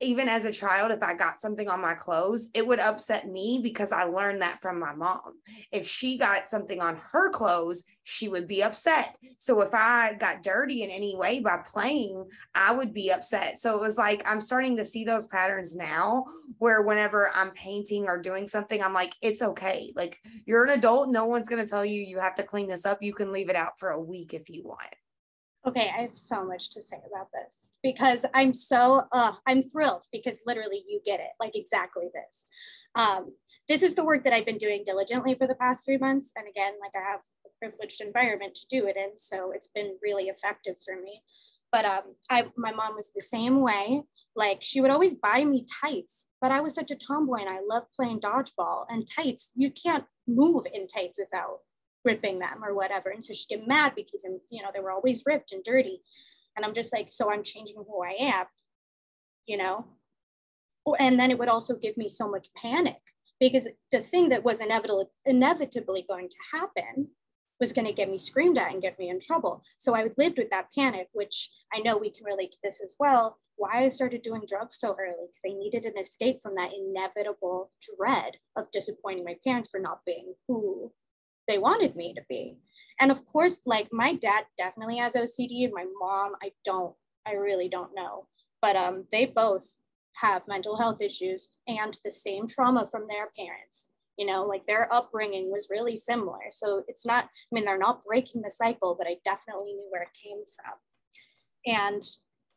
even 0.00 0.28
as 0.28 0.44
a 0.44 0.52
child, 0.52 0.90
if 0.90 1.02
I 1.02 1.14
got 1.14 1.40
something 1.40 1.68
on 1.68 1.80
my 1.80 1.94
clothes, 1.94 2.50
it 2.54 2.66
would 2.66 2.80
upset 2.80 3.26
me 3.26 3.60
because 3.62 3.92
I 3.92 4.04
learned 4.04 4.40
that 4.40 4.60
from 4.60 4.80
my 4.80 4.94
mom. 4.94 5.38
If 5.72 5.86
she 5.86 6.16
got 6.16 6.48
something 6.48 6.80
on 6.80 6.98
her 7.12 7.30
clothes, 7.30 7.84
she 8.02 8.28
would 8.28 8.48
be 8.48 8.62
upset. 8.62 9.16
So 9.38 9.60
if 9.60 9.74
I 9.74 10.14
got 10.14 10.42
dirty 10.42 10.82
in 10.82 10.90
any 10.90 11.16
way 11.16 11.40
by 11.40 11.58
playing, 11.66 12.24
I 12.54 12.72
would 12.72 12.94
be 12.94 13.12
upset. 13.12 13.58
So 13.58 13.76
it 13.76 13.80
was 13.80 13.98
like 13.98 14.22
I'm 14.24 14.40
starting 14.40 14.76
to 14.78 14.84
see 14.84 15.04
those 15.04 15.26
patterns 15.26 15.76
now 15.76 16.24
where 16.58 16.82
whenever 16.82 17.30
I'm 17.34 17.50
painting 17.50 18.06
or 18.06 18.20
doing 18.20 18.46
something, 18.46 18.82
I'm 18.82 18.94
like, 18.94 19.14
it's 19.20 19.42
okay. 19.42 19.92
Like 19.94 20.18
you're 20.46 20.64
an 20.64 20.78
adult. 20.78 21.10
No 21.10 21.26
one's 21.26 21.48
going 21.48 21.62
to 21.62 21.70
tell 21.70 21.84
you 21.84 22.00
you 22.00 22.18
have 22.18 22.34
to 22.36 22.42
clean 22.42 22.68
this 22.68 22.86
up. 22.86 23.02
You 23.02 23.12
can 23.12 23.32
leave 23.32 23.50
it 23.50 23.56
out 23.56 23.78
for 23.78 23.90
a 23.90 24.00
week 24.00 24.32
if 24.32 24.48
you 24.48 24.62
want. 24.64 24.94
Okay, 25.66 25.90
I 25.94 26.00
have 26.00 26.14
so 26.14 26.42
much 26.42 26.70
to 26.70 26.80
say 26.82 26.96
about 27.06 27.28
this 27.34 27.70
because 27.82 28.24
I'm 28.32 28.54
so 28.54 29.04
uh, 29.12 29.32
I'm 29.46 29.62
thrilled 29.62 30.06
because 30.10 30.40
literally 30.46 30.82
you 30.88 31.00
get 31.04 31.20
it 31.20 31.30
like 31.38 31.54
exactly 31.54 32.06
this. 32.14 32.46
Um, 32.94 33.32
this 33.68 33.82
is 33.82 33.94
the 33.94 34.04
work 34.04 34.24
that 34.24 34.32
I've 34.32 34.46
been 34.46 34.56
doing 34.56 34.84
diligently 34.86 35.34
for 35.34 35.46
the 35.46 35.54
past 35.54 35.84
three 35.84 35.98
months, 35.98 36.32
and 36.34 36.48
again, 36.48 36.72
like 36.80 36.92
I 36.96 37.10
have 37.10 37.20
a 37.44 37.50
privileged 37.58 38.00
environment 38.00 38.54
to 38.54 38.66
do 38.70 38.86
it 38.86 38.96
in, 38.96 39.18
so 39.18 39.52
it's 39.52 39.68
been 39.74 39.96
really 40.02 40.24
effective 40.24 40.76
for 40.82 40.98
me. 40.98 41.22
But 41.70 41.84
um, 41.84 42.14
I 42.30 42.46
my 42.56 42.72
mom 42.72 42.96
was 42.96 43.10
the 43.14 43.20
same 43.20 43.60
way. 43.60 44.02
Like 44.34 44.62
she 44.62 44.80
would 44.80 44.90
always 44.90 45.16
buy 45.16 45.44
me 45.44 45.66
tights, 45.82 46.26
but 46.40 46.52
I 46.52 46.60
was 46.60 46.74
such 46.74 46.90
a 46.90 46.96
tomboy 46.96 47.40
and 47.40 47.50
I 47.50 47.60
love 47.68 47.82
playing 47.94 48.20
dodgeball 48.20 48.86
and 48.88 49.06
tights. 49.06 49.52
You 49.54 49.70
can't 49.70 50.04
move 50.26 50.64
in 50.72 50.86
tights 50.86 51.18
without 51.18 51.58
ripping 52.04 52.38
them 52.38 52.64
or 52.64 52.74
whatever. 52.74 53.10
And 53.10 53.24
so 53.24 53.32
she'd 53.32 53.48
get 53.48 53.66
mad 53.66 53.92
because, 53.94 54.24
um, 54.24 54.40
you 54.50 54.62
know, 54.62 54.70
they 54.72 54.80
were 54.80 54.92
always 54.92 55.22
ripped 55.26 55.52
and 55.52 55.62
dirty. 55.62 56.02
And 56.56 56.64
I'm 56.64 56.74
just 56.74 56.92
like, 56.92 57.10
so 57.10 57.30
I'm 57.30 57.42
changing 57.42 57.76
who 57.76 58.02
I 58.02 58.32
am, 58.34 58.46
you 59.46 59.56
know? 59.56 59.86
And 60.98 61.20
then 61.20 61.30
it 61.30 61.38
would 61.38 61.48
also 61.48 61.74
give 61.74 61.96
me 61.96 62.08
so 62.08 62.28
much 62.28 62.48
panic 62.54 63.00
because 63.38 63.68
the 63.90 64.00
thing 64.00 64.30
that 64.30 64.44
was 64.44 64.60
inevitably, 64.60 65.06
inevitably 65.24 66.04
going 66.08 66.28
to 66.28 66.36
happen 66.52 67.08
was 67.60 67.72
going 67.74 67.86
to 67.86 67.92
get 67.92 68.10
me 68.10 68.16
screamed 68.16 68.56
at 68.56 68.72
and 68.72 68.82
get 68.82 68.98
me 68.98 69.10
in 69.10 69.20
trouble. 69.20 69.62
So 69.78 69.94
I 69.94 70.08
lived 70.16 70.38
with 70.38 70.50
that 70.50 70.72
panic, 70.74 71.08
which 71.12 71.50
I 71.72 71.80
know 71.80 71.98
we 71.98 72.10
can 72.10 72.24
relate 72.24 72.52
to 72.52 72.58
this 72.62 72.80
as 72.82 72.96
well. 72.98 73.36
Why 73.56 73.84
I 73.84 73.88
started 73.90 74.22
doing 74.22 74.42
drugs 74.46 74.78
so 74.78 74.96
early 74.98 75.26
because 75.28 75.54
I 75.54 75.58
needed 75.58 75.84
an 75.84 75.98
escape 75.98 76.40
from 76.42 76.54
that 76.54 76.70
inevitable 76.72 77.70
dread 77.98 78.38
of 78.56 78.70
disappointing 78.70 79.24
my 79.24 79.36
parents 79.44 79.68
for 79.70 79.78
not 79.78 80.00
being 80.06 80.32
who 80.48 80.90
they 81.50 81.58
wanted 81.58 81.96
me 81.96 82.14
to 82.14 82.22
be. 82.28 82.56
And 83.00 83.10
of 83.10 83.26
course, 83.26 83.60
like 83.66 83.88
my 83.92 84.14
dad 84.14 84.44
definitely 84.56 84.98
has 84.98 85.14
OCD, 85.14 85.64
and 85.64 85.72
my 85.74 85.86
mom, 85.98 86.32
I 86.42 86.52
don't, 86.64 86.94
I 87.26 87.32
really 87.32 87.68
don't 87.68 87.94
know. 87.94 88.26
But 88.62 88.76
um, 88.76 89.04
they 89.10 89.26
both 89.26 89.80
have 90.16 90.46
mental 90.46 90.76
health 90.76 91.02
issues 91.02 91.48
and 91.66 91.96
the 92.04 92.10
same 92.10 92.46
trauma 92.46 92.86
from 92.86 93.06
their 93.08 93.30
parents. 93.36 93.88
You 94.18 94.26
know, 94.26 94.44
like 94.44 94.66
their 94.66 94.92
upbringing 94.92 95.50
was 95.50 95.68
really 95.70 95.96
similar. 95.96 96.40
So 96.50 96.84
it's 96.88 97.06
not, 97.06 97.24
I 97.24 97.28
mean, 97.52 97.64
they're 97.64 97.78
not 97.78 98.04
breaking 98.04 98.42
the 98.42 98.50
cycle, 98.50 98.94
but 98.98 99.06
I 99.06 99.16
definitely 99.24 99.72
knew 99.72 99.88
where 99.90 100.02
it 100.02 100.08
came 100.22 100.42
from. 100.54 101.74
And 101.74 102.02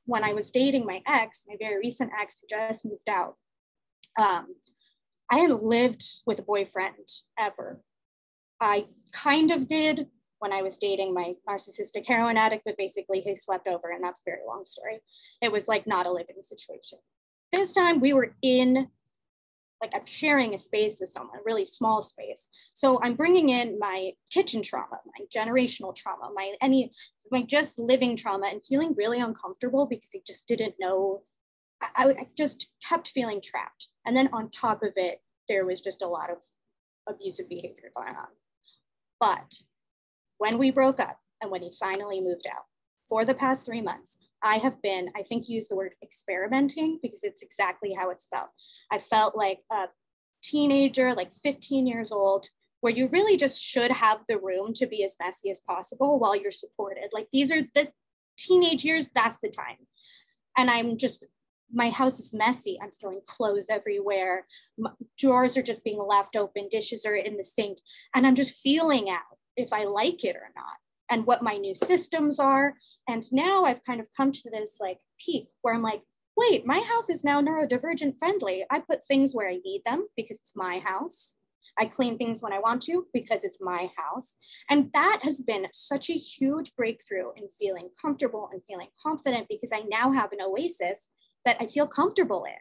when 0.06 0.26
I 0.26 0.34
was 0.34 0.52
dating 0.52 0.86
my 0.86 1.02
ex, 1.08 1.46
my 1.48 1.56
very 1.58 1.78
recent 1.78 2.12
ex 2.20 2.42
who 2.42 2.48
just 2.50 2.86
moved 2.86 3.08
out, 3.10 3.36
um, 4.22 4.56
I 5.32 5.38
hadn't 5.38 5.64
lived 5.64 6.04
with 6.26 6.40
a 6.40 6.44
boyfriend 6.44 7.08
ever 7.40 7.80
I 8.63 8.86
kind 9.12 9.52
of 9.52 9.67
did 9.67 10.08
when 10.39 10.52
I 10.52 10.62
was 10.62 10.78
dating 10.78 11.13
my 11.13 11.34
narcissistic 11.47 12.06
heroin 12.06 12.36
addict, 12.36 12.63
but 12.65 12.78
basically 12.78 13.21
he 13.21 13.36
slept 13.36 13.67
over, 13.67 13.91
and 13.91 14.04
that's 14.04 14.19
a 14.19 14.30
very 14.30 14.41
long 14.45 14.65
story. 14.65 14.99
It 15.41 15.52
was 15.52 15.67
like 15.67 15.88
not 15.88 16.06
a 16.06 16.12
living 16.12 16.41
situation. 16.41 16.99
This 17.52 17.73
time 17.73 18.02
we 18.02 18.13
were 18.13 18.36
in, 18.41 18.89
like, 19.82 19.91
I'm 19.95 20.06
sharing 20.06 20.54
a 20.54 20.58
space 20.58 20.99
with 20.99 21.10
someone, 21.10 21.38
a 21.38 21.43
really 21.45 21.65
small 21.65 22.02
space. 22.02 22.49
So 22.73 22.99
I'm 23.02 23.15
bringing 23.15 23.49
in 23.49 23.80
my 23.80 24.12
kitchen 24.32 24.62
trauma, 24.62 24.99
my 25.06 25.26
generational 25.34 25.95
trauma, 25.95 26.30
my 26.34 26.56
any, 26.62 26.91
my 27.32 27.43
just 27.43 27.80
living 27.80 28.15
trauma, 28.15 28.47
and 28.47 28.65
feeling 28.65 28.93
really 28.97 29.21
uncomfortable 29.21 29.86
because 29.86 30.12
he 30.12 30.21
just 30.26 30.47
didn't 30.47 30.76
know. 30.80 31.21
I, 31.82 32.15
I 32.19 32.28
just 32.38 32.67
kept 32.88 33.08
feeling 33.10 33.41
trapped. 33.41 33.88
And 34.06 34.15
then 34.15 34.30
on 34.34 34.49
top 34.49 34.84
of 34.84 34.93
it, 34.95 35.21
there 35.47 35.65
was 35.65 35.80
just 35.80 36.02
a 36.02 36.08
lot 36.08 36.30
of 36.30 36.38
abusive 37.08 37.49
behavior 37.49 37.91
going 37.95 38.15
on. 38.15 38.28
But 39.19 39.54
when 40.38 40.58
we 40.58 40.71
broke 40.71 40.99
up 40.99 41.19
and 41.41 41.52
when 41.52 41.62
he 41.62 41.71
finally 41.80 42.21
moved 42.21 42.47
out, 42.47 42.63
for 43.08 43.26
the 43.26 43.34
past 43.34 43.65
three 43.65 43.82
months, 43.82 44.17
I 44.41 44.58
have 44.58 44.82
been, 44.82 45.10
I 45.15 45.23
think, 45.23 45.47
you 45.47 45.56
use 45.56 45.67
the 45.67 45.76
word 45.76 45.93
experimenting 46.02 46.99
because 47.02 47.23
it's 47.23 47.43
exactly 47.43 47.93
how 47.93 48.10
it's 48.10 48.28
felt. 48.28 48.49
I 48.91 48.99
felt 48.99 49.36
like 49.36 49.60
a 49.71 49.88
teenager, 50.41 51.13
like 51.13 51.34
15 51.34 51.86
years 51.86 52.12
old, 52.12 52.47
where 52.82 52.93
you 52.93 53.08
really 53.08 53.38
just 53.38 53.62
should 53.62 53.91
have 53.91 54.19
the 54.28 54.39
room 54.39 54.73
to 54.73 54.88
be 54.88 55.04
as 55.04 55.15
messy 55.21 55.49
as 55.49 55.62
possible 55.62 56.19
while 56.19 56.36
you're 56.36 56.52
supported. 56.52 57.10
Like 57.13 57.28
these 57.32 57.52
are 57.52 57.62
the 57.76 57.91
teenage 58.38 58.84
years, 58.84 59.10
that's 59.13 59.38
the 59.38 59.49
time. 59.49 59.78
And 60.58 60.69
I'm 60.69 60.97
just 60.97 61.26
my 61.74 61.90
house 61.90 62.20
is 62.20 62.34
messy. 62.34 62.78
I'm 62.82 62.92
throwing 62.92 63.22
clothes 63.26 63.68
everywhere. 63.70 64.46
My 64.78 64.92
drawers 65.18 65.58
are 65.58 65.64
just 65.64 65.84
being 65.84 66.02
left 66.02 66.36
open. 66.36 66.68
Dishes 66.70 67.06
are 67.06 67.16
in 67.16 67.36
the 67.36 67.44
sink. 67.44 67.80
And 68.14 68.26
I'm 68.26 68.36
just 68.36 68.62
feeling 68.62 69.10
out 69.10 69.38
if 69.58 69.74
I 69.74 69.86
like 69.86 70.24
it 70.24 70.36
or 70.36 70.52
not 70.56 70.78
and 71.10 71.26
what 71.26 71.44
my 71.44 71.58
new 71.58 71.76
systems 71.76 72.40
are. 72.40 72.76
And 73.08 73.24
now 73.32 73.66
I've 73.66 73.84
kind 73.84 74.00
of 74.00 74.08
come 74.16 74.32
to 74.32 74.50
this 74.50 74.78
like 74.80 75.00
peak 75.20 75.50
where 75.62 75.74
I'm 75.74 75.82
like, 75.82 76.02
wait, 76.38 76.66
my 76.66 76.80
house 76.80 77.10
is 77.10 77.24
now 77.24 77.42
neurodivergent 77.42 78.18
friendly. 78.18 78.66
I 78.70 78.80
put 78.80 79.04
things 79.04 79.34
where 79.34 79.50
I 79.50 79.60
need 79.66 79.82
them 79.86 80.08
because 80.16 80.40
it's 80.40 80.56
my 80.56 80.80
house. 80.80 81.34
I 81.78 81.86
clean 81.86 82.18
things 82.18 82.44
when 82.44 82.54
I 82.54 82.60
want 82.60 82.84
to 82.84 83.08
because 83.14 83.44
it's 83.44 83.60
my 83.60 83.90
house. 83.98 84.38
And 84.70 84.92
that 84.94 85.20
has 85.24 85.42
been 85.42 85.68
such 85.74 86.10
a 86.10 86.14
huge 86.14 86.76
breakthrough 86.76 87.32
in 87.36 87.48
feeling 87.50 87.90
comfortable 88.00 88.50
and 88.52 88.62
feeling 88.68 88.90
confident 89.02 89.48
because 89.50 89.72
I 89.72 89.82
now 89.90 90.12
have 90.12 90.34
an 90.34 90.42
oasis 90.42 91.10
that 91.46 91.58
I 91.60 91.68
feel 91.68 91.88
comfortable 91.88 92.46
in. 92.46 92.54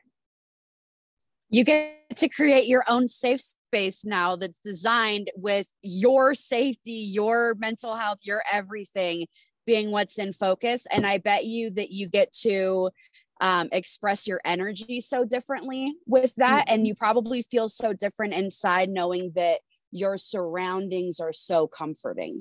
You 1.51 1.65
get 1.65 2.17
to 2.17 2.29
create 2.29 2.67
your 2.67 2.85
own 2.89 3.09
safe 3.09 3.43
space 3.43 4.05
now 4.05 4.37
that's 4.37 4.59
designed 4.59 5.31
with 5.37 5.69
your 5.83 6.35
safety, 6.35 6.93
your 6.93 7.55
mental 7.59 7.95
health, 7.97 8.19
your 8.23 8.43
everything 8.51 9.27
being 9.67 9.91
what's 9.91 10.19
in 10.19 10.33
focus. 10.33 10.87
And 10.91 11.07
I 11.07 11.19
bet 11.19 11.45
you 11.45 11.71
that 11.73 11.91
you 11.91 12.09
get 12.09 12.33
to 12.43 12.91
um, 13.41 13.69
express 13.73 14.27
your 14.27 14.41
energy 14.45 15.01
so 15.01 15.25
differently 15.25 15.95
with 16.07 16.35
that. 16.37 16.67
Mm-hmm. 16.67 16.75
And 16.75 16.87
you 16.87 16.95
probably 16.95 17.43
feel 17.43 17.69
so 17.69 17.93
different 17.93 18.35
inside 18.35 18.89
knowing 18.89 19.33
that 19.35 19.61
your 19.91 20.17
surroundings 20.17 21.21
are 21.21 21.33
so 21.33 21.67
comforting. 21.67 22.41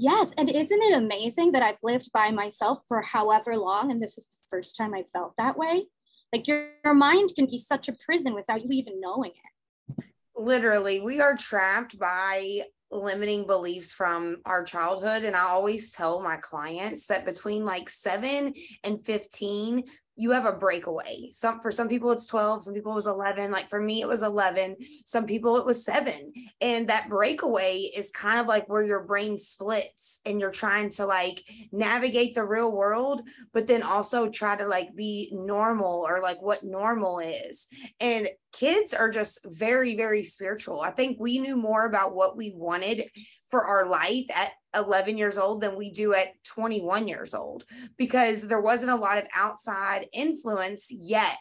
Yes. 0.00 0.32
And 0.38 0.48
isn't 0.48 0.82
it 0.82 0.96
amazing 0.96 1.50
that 1.52 1.62
I've 1.62 1.82
lived 1.82 2.12
by 2.12 2.30
myself 2.30 2.78
for 2.86 3.02
however 3.02 3.56
long? 3.56 3.90
And 3.90 3.98
this 3.98 4.16
is 4.16 4.28
the 4.28 4.36
first 4.48 4.76
time 4.76 4.94
I 4.94 5.02
felt 5.12 5.34
that 5.38 5.58
way. 5.58 5.86
Like 6.32 6.46
your, 6.46 6.68
your 6.84 6.94
mind 6.94 7.30
can 7.34 7.46
be 7.46 7.58
such 7.58 7.88
a 7.88 7.96
prison 8.06 8.32
without 8.32 8.62
you 8.62 8.68
even 8.70 9.00
knowing 9.00 9.32
it. 9.32 10.04
literally 10.36 11.00
we 11.00 11.20
are 11.20 11.34
trapped 11.34 11.98
by 11.98 12.60
limiting 12.92 13.44
beliefs 13.46 13.92
from 13.92 14.36
our 14.46 14.62
childhood 14.62 15.24
and 15.24 15.34
i 15.34 15.40
always 15.40 15.90
tell 15.90 16.22
my 16.22 16.36
clients 16.36 17.06
that 17.06 17.26
between 17.26 17.64
like 17.64 17.90
7 17.90 18.54
and 18.84 19.04
15 19.04 19.82
you 20.18 20.32
have 20.32 20.46
a 20.46 20.52
breakaway. 20.52 21.30
Some 21.32 21.60
for 21.60 21.70
some 21.70 21.88
people 21.88 22.10
it's 22.10 22.26
12, 22.26 22.64
some 22.64 22.74
people 22.74 22.90
it 22.90 22.96
was 22.96 23.06
11. 23.06 23.52
Like 23.52 23.68
for 23.68 23.80
me, 23.80 24.02
it 24.02 24.08
was 24.08 24.24
11. 24.24 24.76
Some 25.06 25.26
people 25.26 25.56
it 25.56 25.64
was 25.64 25.84
seven. 25.84 26.32
And 26.60 26.88
that 26.88 27.08
breakaway 27.08 27.88
is 27.96 28.10
kind 28.10 28.40
of 28.40 28.48
like 28.48 28.68
where 28.68 28.82
your 28.82 29.04
brain 29.04 29.38
splits 29.38 30.20
and 30.26 30.40
you're 30.40 30.50
trying 30.50 30.90
to 30.90 31.06
like 31.06 31.44
navigate 31.70 32.34
the 32.34 32.44
real 32.44 32.74
world, 32.74 33.22
but 33.52 33.68
then 33.68 33.84
also 33.84 34.28
try 34.28 34.56
to 34.56 34.66
like 34.66 34.94
be 34.96 35.30
normal 35.32 36.04
or 36.04 36.20
like 36.20 36.42
what 36.42 36.64
normal 36.64 37.20
is. 37.20 37.68
And 38.00 38.28
kids 38.52 38.92
are 38.94 39.10
just 39.10 39.46
very, 39.46 39.96
very 39.96 40.24
spiritual. 40.24 40.80
I 40.80 40.90
think 40.90 41.18
we 41.20 41.38
knew 41.38 41.56
more 41.56 41.86
about 41.86 42.16
what 42.16 42.36
we 42.36 42.52
wanted 42.56 43.04
for 43.48 43.64
our 43.64 43.88
life 43.88 44.26
at 44.34 44.52
11 44.76 45.16
years 45.16 45.38
old 45.38 45.60
than 45.60 45.76
we 45.76 45.90
do 45.90 46.14
at 46.14 46.42
21 46.44 47.08
years 47.08 47.34
old 47.34 47.64
because 47.96 48.46
there 48.46 48.60
wasn't 48.60 48.90
a 48.90 48.96
lot 48.96 49.18
of 49.18 49.26
outside 49.34 50.06
influence 50.12 50.90
yet. 50.90 51.36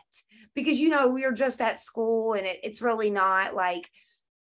Because 0.56 0.80
you 0.80 0.90
know 0.90 1.10
we 1.10 1.24
are 1.24 1.34
just 1.34 1.62
at 1.62 1.82
school 1.82 2.34
and 2.34 2.46
it, 2.46 2.58
it's 2.64 2.82
really 2.82 3.12
not 3.12 3.54
like 3.54 3.90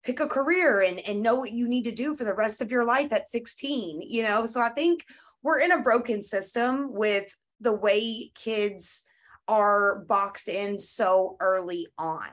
pick 0.03 0.19
a 0.19 0.27
career 0.27 0.81
and, 0.81 1.01
and 1.07 1.21
know 1.21 1.35
what 1.35 1.51
you 1.51 1.67
need 1.67 1.83
to 1.83 1.91
do 1.91 2.15
for 2.15 2.23
the 2.23 2.33
rest 2.33 2.61
of 2.61 2.71
your 2.71 2.85
life 2.85 3.11
at 3.11 3.29
16 3.29 4.01
you 4.01 4.23
know? 4.23 4.45
So 4.45 4.61
i 4.61 4.69
think 4.69 5.03
we're 5.43 5.61
in 5.61 5.71
a 5.71 5.81
broken 5.81 6.21
system 6.21 6.93
with 6.93 7.35
the 7.59 7.73
way 7.73 8.31
kids 8.33 9.03
are 9.47 9.99
boxed 9.99 10.47
in 10.47 10.79
so 10.79 11.37
early 11.39 11.87
on. 11.97 12.29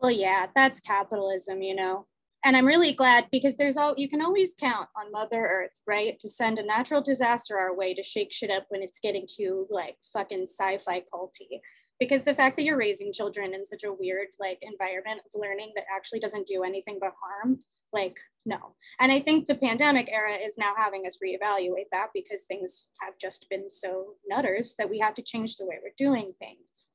Well 0.00 0.10
yeah 0.10 0.46
that's 0.54 0.80
capitalism 0.80 1.62
you 1.62 1.74
know 1.74 2.06
and 2.44 2.56
I'm 2.56 2.66
really 2.66 2.92
glad 2.92 3.28
because 3.30 3.56
there's 3.56 3.76
all 3.76 3.94
you 3.96 4.08
can 4.08 4.22
always 4.22 4.54
count 4.58 4.88
on 4.96 5.12
Mother 5.12 5.46
Earth, 5.46 5.80
right? 5.86 6.18
To 6.18 6.28
send 6.28 6.58
a 6.58 6.66
natural 6.66 7.00
disaster 7.00 7.58
our 7.58 7.74
way 7.74 7.94
to 7.94 8.02
shake 8.02 8.32
shit 8.32 8.50
up 8.50 8.66
when 8.68 8.82
it's 8.82 8.98
getting 8.98 9.26
too 9.28 9.66
like 9.70 9.96
fucking 10.12 10.42
sci-fi 10.42 11.02
culty. 11.12 11.60
Because 12.00 12.24
the 12.24 12.34
fact 12.34 12.56
that 12.56 12.64
you're 12.64 12.78
raising 12.78 13.12
children 13.12 13.54
in 13.54 13.64
such 13.64 13.84
a 13.84 13.92
weird 13.92 14.28
like 14.40 14.58
environment 14.62 15.20
of 15.24 15.40
learning 15.40 15.72
that 15.76 15.84
actually 15.94 16.18
doesn't 16.18 16.48
do 16.48 16.64
anything 16.64 16.98
but 17.00 17.12
harm, 17.22 17.60
like 17.92 18.18
no. 18.44 18.74
And 18.98 19.12
I 19.12 19.20
think 19.20 19.46
the 19.46 19.54
pandemic 19.54 20.08
era 20.10 20.34
is 20.34 20.58
now 20.58 20.74
having 20.76 21.06
us 21.06 21.18
reevaluate 21.24 21.90
that 21.92 22.08
because 22.12 22.42
things 22.42 22.88
have 23.00 23.18
just 23.20 23.46
been 23.50 23.70
so 23.70 24.14
nutters 24.26 24.74
that 24.78 24.90
we 24.90 24.98
have 24.98 25.14
to 25.14 25.22
change 25.22 25.56
the 25.56 25.66
way 25.66 25.78
we're 25.80 25.92
doing 25.96 26.32
things. 26.40 26.88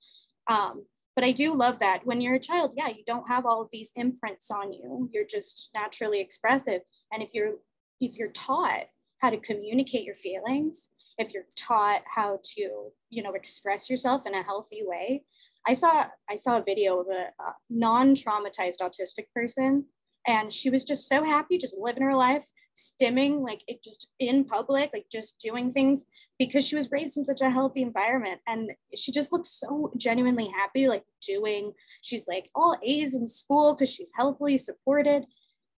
Um, 0.48 0.84
but 1.18 1.24
I 1.24 1.32
do 1.32 1.56
love 1.56 1.80
that 1.80 2.06
when 2.06 2.22
you're 2.22 2.36
a 2.36 2.40
child, 2.40 2.76
yeah, 2.78 2.90
you 2.90 3.04
don't 3.08 3.28
have 3.28 3.48
all 3.48 3.60
of 3.60 3.70
these 3.72 3.92
imprints 3.96 4.52
on 4.52 4.72
you. 4.72 5.10
You're 5.12 5.26
just 5.26 5.72
naturally 5.74 6.22
expressive. 6.22 6.82
And 7.12 7.24
if 7.24 7.32
you're 7.34 7.54
if 8.00 8.20
you're 8.20 8.32
taught 8.34 8.86
how 9.18 9.32
to 9.32 9.38
communicate 9.38 10.04
your 10.04 10.14
feelings, 10.14 10.90
if 11.18 11.34
you're 11.34 11.48
taught 11.56 12.04
how 12.06 12.40
to, 12.56 12.92
you 13.10 13.24
know, 13.24 13.34
express 13.34 13.90
yourself 13.90 14.28
in 14.28 14.36
a 14.36 14.44
healthy 14.44 14.84
way. 14.84 15.24
I 15.66 15.74
saw 15.74 16.06
I 16.30 16.36
saw 16.36 16.60
a 16.60 16.64
video 16.64 17.00
of 17.00 17.08
a, 17.08 17.32
a 17.42 17.56
non-traumatized 17.72 18.82
autistic 18.82 19.26
person 19.36 19.86
and 20.28 20.54
she 20.54 20.70
was 20.70 20.84
just 20.84 21.10
so 21.10 21.24
happy 21.24 21.58
just 21.58 21.78
living 21.80 22.04
her 22.04 22.16
life 22.16 22.46
stimming 22.76 23.44
like 23.44 23.64
it 23.68 23.84
just 23.84 24.12
in 24.20 24.44
public 24.44 24.92
like 24.94 25.06
just 25.12 25.40
doing 25.40 25.72
things 25.72 26.06
because 26.40 26.66
she 26.66 26.76
was 26.76 26.92
raised 26.92 27.18
in 27.18 27.24
such 27.24 27.42
a 27.42 27.50
healthy 27.50 27.82
environment 27.82 28.40
and 28.48 28.72
she 28.96 29.12
just 29.12 29.32
looks 29.32 29.50
so 29.50 29.92
genuinely 29.98 30.52
happy 30.56 30.88
like 30.88 31.04
doing 31.26 31.74
she's 32.02 32.28
like 32.28 32.50
all 32.54 32.78
a's 32.84 33.16
in 33.16 33.28
school 33.28 33.76
because 33.76 33.94
she's 33.94 34.12
healthily 34.16 34.58
supported. 34.58 35.26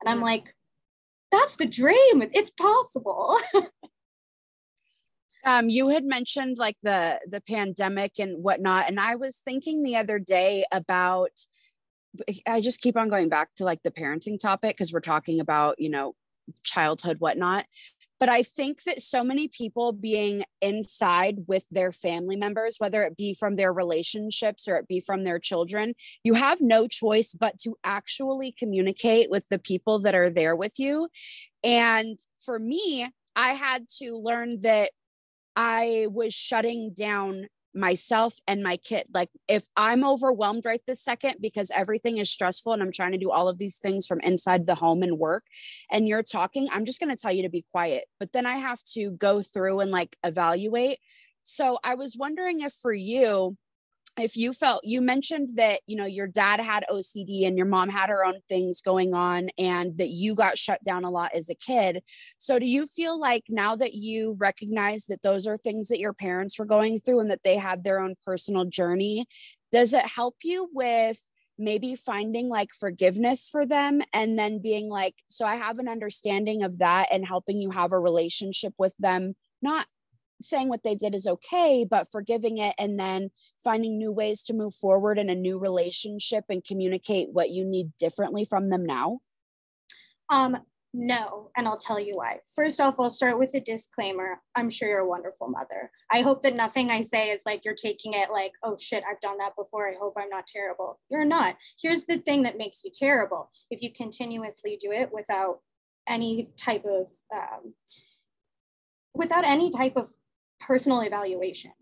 And 0.01 0.09
i'm 0.09 0.21
like 0.21 0.55
that's 1.31 1.57
the 1.57 1.67
dream. 1.67 2.23
It's 2.33 2.51
possible. 2.51 3.37
Um 5.45 5.71
you 5.71 5.89
had 5.89 6.05
mentioned 6.05 6.57
like 6.59 6.77
the 6.83 7.21
the 7.27 7.41
pandemic 7.41 8.19
and 8.19 8.43
whatnot 8.43 8.89
and 8.89 8.99
i 8.99 9.15
was 9.15 9.39
thinking 9.39 9.83
the 9.83 9.97
other 9.97 10.19
day 10.19 10.65
about 10.73 11.31
I 12.47 12.61
just 12.61 12.81
keep 12.81 12.97
on 12.97 13.09
going 13.09 13.29
back 13.29 13.55
to 13.57 13.65
like 13.65 13.83
the 13.83 13.91
parenting 13.91 14.39
topic 14.39 14.77
because 14.77 14.93
we're 14.93 15.01
talking 15.01 15.41
about, 15.41 15.77
you 15.79 15.91
know, 15.91 16.15
childhood, 16.65 17.19
whatnot. 17.21 17.67
But 18.21 18.29
I 18.29 18.43
think 18.43 18.83
that 18.85 19.01
so 19.01 19.23
many 19.23 19.49
people 19.49 19.93
being 19.93 20.45
inside 20.61 21.45
with 21.47 21.65
their 21.71 21.93
family 21.93 22.37
members, 22.37 22.77
whether 22.79 23.05
it 23.05 23.17
be 23.17 23.35
from 23.35 23.57
their 23.57 23.73
relationships 23.73 24.67
or 24.67 24.77
it 24.77 24.89
be 24.89 25.01
from 25.01 25.25
their 25.25 25.39
children, 25.39 25.95
you 26.25 26.35
have 26.35 26.61
no 26.61 26.89
choice 26.89 27.35
but 27.39 27.59
to 27.59 27.77
actually 27.85 28.55
communicate 28.59 29.31
with 29.31 29.47
the 29.51 29.59
people 29.59 30.01
that 30.01 30.15
are 30.15 30.31
there 30.31 30.57
with 30.57 30.79
you. 30.79 31.09
And 31.63 32.19
for 32.45 32.59
me, 32.59 33.09
I 33.37 33.53
had 33.53 33.87
to 33.99 34.17
learn 34.17 34.61
that 34.63 34.91
I 35.55 36.07
was 36.11 36.35
shutting 36.35 36.93
down 36.97 37.47
myself 37.75 38.39
and 38.47 38.63
my 38.63 38.77
kid. 38.77 39.07
Like 39.13 39.31
if 39.49 39.65
I'm 39.77 40.05
overwhelmed 40.05 40.65
right 40.65 40.81
this 40.87 41.03
second 41.03 41.37
because 41.41 41.71
everything 41.71 42.19
is 42.19 42.31
stressful 42.31 42.73
and 42.73 42.83
I'm 42.83 42.93
trying 42.93 43.13
to 43.13 43.19
do 43.19 43.31
all 43.31 43.49
of 43.49 43.59
these 43.59 43.79
things 43.79 44.07
from 44.07 44.21
inside 44.21 44.67
the 44.67 44.75
home 44.75 45.03
and 45.03 45.19
work 45.19 45.45
and 45.91 46.09
you're 46.09 46.23
talking, 46.23 46.69
I'm 46.73 46.85
just 46.85 47.01
going 47.01 47.15
to 47.15 47.21
tell 47.21 47.33
you 47.33 47.43
to 47.43 47.49
be 47.49 47.65
quiet. 47.71 48.05
But 48.19 48.33
then 48.33 48.47
I 48.47 48.57
have 48.57 48.83
to 48.95 49.11
go 49.11 49.43
through 49.43 49.81
and 49.81 49.91
like 49.91 50.17
evaluate. 50.25 50.99
So 51.43 51.79
I 51.83 51.95
was 51.95 52.17
wondering 52.17 52.61
if 52.61 52.73
for 52.73 52.93
you, 52.93 53.57
if 54.19 54.37
you 54.37 54.53
felt 54.53 54.85
you 54.85 55.01
mentioned 55.01 55.51
that 55.57 55.81
you 55.87 55.97
know 55.97 56.07
your 56.07 56.27
dad 56.27 56.61
had 56.61 56.85
OCD 56.91 57.47
and 57.47 57.57
your 57.57 57.67
mom 57.67 57.89
had 57.89 58.11
her 58.11 58.25
own 58.25 58.41
things 58.49 58.81
going 58.81 59.15
on 59.15 59.49
and 59.59 59.97
that 59.99 60.11
you 60.11 60.35
got 60.35 60.59
shut 60.59 60.83
down 60.85 61.05
a 61.05 61.11
lot 61.11 61.31
as 61.35 61.49
a 61.49 61.55
kid. 61.55 62.03
So 62.39 62.59
do 62.59 62.67
you 62.67 62.87
feel 62.87 63.19
like 63.19 63.45
now 63.49 63.77
that 63.77 63.95
you 63.95 64.37
recognize 64.39 65.07
that 65.07 65.23
those 65.23 65.47
are 65.47 65.57
things 65.57 65.89
that 65.89 66.01
your 66.01 66.13
parents 66.13 66.59
were 66.59 66.65
going 66.65 67.01
through 67.01 67.21
and 67.21 67.31
that 67.31 67.43
they 67.45 67.57
had 67.57 67.85
their 67.85 68.01
own 68.01 68.15
personal 68.25 68.65
journey 68.65 69.27
does 69.71 69.93
it 69.93 70.05
help 70.05 70.37
you 70.43 70.69
with 70.73 71.19
maybe 71.59 71.95
finding 71.95 72.49
like 72.49 72.71
forgiveness 72.73 73.49
for 73.51 73.67
them 73.67 74.01
and 74.13 74.39
then 74.39 74.61
being 74.61 74.89
like 74.89 75.15
so 75.29 75.45
I 75.45 75.57
have 75.57 75.79
an 75.79 75.89
understanding 75.89 76.63
of 76.63 76.79
that 76.79 77.09
and 77.11 77.27
helping 77.27 77.59
you 77.59 77.71
have 77.71 77.93
a 77.93 77.99
relationship 77.99 78.75
with 78.79 78.95
them 78.99 79.35
not 79.61 79.87
saying 80.41 80.69
what 80.69 80.83
they 80.83 80.95
did 80.95 81.15
is 81.15 81.27
okay, 81.27 81.85
but 81.89 82.11
forgiving 82.11 82.59
it 82.59 82.75
and 82.79 82.99
then 82.99 83.31
finding 83.63 83.99
new 83.99 84.13
ways 84.13 84.43
to 84.45 84.55
move 84.55 84.75
forward 84.75 85.19
in 85.19 85.31
a 85.31 85.35
new 85.35 85.59
relationship 85.59 86.45
and 86.49 86.65
communicate 86.65 87.29
what 87.33 87.51
you 87.51 87.65
need 87.65 87.93
differently 87.99 88.45
from 88.45 88.71
them 88.71 88.85
now? 88.85 89.19
Um, 90.31 90.59
no, 90.95 91.51
and 91.57 91.69
I'll 91.69 91.79
tell 91.79 92.01
you 92.01 92.13
why. 92.15 92.39
First 92.57 92.81
off, 92.81 92.99
I'll 92.99 93.11
start 93.11 93.39
with 93.39 93.55
a 93.55 93.61
disclaimer. 93.61 94.41
I'm 94.55 94.71
sure 94.71 94.89
you're 94.89 95.01
a 95.01 95.09
wonderful 95.09 95.49
mother. 95.49 95.91
I 96.11 96.23
hope 96.23 96.43
that 96.43 96.57
nothing 96.57 96.91
I 96.91 97.03
say 97.03 97.31
is 97.31 97.43
like 97.45 97.65
you're 97.65 97.75
taking 97.75 98.15
it 98.15 98.31
like, 98.31 98.53
oh 98.63 98.77
shit, 98.81 99.05
I've 99.09 99.21
done 99.21 99.37
that 99.39 99.55
before. 99.55 99.89
I 99.89 99.95
hope 100.01 100.15
I'm 100.17 100.31
not 100.31 100.47
terrible. 100.47 100.99
You're 101.11 101.27
not. 101.27 101.57
Here's 101.81 102.05
the 102.05 102.19
thing 102.19 102.43
that 102.45 102.57
makes 102.57 102.83
you 102.85 102.91
terrible. 102.93 103.51
If 103.71 103.83
you 103.83 103.93
continuously 103.93 104.79
do 104.81 104.91
it 104.91 105.11
without 105.13 105.61
any 106.09 106.49
type 106.57 106.87
of 106.87 107.11
um, 107.37 107.75
without 109.15 109.45
any 109.45 109.69
type 109.69 109.97
of 109.97 110.11
personal 110.61 111.01
evaluation. 111.01 111.73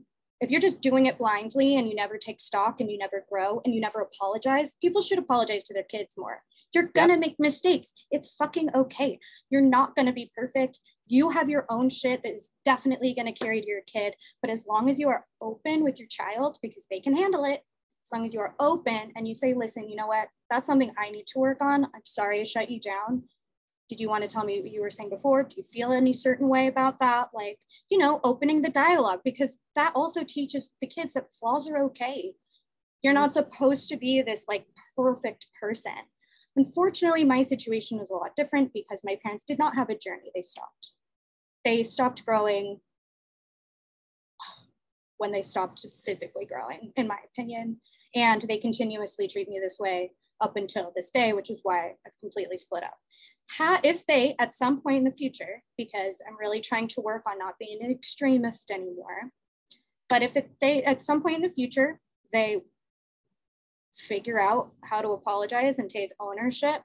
If 0.41 0.51
you're 0.51 0.61
just 0.61 0.83
doing 0.83 1.07
it 1.07 1.17
blindly 1.17 1.77
and 1.77 1.89
you 1.89 1.95
never 1.95 2.19
take 2.19 2.41
stock 2.41 2.81
and 2.81 2.91
you 2.91 2.99
never 2.99 3.25
grow 3.31 3.63
and 3.65 3.75
you 3.75 3.81
never 3.81 4.01
apologize, 4.01 4.75
people 4.83 5.01
should 5.01 5.19
apologize 5.19 5.65
to 5.65 5.75
their 5.75 5.83
kids 5.83 6.15
more. 6.19 6.43
You're 6.75 6.91
gonna 6.95 7.15
yep. 7.15 7.21
make 7.21 7.37
mistakes. 7.39 7.93
It's 8.11 8.35
fucking 8.35 8.75
okay. 8.75 9.19
You're 9.49 9.63
not 9.63 9.97
gonna 9.97 10.13
be 10.13 10.31
perfect. 10.37 10.79
You 11.09 11.31
have 11.31 11.49
your 11.49 11.65
own 11.71 11.89
shit 11.89 12.23
that 12.23 12.35
is 12.35 12.51
definitely 12.67 13.15
gonna 13.15 13.33
carry 13.33 13.63
to 13.63 13.67
your 13.67 13.81
kid. 13.87 14.15
But 14.43 14.51
as 14.51 14.67
long 14.67 14.91
as 14.91 14.99
you 14.99 15.09
are 15.09 15.25
open 15.41 15.83
with 15.83 15.99
your 15.99 16.09
child, 16.09 16.59
because 16.61 16.87
they 16.91 17.01
can 17.01 17.17
handle 17.17 17.45
it, 17.45 17.63
as 18.05 18.13
long 18.13 18.27
as 18.27 18.35
you 18.35 18.41
are 18.41 18.55
open 18.61 19.13
and 19.17 19.27
you 19.27 19.35
say, 19.35 19.55
listen, 19.55 19.89
you 19.89 19.97
know 19.97 20.07
what, 20.07 20.29
that's 20.51 20.67
something 20.67 20.93
I 20.99 21.11
need 21.11 21.27
to 21.29 21.39
work 21.39 21.63
on. 21.63 21.85
I'm 21.87 22.05
sorry 22.05 22.41
I 22.41 22.45
shut 22.45 22.71
you 22.71 22.79
down 22.79 23.23
did 23.89 24.01
you 24.01 24.09
want 24.09 24.25
to 24.25 24.29
tell 24.29 24.45
me 24.45 24.61
what 24.61 24.73
you 24.73 24.81
were 24.81 24.91
saying 24.91 25.11
before? 25.11 25.45
Do 25.45 25.55
you 25.57 25.63
feel 25.63 25.93
any 25.93 26.13
certain 26.13 26.49
way 26.49 26.67
about 26.67 26.99
that? 26.99 27.29
Like 27.33 27.59
you 27.91 27.99
know 27.99 28.21
opening 28.25 28.63
the 28.63 28.71
dialogue 28.71 29.21
because 29.25 29.61
that 29.75 29.93
also 29.95 30.25
teaches 30.25 30.71
the 30.81 30.87
kids 30.87 31.15
that 31.15 31.33
flaws 31.33 31.69
are 31.69 31.83
okay. 31.85 32.33
You're 33.03 33.13
not 33.13 33.33
supposed 33.33 33.89
to 33.91 33.97
be 33.97 34.23
this 34.23 34.45
like 34.49 34.67
perfect 34.97 35.47
person. 35.61 35.93
Unfortunately 36.57 37.25
my 37.25 37.43
situation 37.43 37.99
was 37.99 38.11
a 38.11 38.15
lot 38.15 38.37
different 38.37 38.73
because 38.73 39.03
my 39.05 39.19
parents 39.23 39.45
did 39.45 39.59
not 39.59 39.75
have 39.75 39.91
a 39.91 39.99
journey. 39.99 40.31
They 40.35 40.43
stopped. 40.43 40.93
They 41.65 41.83
stopped 41.83 42.25
growing 42.25 42.81
when 45.19 45.31
they 45.31 45.43
stopped 45.43 45.85
physically 46.05 46.47
growing 46.47 46.93
in 46.97 47.07
my 47.07 47.19
opinion. 47.33 47.81
And 48.15 48.43
they 48.43 48.57
continuously 48.57 49.29
treat 49.29 49.49
me 49.49 49.61
this 49.61 49.79
way 49.79 50.13
up 50.41 50.57
until 50.57 50.93
this 50.95 51.11
day 51.11 51.33
which 51.33 51.51
is 51.51 51.61
why 51.63 51.95
i've 52.07 52.21
completely 52.21 52.59
split 52.59 52.83
up 52.83 52.99
how, 53.49 53.79
if 53.85 54.05
they 54.07 54.35
at 54.39 54.53
some 54.53 54.81
point 54.81 54.99
in 54.99 55.05
the 55.05 55.11
future, 55.11 55.63
because 55.77 56.21
I'm 56.27 56.37
really 56.39 56.61
trying 56.61 56.89
to 56.89 57.01
work 57.01 57.23
on 57.27 57.39
not 57.39 57.55
being 57.59 57.77
an 57.81 57.91
extremist 57.91 58.71
anymore, 58.71 59.31
but 60.09 60.23
if 60.23 60.37
it, 60.37 60.51
they 60.61 60.83
at 60.83 61.03
some 61.03 61.23
point 61.23 61.37
in 61.37 61.43
the 61.43 61.49
future, 61.49 62.01
they 62.33 62.61
figure 63.95 64.41
out 64.41 64.73
how 64.85 65.01
to 65.01 65.11
apologize 65.11 65.79
and 65.79 65.89
take 65.89 66.11
ownership 66.21 66.83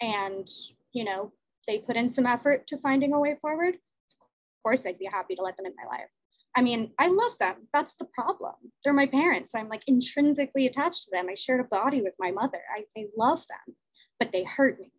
and 0.00 0.48
you 0.92 1.04
know 1.04 1.32
they 1.66 1.78
put 1.78 1.96
in 1.96 2.08
some 2.08 2.24
effort 2.24 2.66
to 2.66 2.78
finding 2.78 3.12
a 3.12 3.20
way 3.20 3.36
forward 3.40 3.74
of 3.74 4.62
course 4.62 4.86
i'd 4.86 4.98
be 4.98 5.04
happy 5.04 5.34
to 5.34 5.42
let 5.42 5.54
them 5.56 5.66
in 5.66 5.74
my 5.76 5.96
life. 5.98 6.08
I 6.56 6.62
mean 6.62 6.92
i 6.98 7.08
love 7.08 7.36
them. 7.38 7.68
That's 7.74 7.94
the 7.96 8.06
problem. 8.06 8.54
They're 8.82 8.94
my 8.94 9.06
parents. 9.06 9.54
I'm 9.54 9.68
like 9.68 9.82
intrinsically 9.86 10.66
attached 10.66 11.04
to 11.04 11.10
them. 11.12 11.26
I 11.28 11.34
shared 11.34 11.60
a 11.60 11.64
body 11.64 12.00
with 12.00 12.14
my 12.18 12.30
mother. 12.30 12.60
I, 12.74 12.84
I 12.98 13.06
love 13.16 13.44
them 13.48 13.76
but 14.18 14.32
they 14.32 14.44
hurt 14.44 14.80
me 14.80 14.90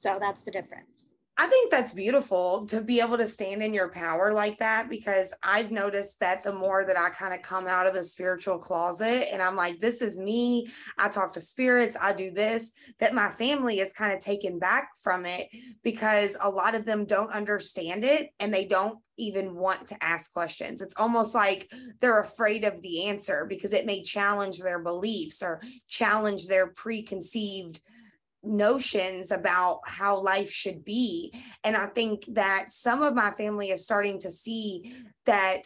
so 0.00 0.16
that's 0.18 0.40
the 0.40 0.50
difference. 0.50 1.10
I 1.36 1.46
think 1.46 1.70
that's 1.70 1.92
beautiful 1.92 2.66
to 2.66 2.82
be 2.82 3.00
able 3.00 3.16
to 3.16 3.26
stand 3.26 3.62
in 3.62 3.72
your 3.72 3.90
power 3.90 4.32
like 4.32 4.58
that 4.58 4.90
because 4.90 5.34
I've 5.42 5.70
noticed 5.70 6.20
that 6.20 6.42
the 6.42 6.52
more 6.52 6.84
that 6.84 6.98
I 6.98 7.08
kind 7.10 7.32
of 7.32 7.40
come 7.40 7.66
out 7.66 7.86
of 7.86 7.94
the 7.94 8.04
spiritual 8.04 8.58
closet 8.58 9.28
and 9.32 9.40
I'm 9.40 9.56
like, 9.56 9.80
this 9.80 10.02
is 10.02 10.18
me, 10.18 10.68
I 10.98 11.08
talk 11.08 11.32
to 11.34 11.40
spirits, 11.40 11.96
I 11.98 12.12
do 12.12 12.30
this, 12.30 12.72
that 12.98 13.14
my 13.14 13.30
family 13.30 13.80
is 13.80 13.92
kind 13.94 14.12
of 14.12 14.20
taken 14.20 14.58
back 14.58 14.90
from 15.02 15.24
it 15.24 15.48
because 15.82 16.36
a 16.42 16.50
lot 16.50 16.74
of 16.74 16.84
them 16.84 17.06
don't 17.06 17.32
understand 17.32 18.04
it 18.04 18.30
and 18.38 18.52
they 18.52 18.66
don't 18.66 18.98
even 19.16 19.54
want 19.54 19.88
to 19.88 20.04
ask 20.04 20.32
questions. 20.32 20.82
It's 20.82 20.96
almost 20.98 21.34
like 21.34 21.72
they're 22.00 22.20
afraid 22.20 22.64
of 22.64 22.82
the 22.82 23.06
answer 23.06 23.46
because 23.48 23.72
it 23.72 23.86
may 23.86 24.02
challenge 24.02 24.60
their 24.60 24.78
beliefs 24.78 25.42
or 25.42 25.62
challenge 25.88 26.48
their 26.48 26.68
preconceived 26.68 27.80
notions 28.42 29.30
about 29.30 29.80
how 29.86 30.20
life 30.20 30.50
should 30.50 30.84
be. 30.84 31.32
And 31.64 31.76
I 31.76 31.86
think 31.86 32.24
that 32.28 32.70
some 32.70 33.02
of 33.02 33.14
my 33.14 33.30
family 33.32 33.70
is 33.70 33.84
starting 33.84 34.18
to 34.20 34.30
see 34.30 34.94
that 35.26 35.62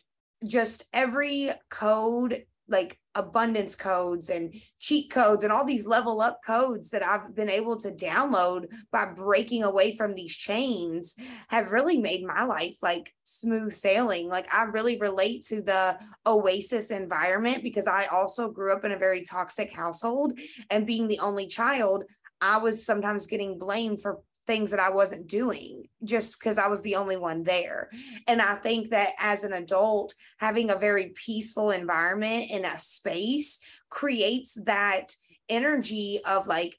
just 0.47 0.85
every 0.93 1.51
code, 1.71 2.45
like 2.69 2.99
abundance 3.15 3.77
codes 3.77 4.31
and 4.31 4.53
cheat 4.81 5.11
codes 5.11 5.45
and 5.45 5.53
all 5.53 5.65
these 5.65 5.87
level 5.87 6.21
up 6.21 6.41
codes 6.45 6.91
that 6.91 7.05
I've 7.05 7.35
been 7.35 7.51
able 7.51 7.79
to 7.81 7.93
download 7.93 8.67
by 8.91 9.13
breaking 9.15 9.63
away 9.63 9.97
from 9.97 10.15
these 10.15 10.35
chains 10.35 11.15
have 11.49 11.71
really 11.71 11.99
made 11.99 12.25
my 12.25 12.45
life 12.45 12.77
like 12.83 13.15
smooth 13.23 13.73
sailing. 13.73 14.29
Like 14.29 14.53
I 14.53 14.65
really 14.65 14.99
relate 14.99 15.45
to 15.45 15.63
the 15.63 15.99
oasis 16.27 16.91
environment 16.91 17.63
because 17.63 17.87
I 17.87 18.07
also 18.07 18.51
grew 18.51 18.73
up 18.73 18.85
in 18.85 18.93
a 18.93 18.99
very 18.99 19.23
toxic 19.23 19.73
household 19.73 20.39
and 20.71 20.87
being 20.87 21.07
the 21.07 21.21
only 21.21 21.47
child, 21.47 22.05
I 22.45 22.59
was 22.59 22.85
sometimes 22.85 23.27
getting 23.27 23.59
blamed 23.59 24.03
for 24.03 24.21
things 24.47 24.71
that 24.71 24.81
I 24.81 24.91
wasn't 24.91 25.27
doing 25.27 25.85
just 26.05 26.39
because 26.39 26.59
I 26.59 26.69
was 26.69 26.83
the 26.83 26.97
only 26.97 27.17
one 27.17 27.43
there. 27.43 27.89
And 28.29 28.43
I 28.43 28.57
think 28.57 28.91
that 28.91 29.13
as 29.19 29.45
an 29.45 29.55
adult, 29.55 30.15
having 30.37 30.71
a 30.71 30.77
very 30.77 31.15
peaceful 31.15 31.71
environment 31.71 32.51
in 32.51 32.67
a 32.67 32.79
space 32.79 33.61
creates 33.89 34.59
that 34.67 35.15
energy 35.49 36.21
of 36.27 36.47
like 36.47 36.79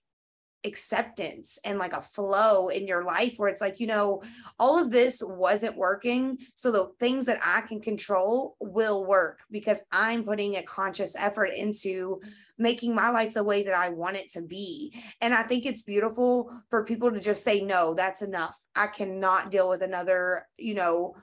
acceptance 0.66 1.60
and 1.64 1.80
like 1.80 1.94
a 1.94 2.02
flow 2.02 2.70
in 2.70 2.88
your 2.88 3.04
life 3.04 3.36
where 3.38 3.50
it's 3.50 3.62
like, 3.62 3.80
you 3.80 3.88
know, 3.88 4.22
all 4.60 4.82
of 4.82 4.92
this 4.92 5.22
wasn't 5.24 5.78
working. 5.78 6.38
So 6.56 6.72
the 6.72 6.90
things 7.00 7.26
that 7.28 7.40
I 7.44 7.62
can 7.62 7.82
control 7.82 8.56
will 8.60 9.06
work 9.06 9.40
because 9.52 9.82
I'm 9.92 10.24
putting 10.24 10.56
a 10.56 10.64
conscious 10.64 11.16
effort 11.16 11.52
into 11.56 12.22
making 12.58 12.96
my 12.96 13.10
life 13.10 13.34
the 13.34 13.44
way 13.44 13.64
that 13.64 13.74
I 13.74 13.90
want 13.90 14.18
it 14.18 14.32
to 14.34 14.42
be. 14.42 14.94
And 15.22 15.34
I 15.34 15.44
think 15.44 15.66
it's 15.66 15.84
beautiful 15.84 16.52
for 16.70 16.86
people 16.86 17.12
to 17.12 17.20
just 17.20 17.44
say, 17.44 17.62
no, 17.62 17.94
that's 17.94 18.22
enough. 18.22 18.58
I 18.76 18.88
cannot 18.88 19.52
deal 19.52 19.70
with 19.70 19.82
another, 19.82 20.48
you 20.58 20.74
know, 20.74 21.16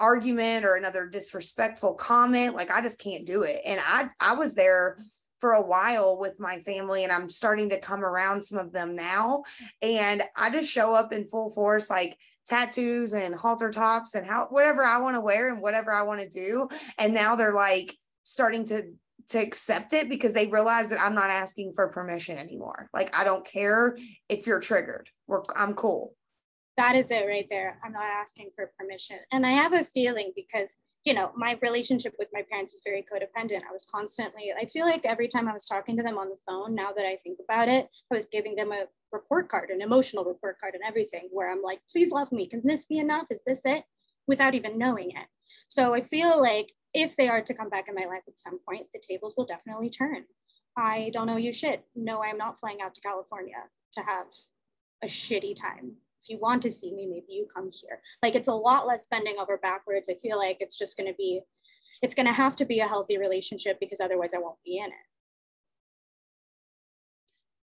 argument 0.00 0.64
or 0.64 0.76
another 0.76 1.06
disrespectful 1.06 1.94
comment. 1.94 2.54
Like 2.54 2.70
I 2.70 2.82
just 2.82 3.00
can't 3.00 3.26
do 3.26 3.42
it. 3.42 3.60
And 3.64 3.80
I 3.84 4.08
I 4.20 4.34
was 4.34 4.54
there 4.54 4.98
for 5.44 5.52
a 5.52 5.60
while 5.60 6.16
with 6.16 6.40
my 6.40 6.58
family 6.60 7.04
and 7.04 7.12
I'm 7.12 7.28
starting 7.28 7.68
to 7.68 7.78
come 7.78 8.02
around 8.02 8.42
some 8.42 8.56
of 8.56 8.72
them 8.72 8.96
now. 8.96 9.42
And 9.82 10.22
I 10.34 10.48
just 10.48 10.70
show 10.70 10.94
up 10.94 11.12
in 11.12 11.26
full 11.26 11.50
force, 11.50 11.90
like 11.90 12.16
tattoos 12.48 13.12
and 13.12 13.34
halter 13.34 13.70
tops 13.70 14.14
and 14.14 14.26
how 14.26 14.46
whatever 14.46 14.82
I 14.82 14.96
want 14.96 15.16
to 15.16 15.20
wear 15.20 15.52
and 15.52 15.60
whatever 15.60 15.92
I 15.92 16.00
want 16.00 16.22
to 16.22 16.28
do. 16.30 16.66
And 16.98 17.12
now 17.12 17.36
they're 17.36 17.52
like 17.52 17.94
starting 18.22 18.64
to 18.68 18.84
to 19.28 19.38
accept 19.38 19.92
it 19.92 20.08
because 20.08 20.32
they 20.32 20.46
realize 20.46 20.88
that 20.88 21.00
I'm 21.02 21.14
not 21.14 21.28
asking 21.28 21.74
for 21.74 21.88
permission 21.88 22.38
anymore. 22.38 22.88
Like 22.94 23.14
I 23.14 23.22
don't 23.22 23.44
care 23.44 23.98
if 24.30 24.46
you're 24.46 24.60
triggered. 24.60 25.10
We're 25.26 25.42
I'm 25.54 25.74
cool. 25.74 26.14
That 26.78 26.96
is 26.96 27.10
it 27.10 27.26
right 27.26 27.46
there. 27.50 27.78
I'm 27.84 27.92
not 27.92 28.04
asking 28.06 28.48
for 28.56 28.72
permission. 28.78 29.18
And 29.30 29.44
I 29.44 29.50
have 29.50 29.74
a 29.74 29.84
feeling 29.84 30.32
because 30.34 30.78
you 31.04 31.12
know, 31.12 31.32
my 31.36 31.58
relationship 31.60 32.14
with 32.18 32.28
my 32.32 32.42
parents 32.50 32.72
was 32.72 32.80
very 32.82 33.02
codependent. 33.02 33.60
I 33.68 33.72
was 33.72 33.86
constantly, 33.90 34.52
I 34.58 34.64
feel 34.64 34.86
like 34.86 35.04
every 35.04 35.28
time 35.28 35.48
I 35.48 35.52
was 35.52 35.66
talking 35.66 35.96
to 35.98 36.02
them 36.02 36.16
on 36.16 36.30
the 36.30 36.38
phone, 36.46 36.74
now 36.74 36.92
that 36.92 37.04
I 37.04 37.16
think 37.16 37.38
about 37.44 37.68
it, 37.68 37.88
I 38.10 38.14
was 38.14 38.26
giving 38.26 38.56
them 38.56 38.72
a 38.72 38.86
report 39.12 39.50
card, 39.50 39.68
an 39.68 39.82
emotional 39.82 40.24
report 40.24 40.58
card, 40.58 40.74
and 40.74 40.82
everything, 40.86 41.28
where 41.30 41.50
I'm 41.50 41.62
like, 41.62 41.80
please 41.92 42.10
love 42.10 42.32
me. 42.32 42.46
Can 42.46 42.62
this 42.64 42.86
be 42.86 42.98
enough? 42.98 43.26
Is 43.30 43.42
this 43.46 43.60
it? 43.66 43.84
Without 44.26 44.54
even 44.54 44.78
knowing 44.78 45.10
it. 45.10 45.26
So 45.68 45.92
I 45.92 46.00
feel 46.00 46.40
like 46.40 46.72
if 46.94 47.16
they 47.16 47.28
are 47.28 47.42
to 47.42 47.54
come 47.54 47.68
back 47.68 47.88
in 47.88 47.94
my 47.94 48.06
life 48.06 48.22
at 48.26 48.38
some 48.38 48.58
point, 48.66 48.86
the 48.94 49.02
tables 49.06 49.34
will 49.36 49.44
definitely 49.44 49.90
turn. 49.90 50.24
I 50.76 51.10
don't 51.12 51.26
know 51.26 51.36
you 51.36 51.52
shit. 51.52 51.84
No, 51.94 52.22
I'm 52.22 52.38
not 52.38 52.58
flying 52.58 52.80
out 52.80 52.94
to 52.94 53.00
California 53.02 53.62
to 53.94 54.00
have 54.02 54.26
a 55.02 55.06
shitty 55.06 55.54
time 55.54 55.96
if 56.24 56.30
you 56.30 56.38
want 56.40 56.62
to 56.62 56.70
see 56.70 56.92
me, 56.94 57.06
maybe 57.06 57.26
you 57.28 57.46
come 57.54 57.70
here. 57.70 58.00
Like 58.22 58.34
it's 58.34 58.48
a 58.48 58.54
lot 58.54 58.86
less 58.86 59.04
bending 59.10 59.36
over 59.38 59.58
backwards. 59.58 60.08
I 60.08 60.14
feel 60.14 60.38
like 60.38 60.56
it's 60.60 60.78
just 60.78 60.96
going 60.96 61.08
to 61.08 61.16
be, 61.16 61.42
it's 62.00 62.14
going 62.14 62.26
to 62.26 62.32
have 62.32 62.56
to 62.56 62.64
be 62.64 62.80
a 62.80 62.88
healthy 62.88 63.18
relationship 63.18 63.78
because 63.78 64.00
otherwise 64.00 64.32
I 64.34 64.38
won't 64.38 64.62
be 64.64 64.78
in 64.78 64.86
it. 64.86 64.92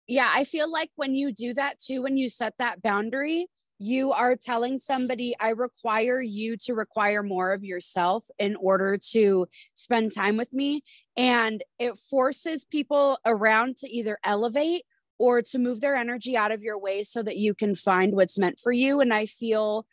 Yeah, 0.06 0.32
I 0.34 0.44
feel 0.44 0.70
like 0.70 0.90
when 0.96 1.14
you 1.14 1.32
do 1.32 1.52
that 1.54 1.78
too, 1.78 2.00
when 2.00 2.16
you 2.16 2.30
set 2.30 2.54
that 2.58 2.80
boundary, 2.80 3.48
you 3.78 4.12
are 4.12 4.34
telling 4.34 4.78
somebody, 4.78 5.36
I 5.38 5.50
require 5.50 6.22
you 6.22 6.56
to 6.62 6.74
require 6.74 7.22
more 7.22 7.52
of 7.52 7.62
yourself 7.62 8.24
in 8.38 8.56
order 8.56 8.98
to 9.10 9.46
spend 9.74 10.14
time 10.14 10.38
with 10.38 10.52
me. 10.54 10.82
And 11.16 11.62
it 11.78 11.96
forces 11.98 12.64
people 12.64 13.18
around 13.26 13.76
to 13.78 13.88
either 13.88 14.18
elevate 14.24 14.84
or 15.18 15.42
to 15.42 15.58
move 15.58 15.80
their 15.80 15.96
energy 15.96 16.36
out 16.36 16.52
of 16.52 16.62
your 16.62 16.78
way 16.78 17.02
so 17.02 17.22
that 17.22 17.36
you 17.36 17.54
can 17.54 17.74
find 17.74 18.14
what's 18.14 18.38
meant 18.38 18.60
for 18.60 18.72
you. 18.72 19.00
And 19.00 19.12
I 19.12 19.26
feel 19.26 19.86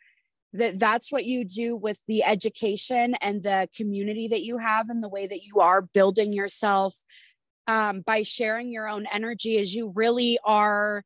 that 0.52 0.78
that's 0.78 1.12
what 1.12 1.24
you 1.24 1.44
do 1.44 1.76
with 1.76 2.00
the 2.06 2.24
education 2.24 3.14
and 3.20 3.42
the 3.42 3.68
community 3.76 4.28
that 4.28 4.42
you 4.42 4.58
have 4.58 4.88
and 4.88 5.02
the 5.02 5.08
way 5.08 5.26
that 5.26 5.42
you 5.42 5.60
are 5.60 5.82
building 5.82 6.32
yourself 6.32 6.96
um, 7.66 8.00
by 8.00 8.22
sharing 8.22 8.70
your 8.70 8.88
own 8.88 9.06
energy 9.12 9.56
is 9.56 9.74
you 9.74 9.92
really 9.94 10.38
are 10.44 11.04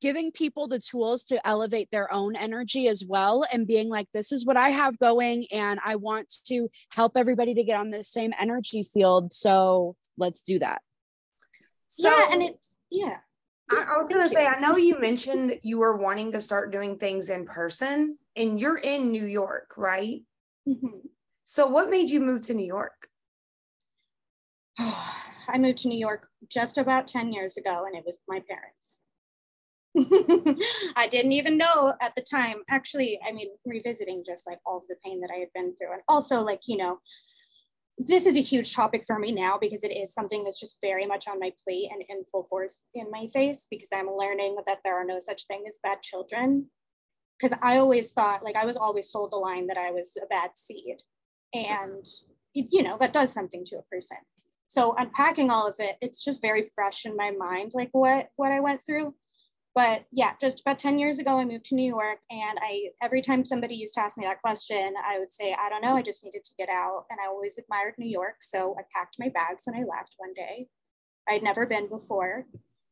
giving 0.00 0.30
people 0.30 0.68
the 0.68 0.78
tools 0.78 1.24
to 1.24 1.46
elevate 1.46 1.90
their 1.90 2.12
own 2.12 2.36
energy 2.36 2.88
as 2.88 3.04
well 3.06 3.44
and 3.52 3.66
being 3.66 3.88
like 3.88 4.06
this 4.12 4.30
is 4.30 4.46
what 4.46 4.56
i 4.56 4.68
have 4.68 4.98
going 4.98 5.44
and 5.50 5.80
i 5.84 5.96
want 5.96 6.32
to 6.44 6.68
help 6.90 7.16
everybody 7.16 7.52
to 7.52 7.64
get 7.64 7.78
on 7.78 7.90
the 7.90 8.04
same 8.04 8.32
energy 8.38 8.82
field 8.82 9.32
so 9.32 9.96
let's 10.16 10.42
do 10.42 10.58
that 10.58 10.80
so, 11.88 12.08
yeah 12.08 12.28
and 12.32 12.42
it's 12.42 12.76
yeah. 12.90 13.18
I, 13.70 13.84
I 13.94 13.98
was 13.98 14.08
going 14.08 14.22
to 14.22 14.28
say, 14.28 14.46
I 14.46 14.60
know 14.60 14.76
you 14.76 14.98
mentioned 14.98 15.58
you 15.62 15.78
were 15.78 15.96
wanting 15.96 16.32
to 16.32 16.40
start 16.40 16.72
doing 16.72 16.96
things 16.96 17.28
in 17.28 17.44
person, 17.44 18.16
and 18.36 18.58
you're 18.58 18.78
in 18.78 19.10
New 19.10 19.26
York, 19.26 19.74
right? 19.76 20.20
Mm-hmm. 20.68 20.98
So, 21.44 21.66
what 21.66 21.90
made 21.90 22.10
you 22.10 22.20
move 22.20 22.42
to 22.42 22.54
New 22.54 22.66
York? 22.66 23.08
I 24.78 25.58
moved 25.58 25.78
to 25.78 25.88
New 25.88 25.98
York 25.98 26.28
just 26.50 26.78
about 26.78 27.08
10 27.08 27.32
years 27.32 27.56
ago, 27.56 27.84
and 27.86 27.96
it 27.96 28.04
was 28.04 28.18
my 28.28 28.42
parents. 28.48 29.00
I 30.96 31.08
didn't 31.08 31.32
even 31.32 31.56
know 31.56 31.94
at 32.00 32.14
the 32.14 32.22
time. 32.22 32.58
Actually, 32.70 33.18
I 33.26 33.32
mean, 33.32 33.48
revisiting 33.64 34.22
just 34.26 34.46
like 34.46 34.58
all 34.66 34.78
of 34.78 34.82
the 34.88 34.96
pain 35.04 35.20
that 35.20 35.30
I 35.34 35.38
had 35.38 35.48
been 35.54 35.74
through, 35.76 35.92
and 35.92 36.02
also 36.08 36.42
like, 36.42 36.60
you 36.66 36.76
know, 36.76 36.98
this 37.98 38.26
is 38.26 38.36
a 38.36 38.40
huge 38.40 38.74
topic 38.74 39.04
for 39.06 39.18
me 39.18 39.32
now 39.32 39.58
because 39.60 39.82
it 39.82 39.92
is 39.92 40.14
something 40.14 40.44
that's 40.44 40.60
just 40.60 40.78
very 40.80 41.04
much 41.04 41.26
on 41.26 41.40
my 41.40 41.52
plate 41.64 41.88
and 41.90 42.02
in 42.08 42.24
full 42.24 42.44
force 42.44 42.84
in 42.94 43.10
my 43.10 43.26
face 43.26 43.66
because 43.70 43.88
I'm 43.92 44.08
learning 44.08 44.56
that 44.66 44.78
there 44.84 45.00
are 45.00 45.04
no 45.04 45.18
such 45.18 45.46
thing 45.46 45.64
as 45.68 45.80
bad 45.82 46.02
children. 46.02 46.66
Because 47.38 47.56
I 47.62 47.78
always 47.78 48.12
thought, 48.12 48.44
like, 48.44 48.56
I 48.56 48.66
was 48.66 48.76
always 48.76 49.10
sold 49.10 49.30
the 49.30 49.36
line 49.36 49.68
that 49.68 49.76
I 49.76 49.92
was 49.92 50.16
a 50.20 50.26
bad 50.26 50.50
seed. 50.56 50.96
And, 51.54 52.04
you 52.52 52.82
know, 52.82 52.96
that 52.98 53.12
does 53.12 53.32
something 53.32 53.64
to 53.66 53.76
a 53.76 53.82
person. 53.82 54.16
So 54.68 54.94
unpacking 54.98 55.50
all 55.50 55.66
of 55.66 55.76
it, 55.78 55.96
it's 56.00 56.24
just 56.24 56.42
very 56.42 56.62
fresh 56.74 57.06
in 57.06 57.16
my 57.16 57.30
mind, 57.30 57.72
like 57.74 57.90
what 57.92 58.28
what 58.36 58.52
I 58.52 58.60
went 58.60 58.84
through 58.84 59.14
but 59.78 60.06
yeah, 60.10 60.32
just 60.40 60.58
about 60.58 60.80
10 60.80 60.98
years 60.98 61.20
ago, 61.20 61.38
I 61.38 61.44
moved 61.44 61.66
to 61.66 61.76
New 61.76 61.86
York. 61.86 62.18
And 62.32 62.58
I, 62.60 62.88
every 63.00 63.22
time 63.22 63.44
somebody 63.44 63.76
used 63.76 63.94
to 63.94 64.00
ask 64.00 64.18
me 64.18 64.26
that 64.26 64.42
question, 64.42 64.94
I 65.08 65.20
would 65.20 65.30
say, 65.30 65.54
I 65.56 65.68
don't 65.68 65.82
know, 65.82 65.94
I 65.94 66.02
just 66.02 66.24
needed 66.24 66.42
to 66.42 66.54
get 66.58 66.68
out. 66.68 67.04
And 67.10 67.20
I 67.22 67.28
always 67.28 67.58
admired 67.58 67.94
New 67.96 68.10
York. 68.10 68.38
So 68.40 68.74
I 68.76 68.82
packed 68.92 69.20
my 69.20 69.28
bags 69.28 69.68
and 69.68 69.76
I 69.76 69.84
left 69.84 70.16
one 70.16 70.34
day. 70.34 70.66
I'd 71.28 71.44
never 71.44 71.64
been 71.64 71.88
before 71.88 72.44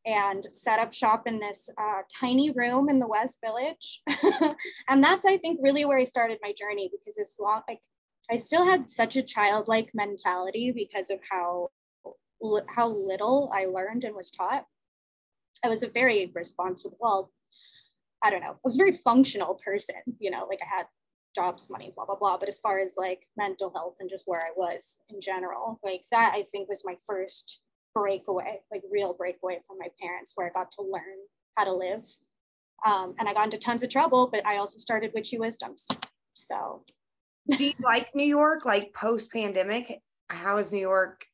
and 0.05 0.47
set 0.53 0.79
up 0.79 0.93
shop 0.93 1.27
in 1.27 1.41
this 1.41 1.69
uh, 1.77 2.03
tiny 2.09 2.51
room 2.51 2.87
in 2.87 2.99
the 2.99 3.07
West 3.09 3.39
Village. 3.43 4.01
and 4.87 5.03
that's, 5.03 5.25
I 5.25 5.35
think, 5.35 5.59
really 5.61 5.83
where 5.83 5.97
I 5.97 6.05
started 6.05 6.39
my 6.41 6.53
journey 6.57 6.89
because 6.89 7.17
it's 7.17 7.37
long, 7.37 7.63
like, 7.67 7.81
I 8.31 8.37
still 8.37 8.65
had 8.65 8.89
such 8.89 9.17
a 9.17 9.23
childlike 9.23 9.89
mentality 9.93 10.71
because 10.71 11.09
of 11.09 11.19
how 11.29 11.67
how 12.69 12.87
little 12.89 13.51
I 13.53 13.65
learned 13.65 14.03
and 14.03 14.15
was 14.15 14.31
taught. 14.31 14.65
I 15.63 15.69
was 15.69 15.83
a 15.83 15.89
very 15.89 16.31
responsible, 16.33 16.97
well, 16.99 17.31
I 18.23 18.29
don't 18.29 18.41
know, 18.41 18.51
I 18.51 18.63
was 18.63 18.75
a 18.75 18.77
very 18.77 18.91
functional 18.91 19.59
person, 19.63 19.95
you 20.19 20.31
know, 20.31 20.45
like 20.49 20.59
I 20.61 20.77
had 20.77 20.85
jobs, 21.35 21.69
money, 21.69 21.93
blah, 21.95 22.05
blah, 22.05 22.15
blah. 22.15 22.37
But 22.37 22.49
as 22.49 22.59
far 22.59 22.79
as 22.79 22.93
like 22.97 23.27
mental 23.37 23.71
health 23.73 23.97
and 23.99 24.09
just 24.09 24.23
where 24.25 24.41
I 24.41 24.51
was 24.55 24.97
in 25.09 25.21
general, 25.21 25.79
like 25.83 26.03
that 26.11 26.33
I 26.35 26.43
think 26.43 26.69
was 26.69 26.83
my 26.85 26.95
first 27.05 27.61
breakaway, 27.93 28.59
like 28.71 28.81
real 28.91 29.13
breakaway 29.13 29.59
from 29.67 29.77
my 29.79 29.87
parents, 30.01 30.33
where 30.35 30.47
I 30.47 30.51
got 30.51 30.71
to 30.71 30.81
learn 30.81 31.17
how 31.57 31.65
to 31.65 31.73
live. 31.73 32.03
Um, 32.85 33.15
and 33.19 33.27
I 33.27 33.33
got 33.33 33.45
into 33.45 33.57
tons 33.57 33.83
of 33.83 33.89
trouble, 33.89 34.29
but 34.31 34.45
I 34.45 34.57
also 34.57 34.77
started 34.79 35.11
witchy 35.13 35.37
wisdoms. 35.37 35.87
So 36.33 36.83
do 37.49 37.65
you 37.65 37.73
like 37.81 38.13
New 38.13 38.25
York 38.25 38.65
like 38.65 38.93
post 38.93 39.31
pandemic? 39.31 40.01
How 40.29 40.57
is 40.57 40.73
New 40.73 40.79
York 40.79 41.25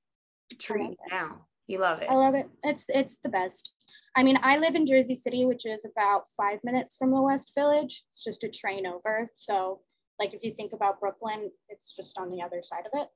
treating 0.59 0.95
now? 1.11 1.47
You 1.67 1.79
love 1.79 2.01
it. 2.01 2.09
I 2.09 2.13
love 2.13 2.35
it. 2.35 2.47
It's 2.63 2.85
it's 2.89 3.17
the 3.23 3.29
best. 3.29 3.72
I 4.15 4.23
mean, 4.23 4.39
I 4.43 4.57
live 4.57 4.75
in 4.75 4.85
Jersey 4.85 5.15
City, 5.15 5.45
which 5.45 5.65
is 5.65 5.85
about 5.85 6.27
five 6.37 6.59
minutes 6.63 6.95
from 6.97 7.11
the 7.11 7.21
West 7.21 7.51
Village. 7.55 8.03
It's 8.11 8.23
just 8.23 8.43
a 8.43 8.49
train 8.49 8.85
over. 8.85 9.27
So, 9.35 9.81
like, 10.19 10.33
if 10.33 10.43
you 10.43 10.53
think 10.53 10.71
about 10.73 10.99
Brooklyn, 10.99 11.49
it's 11.69 11.95
just 11.95 12.19
on 12.19 12.29
the 12.29 12.41
other 12.41 12.61
side 12.61 12.85
of 12.91 12.99
it. 13.01 13.07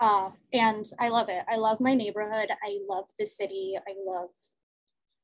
Uh, 0.00 0.30
and 0.52 0.84
I 0.98 1.08
love 1.08 1.28
it. 1.28 1.44
I 1.48 1.56
love 1.56 1.78
my 1.80 1.94
neighborhood. 1.94 2.50
I 2.50 2.78
love 2.88 3.04
the 3.18 3.26
city. 3.26 3.74
I 3.76 3.92
love. 4.04 4.30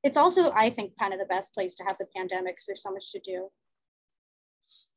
It's 0.05 0.17
also, 0.17 0.53
I 0.53 0.71
think, 0.71 0.93
kind 0.99 1.13
of 1.13 1.19
the 1.19 1.27
best 1.27 1.55
place 1.55 1.75
to 1.77 1.85
have 1.85 1.97
the 1.99 2.07
pandemic 2.15 2.57
because 2.57 2.67
there's 2.67 2.83
so 2.83 2.93
much 2.93 3.11
to 3.13 3.21
do. 3.21 3.49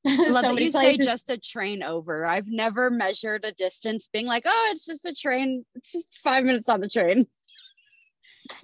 I 0.06 0.30
love 0.30 0.46
so 0.46 0.56
that 0.56 0.62
you 0.62 0.72
places. 0.72 0.98
say 0.98 1.12
just 1.12 1.30
a 1.30 1.38
train 1.38 1.82
over. 1.82 2.26
I've 2.26 2.50
never 2.50 2.90
measured 2.90 3.46
a 3.46 3.54
distance 3.54 4.08
being 4.12 4.28
like, 4.28 4.44
oh, 4.46 4.70
it's 4.72 4.86
just 4.86 5.06
a 5.06 5.14
train. 5.14 5.66
It's 5.76 5.94
just 5.94 6.20
five 6.24 6.44
minutes 6.44 6.70
on 6.70 6.82
the 6.82 6.90
train 6.90 7.26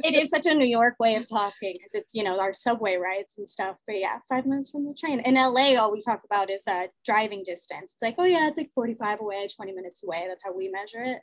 it 0.03 0.15
is 0.15 0.29
such 0.29 0.45
a 0.45 0.53
New 0.53 0.65
York 0.65 0.95
way 0.99 1.15
of 1.15 1.29
talking 1.29 1.73
because 1.73 1.93
it's 1.93 2.13
you 2.13 2.23
know 2.23 2.39
our 2.39 2.53
subway 2.53 2.97
rides 2.97 3.35
and 3.37 3.47
stuff. 3.47 3.75
But 3.87 3.99
yeah, 3.99 4.19
five 4.27 4.45
minutes 4.45 4.71
from 4.71 4.85
the 4.85 4.93
train. 4.93 5.19
In 5.21 5.35
LA, 5.35 5.75
all 5.75 5.91
we 5.91 6.01
talk 6.01 6.21
about 6.25 6.49
is 6.49 6.63
uh, 6.67 6.87
driving 7.05 7.43
distance. 7.43 7.93
It's 7.93 8.01
like, 8.01 8.15
oh 8.17 8.25
yeah, 8.25 8.47
it's 8.47 8.57
like 8.57 8.71
45 8.73 9.21
away, 9.21 9.47
20 9.55 9.71
minutes 9.73 10.03
away. 10.03 10.25
That's 10.27 10.43
how 10.43 10.55
we 10.55 10.69
measure 10.69 11.03
it. 11.03 11.19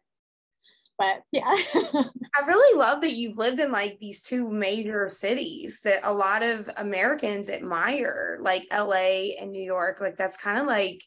But 0.98 1.22
yeah. 1.30 1.44
I 1.74 2.46
really 2.46 2.78
love 2.78 3.02
that 3.02 3.12
you've 3.12 3.36
lived 3.36 3.60
in 3.60 3.70
like 3.70 3.98
these 4.00 4.22
two 4.22 4.48
major 4.48 5.08
cities 5.10 5.80
that 5.84 6.00
a 6.04 6.12
lot 6.12 6.42
of 6.42 6.70
Americans 6.78 7.50
admire, 7.50 8.38
like 8.40 8.66
LA 8.72 9.34
and 9.40 9.52
New 9.52 9.62
York. 9.62 10.00
Like 10.00 10.16
that's 10.16 10.38
kind 10.38 10.58
of 10.58 10.66
like 10.66 11.02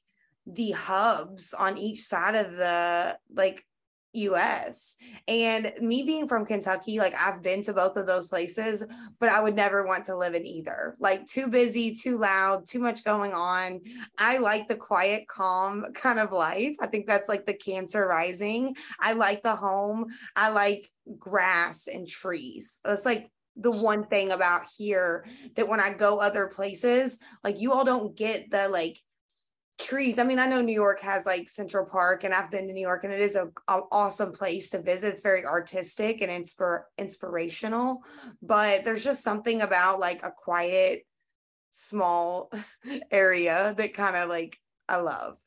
the 0.45 0.71
hubs 0.71 1.53
on 1.53 1.77
each 1.77 2.01
side 2.01 2.35
of 2.35 2.51
the 2.53 3.17
like 3.33 3.63
US. 4.13 4.95
And 5.27 5.71
me 5.81 6.03
being 6.03 6.27
from 6.27 6.45
Kentucky, 6.45 6.99
like 6.99 7.13
I've 7.19 7.41
been 7.41 7.61
to 7.63 7.73
both 7.73 7.97
of 7.97 8.07
those 8.07 8.27
places, 8.27 8.85
but 9.19 9.29
I 9.29 9.41
would 9.41 9.55
never 9.55 9.85
want 9.85 10.05
to 10.05 10.17
live 10.17 10.33
in 10.33 10.45
either. 10.45 10.95
Like 10.99 11.25
too 11.25 11.47
busy, 11.47 11.93
too 11.93 12.17
loud, 12.17 12.67
too 12.67 12.79
much 12.79 13.03
going 13.03 13.33
on. 13.33 13.81
I 14.17 14.37
like 14.37 14.67
the 14.67 14.75
quiet, 14.75 15.27
calm 15.27 15.85
kind 15.93 16.19
of 16.19 16.31
life. 16.31 16.75
I 16.79 16.87
think 16.87 17.07
that's 17.07 17.29
like 17.29 17.45
the 17.45 17.53
cancer 17.53 18.07
rising. 18.07 18.75
I 18.99 19.13
like 19.13 19.43
the 19.43 19.55
home. 19.55 20.07
I 20.35 20.49
like 20.49 20.89
grass 21.17 21.87
and 21.87 22.07
trees. 22.07 22.81
That's 22.83 23.05
like 23.05 23.29
the 23.55 23.71
one 23.71 24.05
thing 24.05 24.31
about 24.31 24.61
here 24.77 25.25
that 25.55 25.67
when 25.67 25.79
I 25.79 25.93
go 25.93 26.19
other 26.19 26.47
places, 26.47 27.19
like 27.43 27.59
you 27.59 27.73
all 27.73 27.83
don't 27.83 28.15
get 28.15 28.49
the 28.49 28.69
like 28.69 28.97
trees. 29.79 30.19
I 30.19 30.23
mean, 30.23 30.39
I 30.39 30.45
know 30.45 30.61
New 30.61 30.73
York 30.73 30.99
has 31.01 31.25
like 31.25 31.49
Central 31.49 31.85
Park, 31.85 32.23
and 32.23 32.33
I've 32.33 32.51
been 32.51 32.67
to 32.67 32.73
New 32.73 32.81
York, 32.81 33.03
and 33.03 33.13
it 33.13 33.21
is 33.21 33.35
a, 33.35 33.49
awesome 33.67 34.31
place 34.31 34.69
to 34.71 34.81
visit. 34.81 35.13
It's 35.13 35.21
very 35.21 35.45
artistic 35.45 36.21
and 36.21 36.29
inspir- 36.31 36.83
inspirational, 36.97 38.03
but 38.41 38.83
there's 38.83 39.03
just 39.03 39.23
something 39.23 39.61
about 39.61 39.99
like 39.99 40.23
a 40.23 40.33
quiet, 40.35 41.05
small 41.71 42.51
area 43.11 43.73
that 43.77 43.93
kind 43.93 44.15
of 44.15 44.29
like 44.29 44.57
I 44.87 44.97
love. 44.97 45.37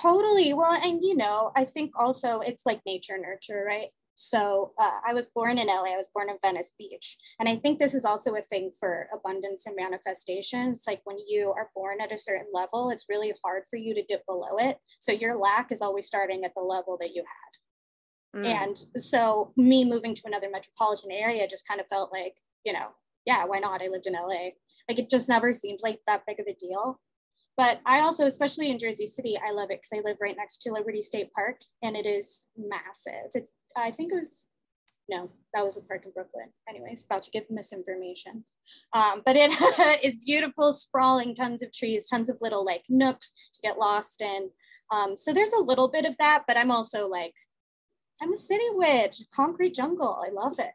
Totally. 0.00 0.54
Well, 0.54 0.72
and 0.72 1.00
you 1.02 1.16
know, 1.16 1.52
I 1.56 1.64
think 1.64 1.92
also 1.98 2.40
it's 2.40 2.64
like 2.66 2.80
nature 2.86 3.18
nurture, 3.18 3.64
right? 3.66 3.88
So 4.14 4.72
uh, 4.78 5.00
I 5.06 5.12
was 5.12 5.28
born 5.34 5.58
in 5.58 5.66
LA. 5.66 5.92
I 5.92 5.96
was 5.96 6.10
born 6.14 6.30
in 6.30 6.36
Venice 6.42 6.72
Beach. 6.78 7.16
And 7.40 7.48
I 7.48 7.56
think 7.56 7.78
this 7.78 7.94
is 7.94 8.04
also 8.04 8.34
a 8.36 8.42
thing 8.42 8.70
for 8.78 9.08
abundance 9.12 9.66
and 9.66 9.76
manifestation. 9.76 10.70
It's 10.70 10.86
like 10.86 11.00
when 11.04 11.18
you 11.26 11.52
are 11.56 11.70
born 11.74 12.00
at 12.00 12.12
a 12.12 12.18
certain 12.18 12.46
level, 12.52 12.90
it's 12.90 13.06
really 13.08 13.32
hard 13.44 13.64
for 13.68 13.76
you 13.76 13.94
to 13.94 14.04
dip 14.04 14.24
below 14.26 14.56
it. 14.58 14.78
So 15.00 15.12
your 15.12 15.36
lack 15.36 15.72
is 15.72 15.82
always 15.82 16.06
starting 16.06 16.44
at 16.44 16.52
the 16.54 16.62
level 16.62 16.96
that 17.00 17.14
you 17.14 17.22
had. 17.22 18.40
Mm. 18.40 18.46
And 18.46 18.86
so 18.96 19.52
me 19.56 19.84
moving 19.84 20.14
to 20.14 20.22
another 20.26 20.48
metropolitan 20.50 21.10
area 21.10 21.46
just 21.48 21.66
kind 21.66 21.80
of 21.80 21.86
felt 21.88 22.12
like, 22.12 22.34
you 22.64 22.72
know, 22.72 22.88
yeah, 23.26 23.44
why 23.44 23.58
not? 23.58 23.82
I 23.82 23.88
lived 23.88 24.06
in 24.06 24.14
LA. 24.14 24.50
Like 24.88 24.98
it 24.98 25.10
just 25.10 25.28
never 25.28 25.52
seemed 25.52 25.80
like 25.82 26.00
that 26.06 26.24
big 26.26 26.40
of 26.40 26.46
a 26.46 26.54
deal. 26.54 27.00
But 27.56 27.80
I 27.86 28.00
also, 28.00 28.26
especially 28.26 28.70
in 28.70 28.78
Jersey 28.78 29.06
City, 29.06 29.38
I 29.38 29.52
love 29.52 29.70
it 29.70 29.80
because 29.80 29.92
I 29.94 30.08
live 30.08 30.16
right 30.20 30.36
next 30.36 30.58
to 30.62 30.72
Liberty 30.72 31.02
State 31.02 31.32
Park 31.32 31.60
and 31.82 31.96
it 31.96 32.06
is 32.06 32.46
massive. 32.56 33.30
It's, 33.34 33.52
I 33.76 33.92
think 33.92 34.12
it 34.12 34.16
was, 34.16 34.46
no, 35.08 35.30
that 35.52 35.64
was 35.64 35.76
a 35.76 35.80
park 35.82 36.04
in 36.04 36.10
Brooklyn. 36.10 36.48
Anyways, 36.68 37.04
about 37.04 37.22
to 37.22 37.30
give 37.30 37.44
misinformation. 37.50 38.44
Um, 38.92 39.22
but 39.24 39.36
it 39.38 39.52
is 40.04 40.16
beautiful, 40.16 40.72
sprawling, 40.72 41.34
tons 41.34 41.62
of 41.62 41.72
trees, 41.72 42.08
tons 42.08 42.28
of 42.28 42.38
little 42.40 42.64
like 42.64 42.82
nooks 42.88 43.32
to 43.54 43.60
get 43.60 43.78
lost 43.78 44.20
in. 44.20 44.50
Um, 44.90 45.16
so 45.16 45.32
there's 45.32 45.52
a 45.52 45.62
little 45.62 45.88
bit 45.88 46.06
of 46.06 46.16
that, 46.18 46.44
but 46.48 46.56
I'm 46.56 46.70
also 46.70 47.06
like, 47.06 47.34
I'm 48.20 48.32
a 48.32 48.36
city 48.36 48.66
witch, 48.70 49.22
concrete 49.34 49.74
jungle. 49.74 50.22
I 50.24 50.30
love 50.30 50.58
it. 50.58 50.72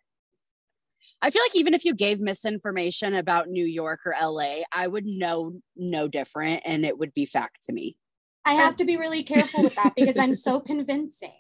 I 1.22 1.30
feel 1.30 1.41
like 1.41 1.55
even 1.55 1.74
if 1.74 1.84
you 1.84 1.93
gave 1.93 2.22
misinformation 2.22 3.15
about 3.15 3.49
New 3.49 3.65
York 3.65 4.01
or 4.05 4.15
LA, 4.20 4.61
I 4.72 4.88
would 4.88 5.05
know 5.05 5.59
no 5.76 6.07
different 6.07 6.61
and 6.65 6.86
it 6.86 6.97
would 6.97 7.13
be 7.13 7.26
fact 7.26 7.65
to 7.65 7.74
me. 7.74 7.97
I 8.45 8.53
have 8.53 8.78
to 8.78 8.86
be 8.86 8.97
really 8.97 9.24
careful 9.24 9.63
with 9.63 9.76
that 9.76 9.93
because 9.95 10.17
I'm 10.17 10.34
so 10.34 10.59
convincing. 10.59 11.34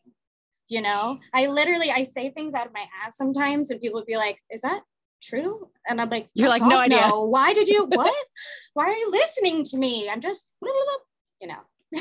You 0.67 0.81
know, 0.81 1.19
I 1.33 1.47
literally 1.47 1.89
I 1.89 2.03
say 2.03 2.29
things 2.29 2.53
out 2.53 2.67
of 2.67 2.73
my 2.73 2.85
ass 3.03 3.17
sometimes 3.17 3.71
and 3.71 3.81
people 3.81 3.99
would 3.99 4.05
be 4.05 4.17
like, 4.17 4.37
"Is 4.51 4.61
that 4.61 4.81
true?" 5.23 5.69
And 5.87 5.99
I'm 5.99 6.09
like, 6.09 6.29
"You're 6.35 6.47
oh, 6.47 6.51
like, 6.51 6.61
no 6.61 6.77
idea. 6.77 7.01
No. 7.07 7.25
Why 7.25 7.53
did 7.53 7.67
you 7.67 7.85
what? 7.89 8.25
Why 8.73 8.85
are 8.85 8.93
you 8.93 9.09
listening 9.09 9.63
to 9.63 9.77
me? 9.77 10.07
I'm 10.09 10.21
just 10.21 10.47
you 10.61 11.47
know." 11.47 11.99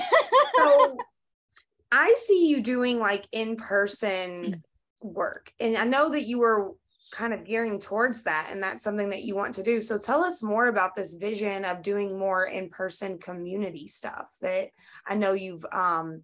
so 0.57 0.97
I 1.93 2.13
see 2.19 2.51
you 2.51 2.61
doing 2.61 2.99
like 2.99 3.27
in-person 3.33 4.21
mm. 4.21 4.63
work. 5.01 5.51
And 5.59 5.77
I 5.77 5.85
know 5.85 6.11
that 6.11 6.27
you 6.27 6.39
were 6.39 6.73
kind 7.13 7.33
of 7.33 7.45
gearing 7.45 7.79
towards 7.79 8.25
that 8.25 8.49
and 8.51 8.63
that's 8.63 8.83
something 8.83 9.09
that 9.11 9.25
you 9.25 9.35
want 9.35 9.55
to 9.55 9.63
do. 9.63 9.81
So 9.81 9.99
tell 9.99 10.25
us 10.25 10.43
more 10.43 10.69
about 10.69 10.97
this 10.97 11.15
vision 11.15 11.65
of 11.65 11.83
doing 11.83 12.19
more 12.19 12.47
in-person 12.47 13.19
community 13.19 13.89
stuff 13.89 14.27
that 14.41 14.69
i 15.07 15.15
know 15.15 15.33
you've 15.33 15.65
um 15.73 16.23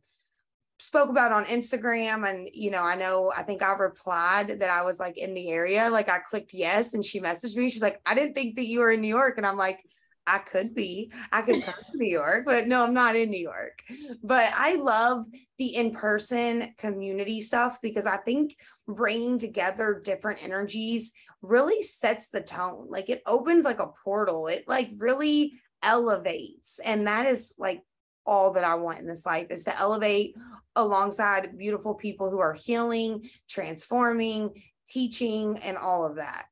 spoke 0.78 1.08
about 1.08 1.32
on 1.32 1.44
instagram 1.44 2.28
and 2.28 2.48
you 2.52 2.70
know 2.70 2.82
i 2.82 2.94
know 2.94 3.32
i 3.36 3.42
think 3.42 3.62
i 3.62 3.72
replied 3.74 4.48
that 4.48 4.70
i 4.70 4.82
was 4.82 4.98
like 4.98 5.16
in 5.16 5.34
the 5.34 5.50
area 5.50 5.88
like 5.90 6.08
i 6.08 6.18
clicked 6.18 6.52
yes 6.52 6.94
and 6.94 7.04
she 7.04 7.20
messaged 7.20 7.56
me. 7.56 7.68
She's 7.68 7.82
like 7.82 8.00
i 8.06 8.14
didn't 8.14 8.34
think 8.34 8.56
that 8.56 8.66
you 8.66 8.80
were 8.80 8.90
in 8.90 9.00
new 9.00 9.08
york 9.08 9.34
and 9.36 9.46
i'm 9.46 9.56
like 9.56 9.80
I 10.26 10.38
could 10.38 10.74
be. 10.74 11.12
I 11.32 11.42
could 11.42 11.62
come 11.64 11.74
to 11.74 11.96
New 11.96 12.10
York, 12.10 12.44
but 12.44 12.66
no, 12.66 12.84
I'm 12.84 12.94
not 12.94 13.16
in 13.16 13.30
New 13.30 13.40
York. 13.40 13.82
But 14.22 14.50
I 14.54 14.76
love 14.76 15.26
the 15.58 15.76
in 15.76 15.92
person 15.92 16.72
community 16.78 17.40
stuff 17.40 17.78
because 17.82 18.06
I 18.06 18.16
think 18.18 18.56
bringing 18.86 19.38
together 19.38 20.00
different 20.04 20.44
energies 20.44 21.12
really 21.42 21.82
sets 21.82 22.28
the 22.28 22.40
tone. 22.40 22.86
Like 22.88 23.10
it 23.10 23.22
opens 23.26 23.64
like 23.64 23.78
a 23.78 23.90
portal, 24.02 24.46
it 24.46 24.64
like 24.66 24.90
really 24.96 25.54
elevates. 25.82 26.80
And 26.84 27.06
that 27.06 27.26
is 27.26 27.54
like 27.58 27.82
all 28.26 28.52
that 28.52 28.64
I 28.64 28.74
want 28.76 29.00
in 29.00 29.06
this 29.06 29.26
life 29.26 29.48
is 29.50 29.64
to 29.64 29.78
elevate 29.78 30.34
alongside 30.76 31.56
beautiful 31.58 31.94
people 31.94 32.30
who 32.30 32.40
are 32.40 32.54
healing, 32.54 33.28
transforming, 33.48 34.50
teaching, 34.88 35.58
and 35.58 35.76
all 35.76 36.04
of 36.04 36.16
that. 36.16 36.46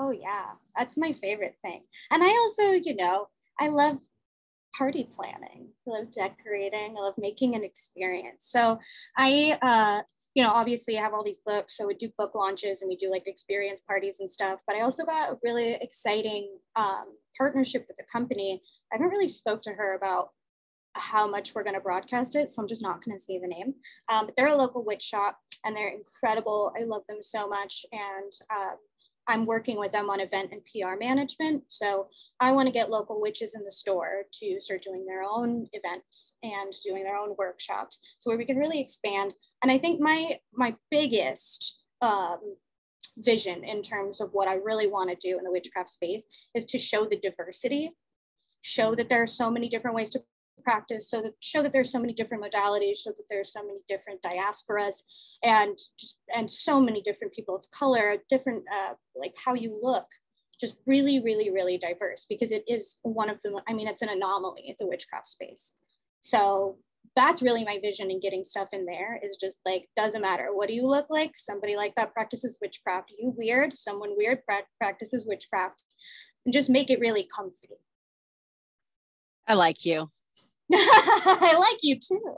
Oh, 0.00 0.12
yeah. 0.12 0.46
That's 0.78 0.96
my 0.96 1.12
favorite 1.12 1.56
thing. 1.62 1.82
And 2.10 2.22
I 2.24 2.28
also, 2.28 2.72
you 2.72 2.96
know, 2.96 3.28
I 3.60 3.68
love 3.68 3.98
party 4.76 5.06
planning. 5.14 5.68
I 5.86 5.90
love 5.90 6.10
decorating. 6.10 6.96
I 6.96 7.00
love 7.02 7.14
making 7.18 7.54
an 7.54 7.64
experience. 7.64 8.46
So 8.48 8.78
I, 9.18 9.58
uh, 9.60 10.00
you 10.34 10.42
know, 10.42 10.52
obviously 10.52 10.96
I 10.96 11.02
have 11.02 11.12
all 11.12 11.22
these 11.22 11.42
books. 11.44 11.76
So 11.76 11.86
we 11.86 11.94
do 11.94 12.10
book 12.16 12.34
launches 12.34 12.80
and 12.80 12.88
we 12.88 12.96
do 12.96 13.10
like 13.10 13.26
experience 13.26 13.82
parties 13.86 14.20
and 14.20 14.30
stuff. 14.30 14.62
But 14.66 14.76
I 14.76 14.80
also 14.80 15.04
got 15.04 15.32
a 15.32 15.38
really 15.42 15.72
exciting 15.74 16.48
um, 16.76 17.04
partnership 17.36 17.84
with 17.86 17.98
a 18.00 18.10
company. 18.10 18.62
I 18.90 18.96
haven't 18.96 19.10
really 19.10 19.28
spoke 19.28 19.60
to 19.62 19.72
her 19.72 19.96
about 19.96 20.30
how 20.94 21.28
much 21.28 21.54
we're 21.54 21.62
going 21.62 21.74
to 21.74 21.80
broadcast 21.80 22.36
it. 22.36 22.50
So 22.50 22.62
I'm 22.62 22.68
just 22.68 22.82
not 22.82 23.04
going 23.04 23.16
to 23.16 23.22
say 23.22 23.38
the 23.38 23.48
name. 23.48 23.74
Um, 24.10 24.26
but 24.26 24.34
they're 24.36 24.48
a 24.48 24.56
local 24.56 24.82
witch 24.82 25.02
shop 25.02 25.38
and 25.64 25.76
they're 25.76 25.92
incredible. 25.92 26.72
I 26.78 26.84
love 26.84 27.06
them 27.06 27.22
so 27.22 27.46
much. 27.46 27.84
And 27.92 28.32
um, 28.50 28.76
I'm 29.30 29.46
working 29.46 29.78
with 29.78 29.92
them 29.92 30.10
on 30.10 30.20
event 30.20 30.50
and 30.52 30.60
PR 30.64 30.98
management. 30.98 31.62
So 31.68 32.08
I 32.40 32.50
want 32.50 32.66
to 32.66 32.72
get 32.72 32.90
local 32.90 33.20
witches 33.20 33.54
in 33.54 33.64
the 33.64 33.70
store 33.70 34.24
to 34.40 34.60
start 34.60 34.82
doing 34.82 35.06
their 35.06 35.22
own 35.22 35.68
events 35.72 36.34
and 36.42 36.72
doing 36.84 37.04
their 37.04 37.16
own 37.16 37.36
workshops 37.38 38.00
so 38.18 38.28
where 38.28 38.38
we 38.38 38.44
can 38.44 38.58
really 38.58 38.80
expand. 38.80 39.34
And 39.62 39.70
I 39.70 39.78
think 39.78 40.00
my 40.00 40.38
my 40.52 40.74
biggest 40.90 41.78
um, 42.02 42.56
vision 43.18 43.62
in 43.62 43.82
terms 43.82 44.20
of 44.20 44.30
what 44.32 44.48
I 44.48 44.54
really 44.54 44.88
want 44.88 45.10
to 45.10 45.28
do 45.28 45.38
in 45.38 45.44
the 45.44 45.50
witchcraft 45.50 45.90
space 45.90 46.26
is 46.54 46.64
to 46.66 46.78
show 46.78 47.04
the 47.04 47.18
diversity, 47.18 47.92
show 48.62 48.94
that 48.96 49.08
there 49.08 49.22
are 49.22 49.26
so 49.26 49.50
many 49.50 49.68
different 49.68 49.96
ways 49.96 50.10
to 50.10 50.22
practice, 50.62 51.10
so 51.10 51.22
that 51.22 51.34
show 51.40 51.62
that 51.62 51.72
there's 51.72 51.92
so 51.92 51.98
many 51.98 52.12
different 52.12 52.42
modalities, 52.42 52.98
show 52.98 53.10
that 53.10 53.28
there's 53.28 53.52
so 53.52 53.64
many 53.64 53.80
different 53.88 54.20
diasporas, 54.22 55.02
and 55.42 55.76
just 55.98 56.16
and 56.34 56.50
so 56.50 56.80
many 56.80 57.00
different 57.02 57.32
people 57.32 57.54
of 57.54 57.70
color, 57.70 58.16
different 58.28 58.64
uh, 58.74 58.94
like 59.16 59.34
how 59.44 59.54
you 59.54 59.78
look, 59.82 60.06
just 60.60 60.76
really, 60.86 61.20
really, 61.20 61.50
really 61.50 61.78
diverse 61.78 62.26
because 62.28 62.52
it 62.52 62.64
is 62.68 62.98
one 63.02 63.30
of 63.30 63.40
the. 63.42 63.60
I 63.68 63.72
mean, 63.72 63.88
it's 63.88 64.02
an 64.02 64.08
anomaly 64.08 64.74
the 64.78 64.86
witchcraft 64.86 65.28
space. 65.28 65.74
So 66.20 66.78
that's 67.16 67.42
really 67.42 67.64
my 67.64 67.78
vision 67.82 68.10
in 68.10 68.20
getting 68.20 68.44
stuff 68.44 68.70
in 68.72 68.84
there 68.84 69.20
is 69.22 69.36
just 69.36 69.60
like 69.64 69.88
doesn't 69.96 70.22
matter 70.22 70.48
what 70.52 70.68
do 70.68 70.74
you 70.74 70.86
look 70.86 71.06
like 71.10 71.32
somebody 71.36 71.76
like 71.76 71.94
that 71.94 72.12
practices 72.12 72.58
witchcraft 72.60 73.12
you 73.18 73.34
weird 73.36 73.72
someone 73.72 74.16
weird 74.16 74.44
pra- 74.44 74.62
practices 74.78 75.26
witchcraft 75.26 75.82
and 76.44 76.52
just 76.52 76.70
make 76.70 76.90
it 76.90 77.00
really 77.00 77.28
comfy 77.34 77.68
i 79.46 79.54
like 79.54 79.84
you 79.84 80.08
I 80.72 81.56
like 81.58 81.78
you 81.82 81.98
too. 81.98 82.36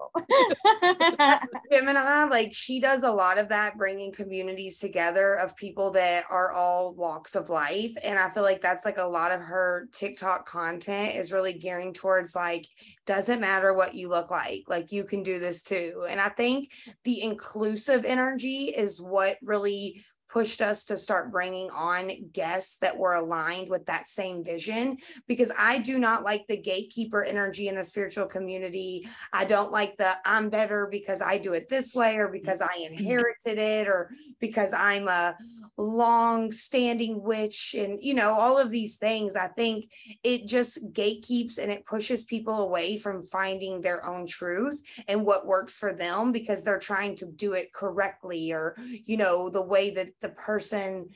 Gemini, 1.73 2.25
like 2.25 2.53
she 2.53 2.81
does 2.81 3.03
a 3.03 3.13
lot 3.13 3.39
of 3.39 3.49
that, 3.51 3.77
bringing 3.77 4.11
communities 4.11 4.79
together 4.79 5.35
of 5.35 5.55
people 5.57 5.91
that 5.91 6.25
are 6.31 6.51
all 6.53 6.95
walks 6.95 7.35
of 7.35 7.51
life. 7.51 7.95
And 8.03 8.19
I 8.19 8.31
feel 8.31 8.43
like 8.43 8.63
that's 8.63 8.87
like 8.87 8.97
a 8.97 9.05
lot 9.05 9.33
of 9.33 9.43
her 9.43 9.89
TikTok 9.93 10.47
content 10.47 11.15
is 11.15 11.33
really 11.33 11.53
gearing 11.53 11.93
towards 11.93 12.35
like, 12.35 12.67
doesn't 13.05 13.41
matter 13.41 13.75
what 13.75 13.95
you 13.95 14.09
look 14.09 14.31
like, 14.31 14.63
like 14.67 14.93
you 14.93 15.05
can 15.05 15.23
do 15.23 15.39
this 15.39 15.63
too. 15.63 16.07
And 16.09 16.21
I 16.21 16.31
think 16.31 16.73
the 17.05 17.23
inclusive 17.23 18.07
energy 18.07 18.67
is 18.67 19.01
what 19.01 19.37
really 19.43 20.03
pushed 20.33 20.63
us 20.63 20.85
to 20.87 20.97
start 20.97 21.31
bringing 21.31 21.69
on 21.71 22.11
guests 22.33 22.77
that 22.79 22.97
were 22.97 23.15
aligned 23.15 23.69
with 23.69 23.85
that 23.87 24.09
same 24.09 24.43
vision 24.43 24.97
because 25.27 25.53
I 25.59 25.79
do 25.79 25.99
not 25.99 26.25
like 26.25 26.47
the 26.49 26.57
gatekeeper 26.57 27.23
energy 27.23 27.69
in 27.69 27.75
the 27.75 27.85
spiritual 27.85 28.27
community. 28.27 29.07
I 29.33 29.45
don't 29.45 29.71
like 29.71 29.97
the 29.99 30.17
I'm 30.25 30.49
better 30.49 30.89
because 30.91 31.21
I 31.21 31.37
do 31.37 31.53
it 31.53 31.69
this 31.69 31.95
way 31.95 32.17
or 32.17 32.29
because 32.29 32.63
I 32.63 32.69
mm-hmm. 32.69 32.95
inherited 32.95 33.59
it 33.59 33.87
or 33.87 34.11
because 34.41 34.73
I'm 34.73 35.07
a 35.07 35.37
long 35.79 36.53
standing 36.53 37.23
witch 37.23 37.75
and 37.79 37.99
you 38.03 38.13
know 38.13 38.31
all 38.31 38.59
of 38.59 38.71
these 38.71 38.97
things 38.97 39.37
i 39.37 39.49
think 39.49 39.87
it 40.23 40.47
just 40.47 40.93
gatekeeps 40.93 41.59
and 41.59 41.73
it 41.73 41.87
pushes 41.87 42.25
people 42.25 42.61
away 42.61 42.99
from 42.99 43.23
finding 43.23 43.81
their 43.81 44.05
own 44.07 44.27
truth 44.27 44.81
and 45.09 45.25
what 45.25 45.47
works 45.47 45.79
for 45.79 45.95
them 45.95 46.31
because 46.31 46.63
they're 46.63 46.79
trying 46.79 47.17
to 47.17 47.27
do 47.27 47.55
it 47.55 47.73
correctly 47.73 48.53
or 48.53 48.77
you 49.05 49.17
know 49.17 49.49
the 49.49 49.63
way 49.63 49.91
that 49.91 50.11
the 50.21 50.29
person 50.31 51.09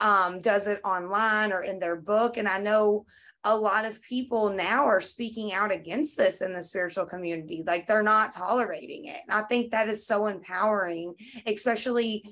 um, 0.00 0.38
does 0.38 0.66
it 0.66 0.80
online 0.84 1.52
or 1.52 1.62
in 1.62 1.78
their 1.78 1.96
book. 1.96 2.36
And 2.36 2.48
i 2.48 2.58
know 2.58 3.04
a 3.44 3.56
lot 3.56 3.86
of 3.86 4.02
people 4.02 4.50
now 4.50 4.84
are 4.84 5.00
speaking 5.00 5.52
out 5.54 5.72
against 5.72 6.18
this 6.18 6.42
in 6.42 6.52
the 6.52 6.62
spiritual 6.62 7.06
community 7.06 7.62
like 7.66 7.86
they're 7.86 8.02
not 8.02 8.32
tolerating 8.32 9.06
it. 9.06 9.18
And 9.28 9.38
i 9.38 9.42
think 9.46 9.70
that 9.70 9.88
is 9.88 10.06
so 10.06 10.26
empowering 10.26 11.14
especially 11.46 12.22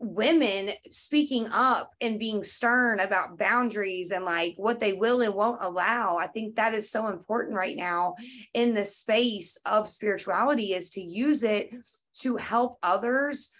women 0.00 0.70
speaking 0.90 1.48
up 1.52 1.92
and 2.00 2.18
being 2.18 2.42
stern 2.42 3.00
about 3.00 3.38
boundaries 3.38 4.10
and 4.10 4.24
like 4.24 4.54
what 4.56 4.80
they 4.80 4.92
will 4.92 5.22
and 5.22 5.34
won't 5.34 5.62
allow 5.62 6.16
i 6.16 6.26
think 6.26 6.56
that 6.56 6.74
is 6.74 6.90
so 6.90 7.08
important 7.08 7.56
right 7.56 7.76
now 7.76 8.14
in 8.54 8.74
the 8.74 8.84
space 8.84 9.58
of 9.64 9.88
spirituality 9.88 10.74
is 10.74 10.90
to 10.90 11.00
use 11.00 11.42
it 11.42 11.70
to 12.14 12.36
help 12.36 12.78
others 12.82 13.50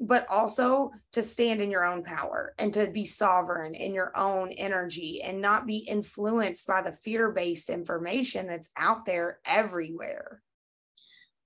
but 0.00 0.26
also 0.28 0.90
to 1.12 1.22
stand 1.22 1.60
in 1.60 1.70
your 1.70 1.84
own 1.84 2.02
power 2.02 2.54
and 2.58 2.74
to 2.74 2.90
be 2.90 3.04
sovereign 3.04 3.74
in 3.74 3.94
your 3.94 4.10
own 4.16 4.50
energy 4.52 5.22
and 5.22 5.40
not 5.40 5.66
be 5.66 5.78
influenced 5.88 6.66
by 6.66 6.82
the 6.82 6.92
fear-based 6.92 7.70
information 7.70 8.46
that's 8.46 8.70
out 8.76 9.06
there 9.06 9.38
everywhere. 9.46 10.42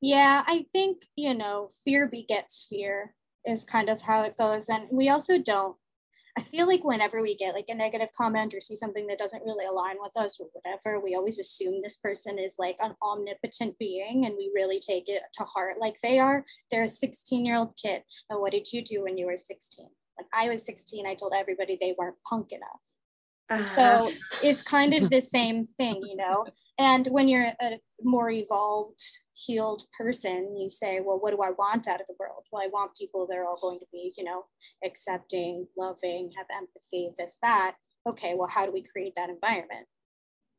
Yeah 0.01 0.43
i 0.47 0.64
think 0.72 1.03
you 1.16 1.34
know 1.34 1.68
fear 1.84 2.09
begets 2.09 2.66
fear 2.70 3.14
is 3.47 3.64
kind 3.64 3.89
of 3.89 4.03
how 4.03 4.22
it 4.22 4.36
goes. 4.39 4.68
And 4.68 4.84
we 4.91 5.09
also 5.09 5.39
don't, 5.39 5.76
I 6.36 6.41
feel 6.41 6.68
like 6.68 6.84
whenever 6.84 7.20
we 7.20 7.36
get 7.36 7.55
like 7.55 7.68
a 7.68 7.74
negative 7.74 8.11
comment 8.16 8.55
or 8.55 8.61
see 8.61 8.76
something 8.76 9.09
that 9.09 9.18
doesn't 9.18 9.43
really 9.43 9.64
align 9.64 9.97
with 10.01 10.16
us 10.16 10.39
or 10.39 10.47
whatever, 10.53 11.01
we 11.01 11.16
always 11.16 11.39
assume 11.39 11.82
this 11.82 11.97
person 11.97 12.39
is 12.39 12.55
like 12.59 12.76
an 12.80 12.95
omnipotent 13.03 13.76
being 13.78 14.24
and 14.24 14.36
we 14.36 14.53
really 14.55 14.78
take 14.78 15.09
it 15.09 15.22
to 15.34 15.45
heart. 15.45 15.76
Like 15.80 15.97
they 16.01 16.18
are, 16.20 16.45
they're 16.70 16.84
a 16.84 16.89
16 16.89 17.45
year 17.45 17.57
old 17.57 17.76
kid. 17.80 18.03
And 18.30 18.41
what 18.41 18.53
did 18.53 18.72
you 18.72 18.84
do 18.84 19.03
when 19.03 19.18
you 19.18 19.26
were 19.26 19.36
16? 19.36 19.86
When 20.14 20.26
I 20.32 20.49
was 20.49 20.64
16, 20.64 21.07
I 21.07 21.14
told 21.14 21.32
everybody 21.34 21.76
they 21.80 21.95
weren't 21.99 22.16
punk 22.28 22.53
enough. 22.53 22.80
Uh-huh. 23.51 23.64
So 23.64 24.12
it's 24.47 24.62
kind 24.62 24.95
of 24.95 25.11
the 25.11 25.20
same 25.20 25.64
thing, 25.64 26.03
you 26.05 26.16
know? 26.16 26.47
And 26.79 27.07
when 27.09 27.26
you're 27.26 27.53
a 27.61 27.79
more 28.03 28.31
evolved, 28.31 29.03
healed 29.35 29.85
person, 29.99 30.57
you 30.57 30.70
say, 30.70 31.01
well, 31.05 31.18
what 31.18 31.33
do 31.33 31.43
I 31.43 31.51
want 31.51 31.89
out 31.89 32.01
of 32.01 32.07
the 32.07 32.14
world? 32.20 32.45
Well, 32.53 32.62
I 32.62 32.68
want 32.68 32.97
people 32.97 33.26
that 33.26 33.37
are 33.37 33.47
all 33.47 33.59
going 33.61 33.81
to 33.81 33.87
be, 33.93 34.12
you 34.16 34.22
know, 34.22 34.45
accepting, 34.85 35.66
loving, 35.76 36.31
have 36.37 36.47
empathy, 36.55 37.11
this, 37.18 37.39
that. 37.43 37.74
Okay, 38.07 38.35
well, 38.37 38.49
how 38.49 38.64
do 38.64 38.72
we 38.72 38.83
create 38.83 39.14
that 39.16 39.29
environment? 39.29 39.87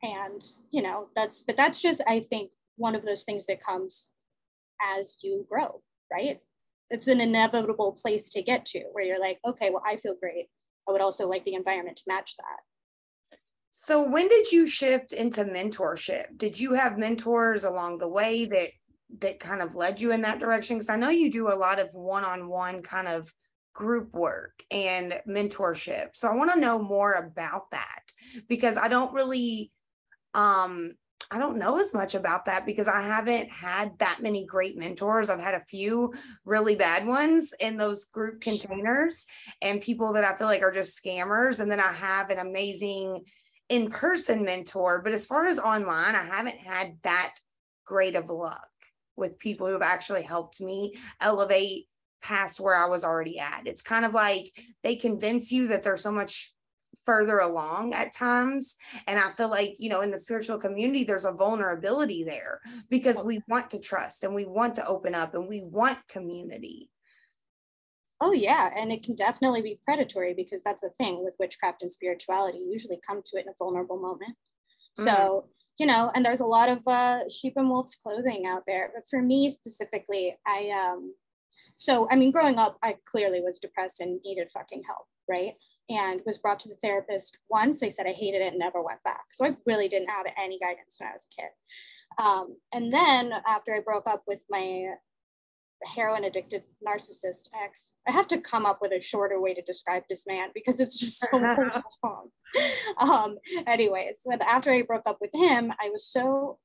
And, 0.03 0.41
you 0.72 0.82
know, 0.82 1.07
that's, 1.15 1.41
but 1.41 1.55
that's 1.55 1.82
just, 1.82 2.01
I 2.05 2.20
think, 2.20 2.51
one 2.76 2.95
of 2.95 3.05
those 3.05 3.24
things 3.24 3.45
that 3.45 3.63
comes 3.63 4.11
as 4.97 5.17
you 5.22 5.45
grow, 5.49 5.82
right? 6.11 6.39
It's 6.89 7.07
an 7.07 7.22
inevitable 7.22 7.93
place 8.01 8.30
to 8.32 8.41
get 8.41 8.65
to 8.65 8.84
where 8.91 9.05
you're 9.05 9.20
like, 9.20 9.39
okay, 9.47 9.70
well, 9.70 9.84
I 9.86 9.95
feel 9.97 10.15
great. 10.20 10.47
I 10.88 10.91
would 10.91 11.01
also 11.01 11.28
like 11.28 11.43
the 11.43 11.53
environment 11.53 11.97
to 11.97 12.03
match 12.07 12.36
that. 12.38 12.59
So 13.82 14.03
when 14.03 14.27
did 14.27 14.51
you 14.51 14.67
shift 14.67 15.13
into 15.13 15.45
mentorship? 15.45 16.38
Did 16.38 16.59
you 16.59 16.73
have 16.73 16.97
mentors 16.97 17.63
along 17.63 17.97
the 17.97 18.09
way 18.09 18.43
that 18.43 18.71
that 19.19 19.39
kind 19.39 19.61
of 19.61 19.73
led 19.73 20.01
you 20.01 20.11
in 20.11 20.21
that 20.23 20.39
direction? 20.39 20.75
Because 20.75 20.89
I 20.89 20.97
know 20.97 21.07
you 21.07 21.32
do 21.32 21.47
a 21.47 21.55
lot 21.55 21.80
of 21.80 21.88
one-on-one 21.93 22.82
kind 22.82 23.07
of 23.07 23.34
group 23.73 24.13
work 24.13 24.61
and 24.69 25.21
mentorship. 25.25 26.07
So 26.13 26.27
I 26.27 26.36
want 26.36 26.51
to 26.51 26.59
know 26.59 26.84
more 26.84 27.13
about 27.13 27.71
that 27.71 28.01
because 28.49 28.75
I 28.75 28.89
don't 28.89 29.13
really 29.13 29.71
um 30.34 30.91
I 31.32 31.38
don't 31.38 31.57
know 31.57 31.80
as 31.80 31.93
much 31.93 32.15
about 32.15 32.45
that 32.45 32.65
because 32.65 32.89
I 32.89 33.01
haven't 33.01 33.49
had 33.49 33.97
that 33.99 34.19
many 34.21 34.45
great 34.45 34.77
mentors. 34.77 35.30
I've 35.30 35.39
had 35.39 35.53
a 35.53 35.65
few 35.65 36.13
really 36.43 36.75
bad 36.75 37.07
ones 37.07 37.53
in 37.61 37.77
those 37.77 38.05
group 38.05 38.41
containers 38.41 39.25
and 39.61 39.80
people 39.80 40.11
that 40.13 40.25
I 40.25 40.36
feel 40.36 40.47
like 40.47 40.63
are 40.63 40.71
just 40.71 41.01
scammers. 41.01 41.61
And 41.61 41.71
then 41.71 41.80
I 41.80 41.93
have 41.93 42.30
an 42.30 42.39
amazing 42.39 43.23
in 43.70 43.89
person 43.89 44.43
mentor, 44.43 45.01
but 45.01 45.13
as 45.13 45.26
far 45.26 45.47
as 45.47 45.59
online, 45.59 46.15
I 46.15 46.26
haven't 46.26 46.57
had 46.57 46.97
that 47.03 47.36
great 47.86 48.15
of 48.15 48.30
luck 48.30 48.67
with 49.15 49.39
people 49.39 49.67
who 49.67 49.74
have 49.74 49.82
actually 49.82 50.24
helped 50.24 50.59
me 50.61 50.95
elevate 51.22 51.88
past 52.22 52.59
where 52.59 52.76
I 52.76 52.88
was 52.88 53.03
already 53.03 53.39
at. 53.39 53.63
It's 53.65 53.82
kind 53.82 54.05
of 54.05 54.13
like 54.13 54.51
they 54.84 54.95
convince 54.95 55.51
you 55.51 55.67
that 55.67 55.84
they're 55.84 55.97
so 55.97 56.11
much 56.11 56.53
further 57.05 57.39
along 57.39 57.93
at 57.93 58.13
times. 58.13 58.76
And 59.07 59.20
I 59.20 59.30
feel 59.30 59.49
like, 59.49 59.76
you 59.80 59.89
know, 59.89 60.01
in 60.01 60.11
the 60.11 60.20
spiritual 60.20 60.59
community, 60.59 61.03
there's 61.03 61.26
a 61.26 61.32
vulnerability 61.32 62.24
there 62.24 62.59
because 62.89 63.22
we 63.24 63.41
want 63.47 63.70
to 63.72 63.80
trust 63.80 64.24
and 64.24 64.36
we 64.36 64.45
want 64.45 64.76
to 64.76 64.86
open 64.86 65.15
up 65.15 65.34
and 65.34 65.47
we 65.47 65.61
want 65.63 65.97
community. 66.07 66.89
Oh 68.22 68.32
yeah, 68.32 68.70
and 68.76 68.91
it 68.91 69.03
can 69.03 69.15
definitely 69.15 69.61
be 69.61 69.80
predatory 69.84 70.34
because 70.34 70.61
that's 70.63 70.82
the 70.82 70.91
thing 70.99 71.24
with 71.24 71.36
witchcraft 71.39 71.82
and 71.82 71.91
spirituality. 71.91 72.59
You 72.59 72.72
usually 72.72 72.99
come 73.07 73.22
to 73.26 73.38
it 73.38 73.45
in 73.45 73.49
a 73.49 73.55
vulnerable 73.57 73.99
moment. 73.99 74.36
Mm. 74.99 75.05
So 75.05 75.45
you 75.80 75.86
know, 75.86 76.11
and 76.13 76.26
there's 76.26 76.41
a 76.41 76.45
lot 76.45 76.67
of 76.67 76.86
uh, 76.86 77.30
sheep 77.30 77.53
and 77.55 77.70
wolves 77.70 77.95
clothing 77.95 78.45
out 78.45 78.63
there. 78.67 78.91
But 78.93 79.05
for 79.09 79.22
me 79.22 79.49
specifically, 79.49 80.38
I 80.45 80.70
um, 80.72 81.13
so 81.78 82.07
I 82.11 82.17
mean, 82.17 82.32
growing 82.32 82.59
up, 82.59 82.78
I 82.84 82.97
clearly 83.09 83.39
was 83.39 83.59
depressed 83.59 84.01
and 84.01 84.20
needed 84.26 84.51
fucking 84.51 84.84
help, 84.86 85.05
right? 85.30 85.53
And 85.89 86.22
was 86.26 86.38
brought 86.38 86.59
to 86.59 86.70
the 86.70 86.76
therapist 86.76 87.38
once. 87.49 87.80
They 87.80 87.89
said 87.89 88.05
I 88.05 88.11
hated 88.11 88.41
it 88.41 88.51
and 88.51 88.59
never 88.59 88.84
went 88.84 89.01
back. 89.03 89.24
So 89.32 89.45
I 89.45 89.55
really 89.65 89.88
didn't 89.88 90.09
have 90.09 90.26
any 90.38 90.59
guidance 90.59 90.97
when 90.99 91.09
I 91.09 91.13
was 91.13 91.26
a 91.32 91.41
kid. 91.41 91.49
Um, 92.24 92.57
and 92.74 92.91
then 92.91 93.34
after 93.47 93.74
I 93.74 93.80
broke 93.80 94.07
up 94.07 94.24
with 94.28 94.41
my 94.49 94.88
heroin 95.86 96.25
addicted 96.25 96.63
narcissist 96.86 97.49
ex. 97.63 97.93
I 98.07 98.11
have 98.11 98.27
to 98.30 98.39
come 98.39 98.65
up 98.65 98.80
with 98.82 98.91
a 98.91 98.99
shorter 98.99 99.39
way 99.41 99.53
to 99.53 99.61
describe 99.61 100.03
this 100.09 100.25
man 100.27 100.49
because 100.53 100.80
it's 100.80 100.99
just 100.99 101.19
so 101.19 101.38
long. 102.03 102.30
Um, 102.97 103.38
anyways, 103.67 104.19
when 104.23 104.41
after 104.41 104.71
I 104.71 104.82
broke 104.82 105.07
up 105.07 105.19
with 105.21 105.32
him, 105.34 105.71
I 105.80 105.89
was 105.89 106.07
so 106.07 106.59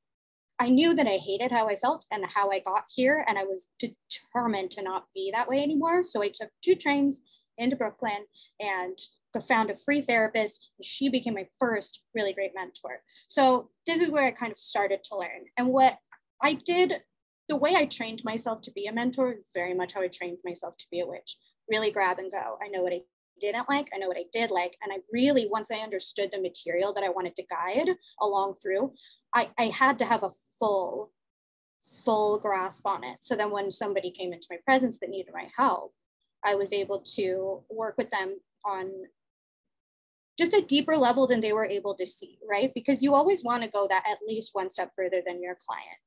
I 0.61 0.69
knew 0.69 0.95
that 0.95 1.09
I 1.09 1.17
hated 1.17 1.51
how 1.51 1.69
I 1.69 1.75
felt 1.75 2.07
and 2.13 2.25
how 2.27 2.51
I 2.51 2.61
got 2.61 2.85
here, 2.95 3.25
and 3.27 3.37
I 3.37 3.43
was 3.43 3.69
determined 3.79 4.71
to 4.73 4.83
not 4.83 5.07
be 5.15 5.31
that 5.33 5.49
way 5.49 5.61
anymore. 5.63 6.05
So 6.05 6.23
I 6.23 6.29
took 6.29 6.51
two 6.63 6.77
trains 6.77 7.23
into 7.59 7.77
Brooklyn 7.77 8.27
and 8.61 8.97
found 9.41 9.71
a 9.71 9.75
free 9.75 10.01
therapist. 10.01 10.71
And 10.79 10.85
She 10.85 11.09
became 11.09 11.35
my 11.35 11.49
first 11.59 12.03
really 12.15 12.33
great 12.33 12.53
mentor. 12.55 13.03
So 13.29 13.71
this 13.87 14.01
is 14.01 14.11
where 14.11 14.25
I 14.25 14.31
kind 14.31 14.53
of 14.53 14.59
started 14.59 15.03
to 15.05 15.19
learn. 15.19 15.47
And 15.57 15.69
what 15.69 15.99
I 16.43 16.55
did 16.55 17.01
the 17.49 17.57
way 17.57 17.75
I 17.75 17.87
trained 17.87 18.23
myself 18.25 18.63
to 18.63 18.73
be 18.73 18.87
a 18.87 18.93
mentor 18.93 19.33
is 19.33 19.51
very 19.55 19.75
much 19.75 19.95
how 19.95 20.03
I 20.03 20.09
trained 20.09 20.39
myself 20.45 20.77
to 20.79 20.87
be 20.91 21.01
a 21.01 21.07
witch. 21.07 21.37
really 21.69 21.91
grab 21.91 22.19
and 22.19 22.31
go. 22.31 22.59
I 22.63 22.69
know 22.69 22.83
what 22.83 22.93
I 22.93 23.01
didn't 23.41 23.69
like, 23.69 23.89
I 23.95 23.99
know 23.99 24.09
what 24.09 24.19
I 24.19 24.25
did 24.33 24.51
like. 24.51 24.77
And 24.83 24.93
I 24.93 24.99
really, 25.13 25.49
once 25.51 25.71
I 25.71 25.77
understood 25.77 26.31
the 26.31 26.41
material 26.41 26.93
that 26.93 27.05
I 27.05 27.09
wanted 27.09 27.35
to 27.37 27.45
guide 27.45 27.97
along 28.21 28.57
through, 28.57 28.93
I, 29.35 29.51
I 29.59 29.65
had 29.65 29.99
to 30.01 30.05
have 30.05 30.23
a 30.23 30.31
full, 30.59 31.11
full 32.05 32.39
grasp 32.39 32.87
on 32.87 33.03
it. 33.03 33.19
So 33.23 33.35
then 33.35 33.51
when 33.51 33.71
somebody 33.71 34.11
came 34.11 34.33
into 34.33 34.47
my 34.51 34.59
presence 34.65 34.99
that 34.99 35.11
needed 35.11 35.33
my 35.33 35.49
help, 35.57 35.95
I 36.45 36.55
was 36.55 36.73
able 36.73 37.01
to 37.17 37.63
work 37.71 37.97
with 37.97 38.11
them 38.11 38.39
on 38.65 38.91
just 40.39 40.55
a 40.55 40.63
deeper 40.63 40.97
level 40.97 41.27
than 41.27 41.41
they 41.41 41.53
were 41.53 41.67
able 41.67 41.95
to 41.95 42.05
see, 42.05 42.39
right? 42.49 42.73
Because 42.75 43.03
you 43.03 43.15
always 43.15 43.45
want 43.45 43.63
to 43.63 43.71
go 43.71 43.87
that 43.89 44.05
at 44.09 44.19
least 44.27 44.51
one 44.53 44.69
step 44.69 44.91
further 44.97 45.23
than 45.25 45.43
your 45.43 45.57
client. 45.67 45.99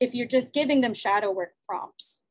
If 0.00 0.14
you're 0.14 0.26
just 0.26 0.52
giving 0.52 0.80
them 0.80 0.94
shadow 0.94 1.30
work 1.32 1.52
prompts, 1.66 2.22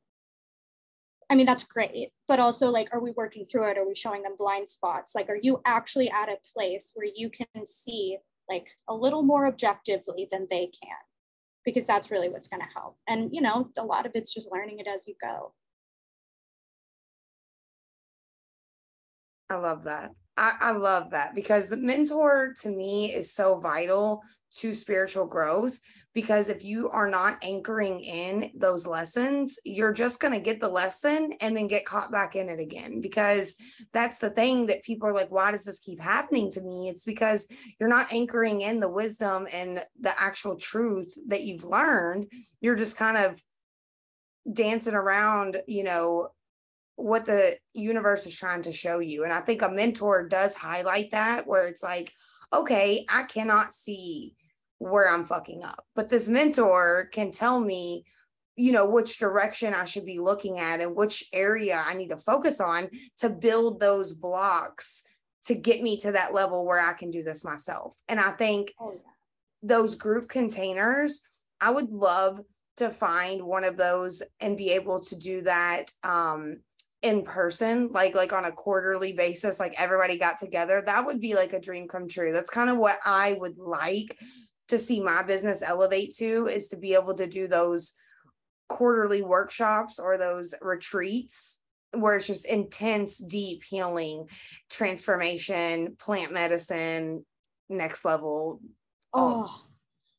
I 1.30 1.36
mean, 1.36 1.45
that's 1.45 1.65
great. 1.65 2.11
But 2.28 2.39
also, 2.39 2.68
like, 2.68 2.89
are 2.93 3.01
we 3.01 3.11
working 3.11 3.43
through 3.43 3.70
it? 3.70 3.78
Are 3.78 3.88
we 3.88 3.95
showing 3.95 4.24
them 4.24 4.36
blind 4.38 4.70
spots? 4.70 5.13
Like, 5.13 5.30
are 5.30 5.39
you 5.41 5.61
actually 5.65 6.09
at 6.09 6.30
a 6.30 6.38
place 6.53 6.91
where 6.95 7.07
you 7.13 7.30
can 7.30 7.65
see 7.65 8.18
like 8.49 8.70
a 8.88 8.95
little 8.95 9.24
more 9.24 9.45
objectively 9.45 10.28
than 10.32 10.47
they 10.49 10.68
can? 10.68 10.97
Because 11.65 11.86
that's 11.86 12.11
really 12.11 12.30
what's 12.30 12.47
going 12.47 12.61
to 12.61 12.74
help. 12.74 12.97
And, 13.07 13.30
you 13.34 13.41
know, 13.41 13.70
a 13.78 13.84
lot 13.84 14.05
of 14.05 14.13
it's 14.15 14.34
just 14.34 14.49
learning 14.51 14.80
it 14.80 14.88
as 14.88 15.05
you 15.05 15.15
go. 15.22 15.53
I 19.49 19.55
love 19.55 19.84
that. 19.84 20.11
I, 20.38 20.53
I 20.59 20.71
love 20.71 21.11
that 21.11 21.35
because 21.35 21.69
the 21.69 21.77
mentor 21.77 22.53
to 22.61 22.69
me 22.69 23.13
is 23.13 23.33
so 23.33 23.59
vital 23.59 24.21
to 24.57 24.73
spiritual 24.73 25.25
growth 25.25 25.79
because 26.13 26.49
if 26.49 26.63
you 26.63 26.89
are 26.89 27.09
not 27.09 27.38
anchoring 27.43 27.99
in 27.99 28.49
those 28.55 28.88
lessons 28.88 29.59
you're 29.65 29.93
just 29.93 30.19
going 30.19 30.33
to 30.33 30.39
get 30.39 30.61
the 30.61 30.67
lesson 30.67 31.33
and 31.41 31.55
then 31.55 31.67
get 31.67 31.85
caught 31.85 32.11
back 32.11 32.35
in 32.35 32.47
it 32.47 32.59
again 32.59 33.01
because 33.01 33.55
that's 33.93 34.17
the 34.19 34.29
thing 34.29 34.65
that 34.67 34.83
people 34.83 35.07
are 35.07 35.13
like 35.13 35.29
why 35.29 35.51
does 35.51 35.65
this 35.65 35.79
keep 35.79 35.99
happening 35.99 36.49
to 36.51 36.61
me? 36.61 36.88
It's 36.89 37.03
because 37.03 37.47
you're 37.79 37.89
not 37.89 38.11
anchoring 38.13 38.61
in 38.61 38.79
the 38.79 38.89
wisdom 38.89 39.47
and 39.53 39.83
the 39.99 40.13
actual 40.19 40.55
truth 40.55 41.13
that 41.27 41.43
you've 41.43 41.65
learned. 41.65 42.31
You're 42.61 42.75
just 42.75 42.97
kind 42.97 43.17
of 43.17 43.41
dancing 44.51 44.93
around 44.93 45.61
you 45.67 45.83
know 45.83 46.29
what 46.98 47.26
the 47.26 47.56
universe 47.74 48.26
is 48.26 48.36
trying 48.36 48.64
to 48.64 48.72
show 48.72 49.00
you. 49.00 49.24
And 49.24 49.32
I 49.32 49.39
think 49.39 49.62
a 49.62 49.70
mentor 49.70 50.28
does 50.28 50.56
highlight 50.56 51.12
that 51.12 51.45
where 51.45 51.68
it's 51.68 51.84
like, 51.84 52.12
okay, 52.52 53.06
I 53.08 53.24
cannot 53.24 53.74
see 53.74 54.34
where 54.80 55.10
I'm 55.10 55.26
fucking 55.26 55.64
up, 55.64 55.86
but 55.95 56.10
this 56.10 56.28
mentor 56.28 57.10
can 57.12 57.32
tell 57.32 57.60
me, 57.60 58.04
you 58.56 58.72
know, 58.72 58.89
which 58.89 59.20
direction 59.20 59.74
I 59.74 59.86
should 59.86 60.06
be 60.06 60.20
looking 60.20 60.60
at 60.60 60.82
and 60.82 60.95
which 60.95 61.24
area 61.34 61.82
I 61.84 61.93
need 61.93 62.10
to 62.10 62.18
focus 62.18 62.60
on 62.60 62.89
to 63.18 63.30
build 63.30 63.80
those 63.80 64.14
blocks 64.14 65.04
to 65.45 65.56
get 65.56 65.82
me 65.82 65.98
to 65.98 66.12
that 66.12 66.34
level 66.34 66.66
where 66.66 66.80
I 66.80 66.93
can 66.93 67.12
do 67.12 67.24
this 67.24 67.45
myself. 67.45 67.95
And 68.08 68.20
I 68.20 68.32
think 68.32 68.74
oh, 68.80 68.91
yeah. 68.93 69.12
those 69.62 69.95
group 69.95 70.30
containers, 70.30 71.22
I 71.62 71.72
would 71.72 71.91
love 71.91 72.41
to 72.78 72.89
find 72.89 73.41
one 73.43 73.64
of 73.64 73.78
those 73.78 74.22
and 74.39 74.58
be 74.58 74.72
able 74.72 75.00
to 75.02 75.16
do 75.16 75.41
that 75.41 75.86
um, 76.04 76.60
in 77.04 77.22
person 77.24 77.89
like 77.91 78.16
like 78.16 78.34
on 78.34 78.45
a 78.45 78.52
quarterly 78.52 79.14
basis 79.14 79.60
like 79.60 79.74
everybody 79.78 80.18
got 80.18 80.39
together 80.39 80.82
that 80.86 81.06
would 81.06 81.22
be 81.22 81.36
like 81.36 81.54
a 81.54 81.60
dream 81.60 81.88
come 81.88 82.08
true. 82.08 82.34
That's 82.34 82.50
kind 82.50 82.70
of 82.70 82.78
what 82.78 82.98
i 83.06 83.38
would 83.39 83.58
like 83.58 84.18
to 84.70 84.80
see 84.80 85.00
my 85.00 85.24
business 85.24 85.62
elevate 85.62 86.16
to 86.16 86.48
is 86.48 86.68
to 86.70 86.78
be 86.78 86.93
able 86.93 87.14
to 87.14 87.28
do 87.28 87.48
those 87.48 87.93
quarterly 88.68 89.22
workshops 89.22 90.00
or 90.00 90.18
those 90.18 90.54
retreats 90.62 91.62
where 91.93 92.18
it's 92.18 92.28
just 92.28 92.45
intense 92.45 93.18
deep 93.18 93.64
healing 93.64 94.28
transformation 94.70 95.95
plant 96.00 96.34
medicine 96.34 97.24
next 97.70 98.04
level 98.06 98.60
oh 99.14 99.68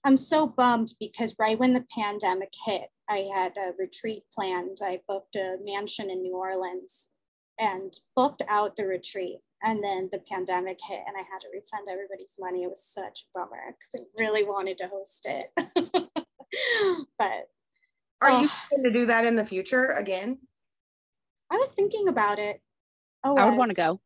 i'm 0.09 0.17
so 0.17 0.47
bummed 0.47 0.93
because 0.99 1.37
right 1.39 1.59
when 1.59 1.73
the 1.73 1.85
pandemic 1.95 2.51
hit 2.67 2.89
I 3.09 3.29
had 3.35 3.57
a 3.57 3.73
retreat 3.79 4.25
planned. 4.35 4.79
I 4.83 5.01
booked 5.09 5.37
a 5.37 5.57
mansion 5.65 6.11
in 6.11 6.23
New 6.23 6.37
Orleans 6.37 7.09
and 7.59 7.93
booked 8.15 8.43
out 8.49 8.77
the 8.77 8.85
retreat. 8.85 9.39
And 9.63 9.83
then 9.83 10.09
the 10.13 10.21
pandemic 10.31 10.79
hit 10.87 11.01
and 11.07 11.17
I 11.17 11.21
had 11.21 11.41
to 11.41 11.49
refund 11.53 11.89
everybody's 11.91 12.37
money. 12.39 12.63
It 12.63 12.71
was 12.71 12.85
such 12.85 13.25
a 13.25 13.39
bummer 13.39 13.75
because 13.75 13.91
I 13.97 14.23
really 14.23 14.45
wanted 14.45 14.79
to 14.79 14.89
host 14.89 15.27
it. 15.29 15.51
but 17.19 17.49
are 18.21 18.31
oh, 18.31 18.43
you 18.43 18.49
going 18.71 18.85
to 18.85 18.93
do 18.93 19.07
that 19.07 19.25
in 19.25 19.37
the 19.37 19.45
future 19.45 19.87
again? 19.87 20.39
I 21.51 21.57
was 21.57 21.73
thinking 21.73 22.09
about 22.09 22.39
it. 22.39 22.61
Oh, 23.25 23.37
I 23.37 23.49
would 23.49 23.59
want 23.59 23.71
to 23.71 23.77
go 23.77 24.01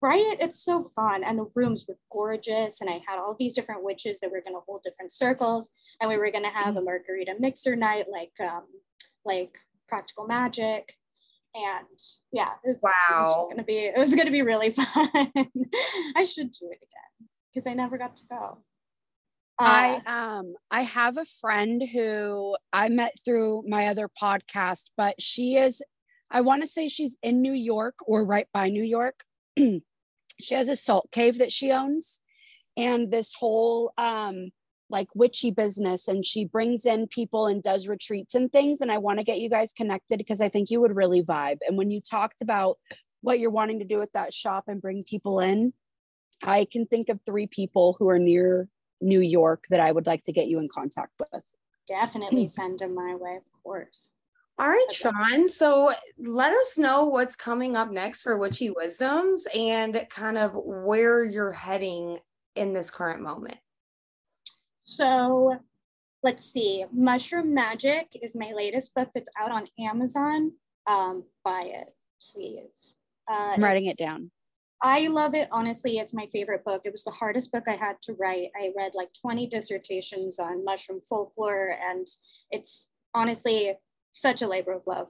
right? 0.00 0.36
It's 0.40 0.62
so 0.62 0.82
fun. 0.82 1.24
And 1.24 1.38
the 1.38 1.46
rooms 1.54 1.86
were 1.88 1.98
gorgeous. 2.12 2.80
And 2.80 2.88
I 2.88 3.00
had 3.06 3.18
all 3.18 3.36
these 3.38 3.54
different 3.54 3.84
witches 3.84 4.20
that 4.20 4.30
were 4.30 4.40
going 4.40 4.54
to 4.54 4.62
hold 4.66 4.82
different 4.82 5.12
circles. 5.12 5.70
And 6.00 6.08
we 6.08 6.16
were 6.16 6.30
going 6.30 6.44
to 6.44 6.50
have 6.50 6.76
a 6.76 6.82
margarita 6.82 7.34
mixer 7.38 7.76
night, 7.76 8.06
like, 8.10 8.32
um, 8.40 8.64
like 9.24 9.58
practical 9.88 10.26
magic. 10.26 10.92
And 11.54 11.98
yeah, 12.32 12.50
it's, 12.62 12.82
wow. 12.82 12.92
it 13.10 13.16
was 13.16 13.46
going 13.46 13.56
to 13.58 13.64
be, 13.64 13.78
it 13.78 13.98
was 13.98 14.14
going 14.14 14.26
to 14.26 14.32
be 14.32 14.42
really 14.42 14.70
fun. 14.70 15.08
I 16.14 16.24
should 16.24 16.52
do 16.52 16.70
it 16.70 16.78
again 16.78 17.28
because 17.52 17.66
I 17.66 17.74
never 17.74 17.98
got 17.98 18.16
to 18.16 18.24
go. 18.28 18.58
Uh, 19.60 20.00
I 20.06 20.36
um 20.36 20.54
I 20.70 20.82
have 20.82 21.16
a 21.16 21.24
friend 21.24 21.82
who 21.92 22.56
I 22.72 22.88
met 22.90 23.16
through 23.24 23.64
my 23.66 23.88
other 23.88 24.08
podcast, 24.08 24.90
but 24.96 25.20
she 25.20 25.56
is 25.56 25.82
I 26.30 26.42
want 26.42 26.62
to 26.62 26.68
say 26.68 26.88
she's 26.88 27.16
in 27.22 27.42
New 27.42 27.54
York 27.54 27.96
or 28.06 28.24
right 28.24 28.46
by 28.52 28.68
New 28.68 28.84
York. 28.84 29.24
she 30.40 30.54
has 30.54 30.68
a 30.68 30.76
salt 30.76 31.10
cave 31.10 31.38
that 31.38 31.52
she 31.52 31.72
owns 31.72 32.20
and 32.76 33.10
this 33.10 33.34
whole 33.34 33.92
um 33.98 34.50
like 34.90 35.08
witchy 35.14 35.50
business. 35.50 36.08
And 36.08 36.24
she 36.24 36.46
brings 36.46 36.86
in 36.86 37.08
people 37.08 37.46
and 37.46 37.62
does 37.62 37.88
retreats 37.88 38.34
and 38.34 38.50
things. 38.50 38.80
And 38.80 38.90
i 38.90 38.98
want 38.98 39.18
to 39.18 39.24
get 39.24 39.38
you 39.38 39.50
guys 39.50 39.72
connected 39.72 40.18
because 40.18 40.40
i 40.40 40.48
think 40.48 40.70
you 40.70 40.80
would 40.80 40.96
really 40.96 41.22
vibe. 41.22 41.58
And 41.66 41.76
when 41.76 41.90
you 41.90 42.00
talked 42.00 42.40
about 42.40 42.78
what 43.20 43.38
you're 43.40 43.50
wanting 43.50 43.80
to 43.80 43.84
do 43.84 43.98
with 43.98 44.12
that 44.12 44.32
shop 44.32 44.64
and 44.68 44.80
bring 44.80 45.02
people 45.02 45.40
in 45.40 45.72
i 46.42 46.66
can 46.70 46.86
think 46.86 47.08
of 47.08 47.18
three 47.26 47.46
people 47.46 47.96
who 47.98 48.08
are 48.08 48.18
near 48.18 48.68
new 49.00 49.20
york 49.20 49.64
that 49.70 49.80
i 49.80 49.90
would 49.90 50.06
like 50.06 50.22
to 50.22 50.32
get 50.32 50.46
you 50.46 50.58
in 50.58 50.68
contact 50.68 51.12
with. 51.18 51.42
Definitely 51.86 52.48
send 52.48 52.78
them 52.78 52.94
my 52.94 53.14
way 53.16 53.36
of 53.36 53.62
course 53.62 54.10
all 54.58 54.68
right, 54.68 54.86
Shawn. 54.90 55.46
So 55.46 55.92
let 56.18 56.52
us 56.52 56.78
know 56.78 57.04
what's 57.04 57.36
coming 57.36 57.76
up 57.76 57.92
next 57.92 58.22
for 58.22 58.36
Witchy 58.36 58.70
Wisdoms 58.70 59.46
and 59.56 60.04
kind 60.10 60.36
of 60.36 60.52
where 60.54 61.24
you're 61.24 61.52
heading 61.52 62.18
in 62.56 62.72
this 62.72 62.90
current 62.90 63.22
moment. 63.22 63.56
So 64.82 65.56
let's 66.24 66.44
see. 66.44 66.84
Mushroom 66.92 67.54
Magic 67.54 68.08
is 68.20 68.34
my 68.34 68.52
latest 68.52 68.94
book 68.94 69.10
that's 69.14 69.30
out 69.40 69.52
on 69.52 69.68
Amazon. 69.78 70.52
Um, 70.88 71.24
buy 71.44 71.62
it, 71.66 71.92
please. 72.32 72.96
Uh, 73.30 73.52
I'm 73.54 73.62
writing 73.62 73.86
it 73.86 73.96
down. 73.96 74.30
I 74.82 75.06
love 75.08 75.34
it. 75.34 75.48
Honestly, 75.52 75.98
it's 75.98 76.14
my 76.14 76.26
favorite 76.32 76.64
book. 76.64 76.82
It 76.84 76.92
was 76.92 77.04
the 77.04 77.10
hardest 77.12 77.52
book 77.52 77.64
I 77.68 77.76
had 77.76 78.00
to 78.02 78.14
write. 78.14 78.48
I 78.60 78.72
read 78.76 78.92
like 78.94 79.10
20 79.20 79.46
dissertations 79.48 80.38
on 80.38 80.64
mushroom 80.64 81.00
folklore, 81.08 81.76
and 81.80 82.06
it's 82.50 82.88
honestly 83.14 83.76
such 84.18 84.42
a 84.42 84.48
labor 84.48 84.72
of 84.72 84.86
love. 84.86 85.08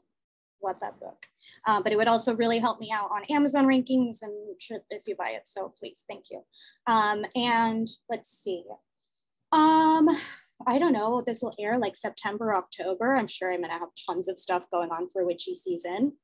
Love 0.62 0.80
that 0.80 0.98
book. 0.98 1.26
Um, 1.66 1.82
but 1.82 1.92
it 1.92 1.96
would 1.96 2.08
also 2.08 2.34
really 2.34 2.58
help 2.58 2.80
me 2.80 2.90
out 2.92 3.10
on 3.12 3.24
Amazon 3.30 3.66
rankings 3.66 4.22
and 4.22 4.32
if 4.90 5.02
you 5.06 5.14
buy 5.16 5.30
it. 5.30 5.42
So 5.46 5.72
please, 5.78 6.04
thank 6.08 6.24
you. 6.30 6.42
Um, 6.86 7.24
and 7.36 7.86
let's 8.10 8.30
see. 8.30 8.64
Um, 9.52 10.08
I 10.66 10.78
don't 10.78 10.92
know. 10.92 11.22
This 11.24 11.42
will 11.42 11.54
air 11.58 11.78
like 11.78 11.94
September, 11.94 12.54
October. 12.54 13.14
I'm 13.14 13.28
sure 13.28 13.52
I'm 13.52 13.62
to 13.62 13.70
have 13.70 13.88
tons 14.08 14.28
of 14.28 14.36
stuff 14.36 14.68
going 14.70 14.90
on 14.90 15.08
for 15.08 15.24
witchy 15.24 15.54
season. 15.54 16.14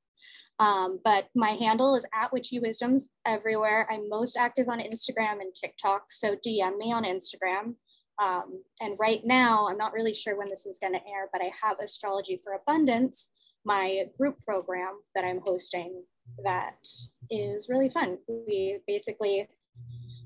Um, 0.58 1.00
but 1.04 1.28
my 1.34 1.50
handle 1.50 1.96
is 1.96 2.06
at 2.14 2.32
witchy 2.32 2.60
wisdoms 2.60 3.08
everywhere. 3.26 3.88
I'm 3.90 4.08
most 4.08 4.36
active 4.36 4.68
on 4.68 4.78
Instagram 4.78 5.40
and 5.40 5.54
TikTok. 5.54 6.04
So 6.10 6.36
DM 6.36 6.76
me 6.76 6.92
on 6.92 7.04
Instagram. 7.04 7.74
Um, 8.22 8.62
and 8.80 8.96
right 9.00 9.24
now, 9.24 9.68
I'm 9.68 9.76
not 9.76 9.92
really 9.92 10.14
sure 10.14 10.38
when 10.38 10.48
this 10.48 10.66
is 10.66 10.78
going 10.78 10.92
to 10.92 11.00
air, 11.00 11.28
but 11.32 11.42
I 11.42 11.50
have 11.62 11.78
Astrology 11.80 12.38
for 12.42 12.52
Abundance, 12.52 13.28
my 13.64 14.04
group 14.18 14.38
program 14.40 15.00
that 15.14 15.24
I'm 15.24 15.40
hosting 15.44 16.02
that 16.44 16.86
is 17.30 17.68
really 17.68 17.88
fun. 17.88 18.18
We 18.28 18.78
basically 18.86 19.48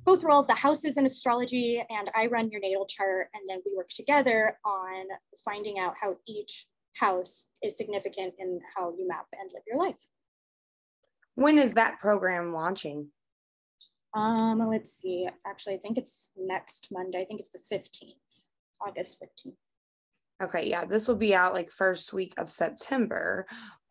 go 0.06 0.16
through 0.16 0.32
all 0.32 0.40
of 0.40 0.46
the 0.46 0.54
houses 0.54 0.96
in 0.96 1.04
astrology, 1.04 1.84
and 1.90 2.10
I 2.14 2.26
run 2.26 2.50
your 2.50 2.60
natal 2.60 2.86
chart, 2.86 3.28
and 3.34 3.42
then 3.48 3.60
we 3.64 3.74
work 3.76 3.88
together 3.88 4.58
on 4.64 5.06
finding 5.44 5.78
out 5.78 5.94
how 6.00 6.16
each 6.26 6.66
house 6.96 7.46
is 7.62 7.76
significant 7.76 8.34
in 8.38 8.60
how 8.76 8.92
you 8.96 9.06
map 9.06 9.26
and 9.38 9.50
live 9.52 9.62
your 9.66 9.76
life. 9.76 10.06
When 11.34 11.58
is 11.58 11.74
that 11.74 12.00
program 12.00 12.52
launching? 12.52 13.08
Um, 14.14 14.66
let's 14.68 14.92
see. 14.92 15.28
Actually, 15.46 15.74
I 15.74 15.78
think 15.78 15.98
it's 15.98 16.30
next 16.36 16.88
Monday. 16.90 17.20
I 17.20 17.24
think 17.24 17.40
it's 17.40 17.50
the 17.50 17.58
15th, 17.58 18.44
August 18.80 19.18
15th. 19.22 19.54
Okay, 20.40 20.68
yeah, 20.68 20.84
this 20.84 21.08
will 21.08 21.16
be 21.16 21.34
out 21.34 21.52
like 21.52 21.68
first 21.68 22.12
week 22.12 22.32
of 22.38 22.48
September. 22.48 23.46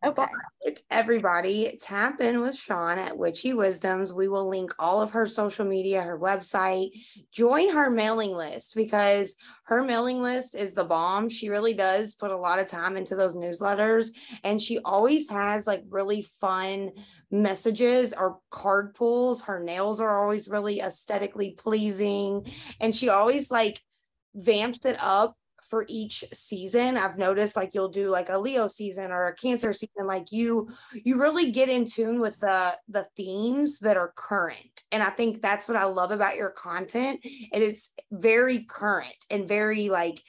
Okay. 0.06 0.26
But 0.64 0.80
everybody 0.92 1.76
tap 1.80 2.20
in 2.20 2.40
with 2.40 2.56
Shawn 2.56 3.00
at 3.00 3.18
Witchy 3.18 3.52
Wisdoms. 3.52 4.12
We 4.12 4.28
will 4.28 4.48
link 4.48 4.72
all 4.78 5.02
of 5.02 5.10
her 5.10 5.26
social 5.26 5.64
media, 5.64 6.02
her 6.02 6.16
website. 6.16 6.90
Join 7.32 7.70
her 7.70 7.90
mailing 7.90 8.30
list 8.30 8.76
because 8.76 9.34
her 9.64 9.82
mailing 9.82 10.22
list 10.22 10.54
is 10.54 10.72
the 10.72 10.84
bomb. 10.84 11.28
She 11.28 11.48
really 11.48 11.74
does 11.74 12.14
put 12.14 12.30
a 12.30 12.36
lot 12.36 12.60
of 12.60 12.68
time 12.68 12.96
into 12.96 13.16
those 13.16 13.34
newsletters 13.34 14.10
and 14.44 14.62
she 14.62 14.78
always 14.84 15.28
has 15.30 15.66
like 15.66 15.82
really 15.88 16.22
fun 16.40 16.92
messages 17.32 18.12
or 18.12 18.38
card 18.50 18.94
pulls. 18.94 19.42
Her 19.42 19.58
nails 19.58 20.00
are 20.00 20.22
always 20.22 20.48
really 20.48 20.78
aesthetically 20.78 21.56
pleasing 21.58 22.46
and 22.80 22.94
she 22.94 23.08
always 23.08 23.50
like 23.50 23.82
vamps 24.36 24.84
it 24.84 24.96
up 25.00 25.34
for 25.68 25.84
each 25.88 26.24
season. 26.32 26.96
I've 26.96 27.18
noticed 27.18 27.56
like 27.56 27.74
you'll 27.74 27.88
do 27.88 28.10
like 28.10 28.28
a 28.28 28.38
leo 28.38 28.66
season 28.66 29.12
or 29.12 29.28
a 29.28 29.34
cancer 29.34 29.72
season 29.72 30.06
like 30.06 30.32
you 30.32 30.70
you 30.92 31.20
really 31.20 31.50
get 31.50 31.68
in 31.68 31.86
tune 31.86 32.20
with 32.20 32.38
the 32.40 32.72
the 32.88 33.06
themes 33.16 33.78
that 33.80 33.96
are 33.96 34.12
current. 34.16 34.82
And 34.90 35.02
i 35.02 35.10
think 35.10 35.42
that's 35.42 35.68
what 35.68 35.76
i 35.76 35.84
love 35.84 36.12
about 36.12 36.36
your 36.36 36.50
content 36.50 37.20
and 37.52 37.62
it's 37.62 37.92
very 38.10 38.64
current 38.64 39.24
and 39.30 39.46
very 39.46 39.90
like 39.90 40.22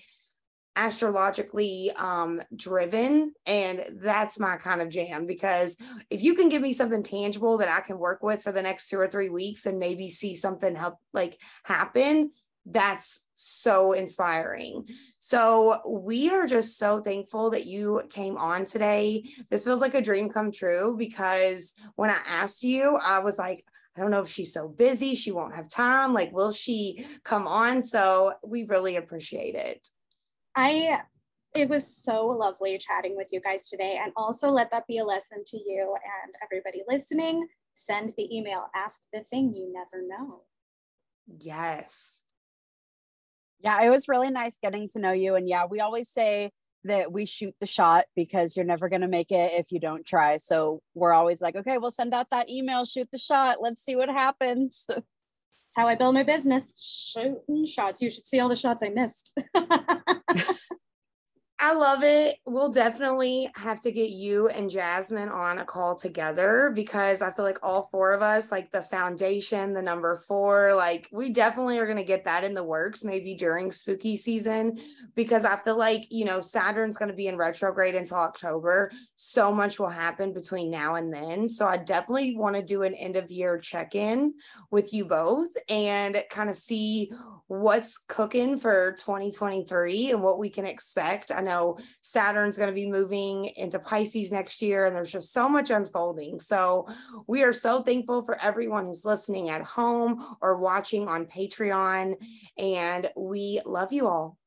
astrologically 0.76 1.92
um 1.98 2.42
driven 2.56 3.34
and 3.46 3.84
that's 4.02 4.40
my 4.40 4.56
kind 4.56 4.82
of 4.82 4.90
jam 4.90 5.26
because 5.26 5.76
if 6.10 6.22
you 6.22 6.36
can 6.36 6.48
give 6.48 6.62
me 6.62 6.72
something 6.74 7.04
tangible 7.04 7.58
that 7.58 7.68
I 7.68 7.82
can 7.82 7.98
work 7.98 8.24
with 8.24 8.42
for 8.42 8.52
the 8.52 8.62
next 8.62 8.90
2 8.90 8.98
or 8.98 9.08
3 9.08 9.30
weeks 9.30 9.66
and 9.66 9.80
maybe 9.80 10.08
see 10.08 10.36
something 10.36 10.76
help 10.76 10.96
like 11.14 11.38
happen 11.64 12.32
that's 12.66 13.26
so 13.40 13.94
inspiring. 13.94 14.88
So, 15.18 15.80
we 15.88 16.30
are 16.30 16.46
just 16.46 16.78
so 16.78 17.02
thankful 17.02 17.50
that 17.52 17.66
you 17.66 18.02
came 18.10 18.38
on 18.38 18.66
today. 18.66 19.24
This 19.50 19.66
feels 19.66 19.82
like 19.82 19.96
a 19.96 20.02
dream 20.02 20.30
come 20.30 20.52
true 20.52 20.96
because 20.98 21.74
when 21.96 22.10
I 22.10 22.18
asked 22.28 22.64
you, 22.64 22.98
I 22.98 23.20
was 23.20 23.38
like, 23.38 23.64
I 23.96 24.02
don't 24.02 24.12
know 24.12 24.22
if 24.22 24.30
she's 24.30 24.54
so 24.54 24.68
busy, 24.68 25.16
she 25.16 25.32
won't 25.32 25.56
have 25.56 25.68
time. 25.70 26.14
Like, 26.14 26.32
will 26.32 26.52
she 26.52 27.06
come 27.24 27.48
on? 27.48 27.82
So, 27.82 28.34
we 28.44 28.64
really 28.64 28.98
appreciate 28.98 29.56
it. 29.56 29.88
I 30.56 31.02
it 31.56 31.68
was 31.68 31.88
so 31.88 32.26
lovely 32.28 32.78
chatting 32.78 33.16
with 33.16 33.30
you 33.32 33.42
guys 33.42 33.68
today. 33.68 34.00
And 34.02 34.12
also 34.16 34.50
let 34.50 34.70
that 34.72 34.86
be 34.88 35.00
a 35.00 35.04
lesson 35.04 35.44
to 35.48 35.58
you 35.58 35.96
and 36.24 36.36
everybody 36.44 36.84
listening. 36.88 37.48
Send 37.74 38.14
the 38.18 38.36
email, 38.36 38.68
ask 38.76 39.02
the 39.12 39.24
thing 39.24 39.54
you 39.56 39.72
never 39.74 40.06
know. 40.06 40.42
Yes. 41.40 42.24
Yeah, 43.62 43.82
it 43.84 43.90
was 43.90 44.08
really 44.08 44.30
nice 44.30 44.58
getting 44.62 44.88
to 44.90 45.00
know 45.00 45.12
you. 45.12 45.36
And 45.36 45.48
yeah, 45.48 45.66
we 45.66 45.80
always 45.82 46.10
say 46.10 46.52
that 46.86 47.12
we 47.12 47.26
shoot 47.26 47.54
the 47.60 47.66
shot 47.66 48.06
because 48.16 48.56
you're 48.56 48.66
never 48.66 48.88
going 48.88 49.02
to 49.02 49.08
make 49.08 49.32
it 49.32 49.52
if 49.54 49.72
you 49.72 49.80
don't 49.80 50.06
try. 50.06 50.38
So 50.38 50.82
we're 50.94 51.14
always 51.14 51.42
like, 51.42 51.56
okay, 51.56 51.78
we'll 51.78 51.92
send 51.92 52.14
out 52.14 52.30
that 52.32 52.50
email, 52.50 52.86
shoot 52.86 53.10
the 53.12 53.18
shot. 53.18 53.58
Let's 53.62 53.84
see 53.84 53.96
what 53.96 54.10
happens. 54.10 54.86
That's 54.88 55.06
how 55.76 55.88
I 55.88 55.96
build 55.96 56.16
my 56.16 56.24
business. 56.24 56.74
Shooting 57.14 57.66
shots. 57.66 58.02
You 58.02 58.10
should 58.10 58.26
see 58.26 58.40
all 58.40 58.50
the 58.50 58.56
shots 58.56 58.82
I 58.82 58.90
missed. 58.90 59.32
I 61.62 61.74
love 61.74 62.04
it. 62.04 62.38
We'll 62.46 62.70
definitely 62.70 63.50
have 63.56 63.82
to 63.82 63.92
get 63.92 64.12
you 64.12 64.48
and 64.48 64.70
Jasmine 64.70 65.28
on 65.28 65.60
a 65.60 65.66
call 65.66 65.94
together 65.94 66.72
because 66.74 67.22
I 67.22 67.32
feel 67.32 67.44
like 67.44 67.60
all 67.62 67.90
four 67.92 68.14
of 68.14 68.22
us, 68.22 68.50
like 68.50 68.72
the 68.72 68.82
foundation, 68.82 69.74
the 69.74 69.82
number 69.82 70.20
four, 70.26 70.74
like 70.74 71.10
we 71.12 71.30
definitely 71.30 71.78
are 71.78 71.86
going 71.86 71.98
to 71.98 72.04
get 72.06 72.24
that 72.24 72.46
in 72.46 72.54
the 72.54 72.64
works 72.64 73.04
maybe 73.04 73.34
during 73.34 73.74
spooky 73.74 74.16
season 74.16 74.80
because 75.16 75.44
I 75.44 75.58
feel 75.58 75.78
like, 75.78 76.06
you 76.10 76.24
know, 76.24 76.40
Saturn's 76.40 76.96
going 76.96 77.10
to 77.10 77.16
be 77.16 77.28
in 77.28 77.36
retrograde 77.36 77.94
until 77.94 78.20
October. 78.20 78.90
So 79.18 79.54
much 79.54 79.80
will 79.80 79.90
happen 79.90 80.32
between 80.32 80.72
now 80.72 80.96
and 80.96 81.14
then. 81.14 81.50
So 81.50 81.68
I 81.68 81.76
definitely 81.76 82.38
want 82.38 82.56
to 82.56 82.64
do 82.64 82.84
an 82.84 82.94
end 82.94 83.18
of 83.18 83.30
year 83.30 83.58
check 83.58 83.96
in 83.96 84.34
with 84.72 84.94
you 84.94 85.04
both 85.04 85.50
and 85.68 86.24
kind 86.30 86.50
of 86.50 86.56
see 86.56 87.12
what's 87.48 87.98
cooking 87.98 88.58
for 88.58 88.96
2023 89.00 90.12
and 90.12 90.24
what 90.24 90.40
we 90.40 90.50
can 90.50 90.66
expect. 90.66 91.32
I 91.36 91.42
know 91.50 91.78
Saturn's 92.02 92.58
going 92.58 92.70
to 92.70 92.76
be 92.76 92.90
moving 92.90 93.46
into 93.58 93.80
Pisces 93.80 94.32
next 94.32 94.62
year, 94.62 94.86
and 94.86 94.96
there's 94.96 95.12
just 95.12 95.34
so 95.34 95.50
much 95.50 95.70
unfolding. 95.70 96.40
So, 96.40 96.88
we 97.28 97.44
are 97.44 97.54
so 97.54 97.82
thankful 97.82 98.24
for 98.24 98.38
everyone 98.42 98.86
who's 98.86 99.06
listening 99.06 99.50
at 99.50 99.62
home 99.62 100.38
or 100.42 100.58
watching 100.58 101.08
on 101.08 101.26
Patreon. 101.26 102.16
And 102.58 103.08
we 103.18 103.62
love 103.66 103.92
you 103.92 104.08
all. 104.08 104.38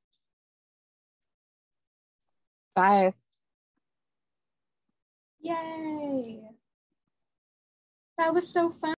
Bye. 2.75 3.13
Yay. 5.41 6.41
That 8.19 8.33
was 8.33 8.49
so 8.49 8.71
fun. 8.71 8.95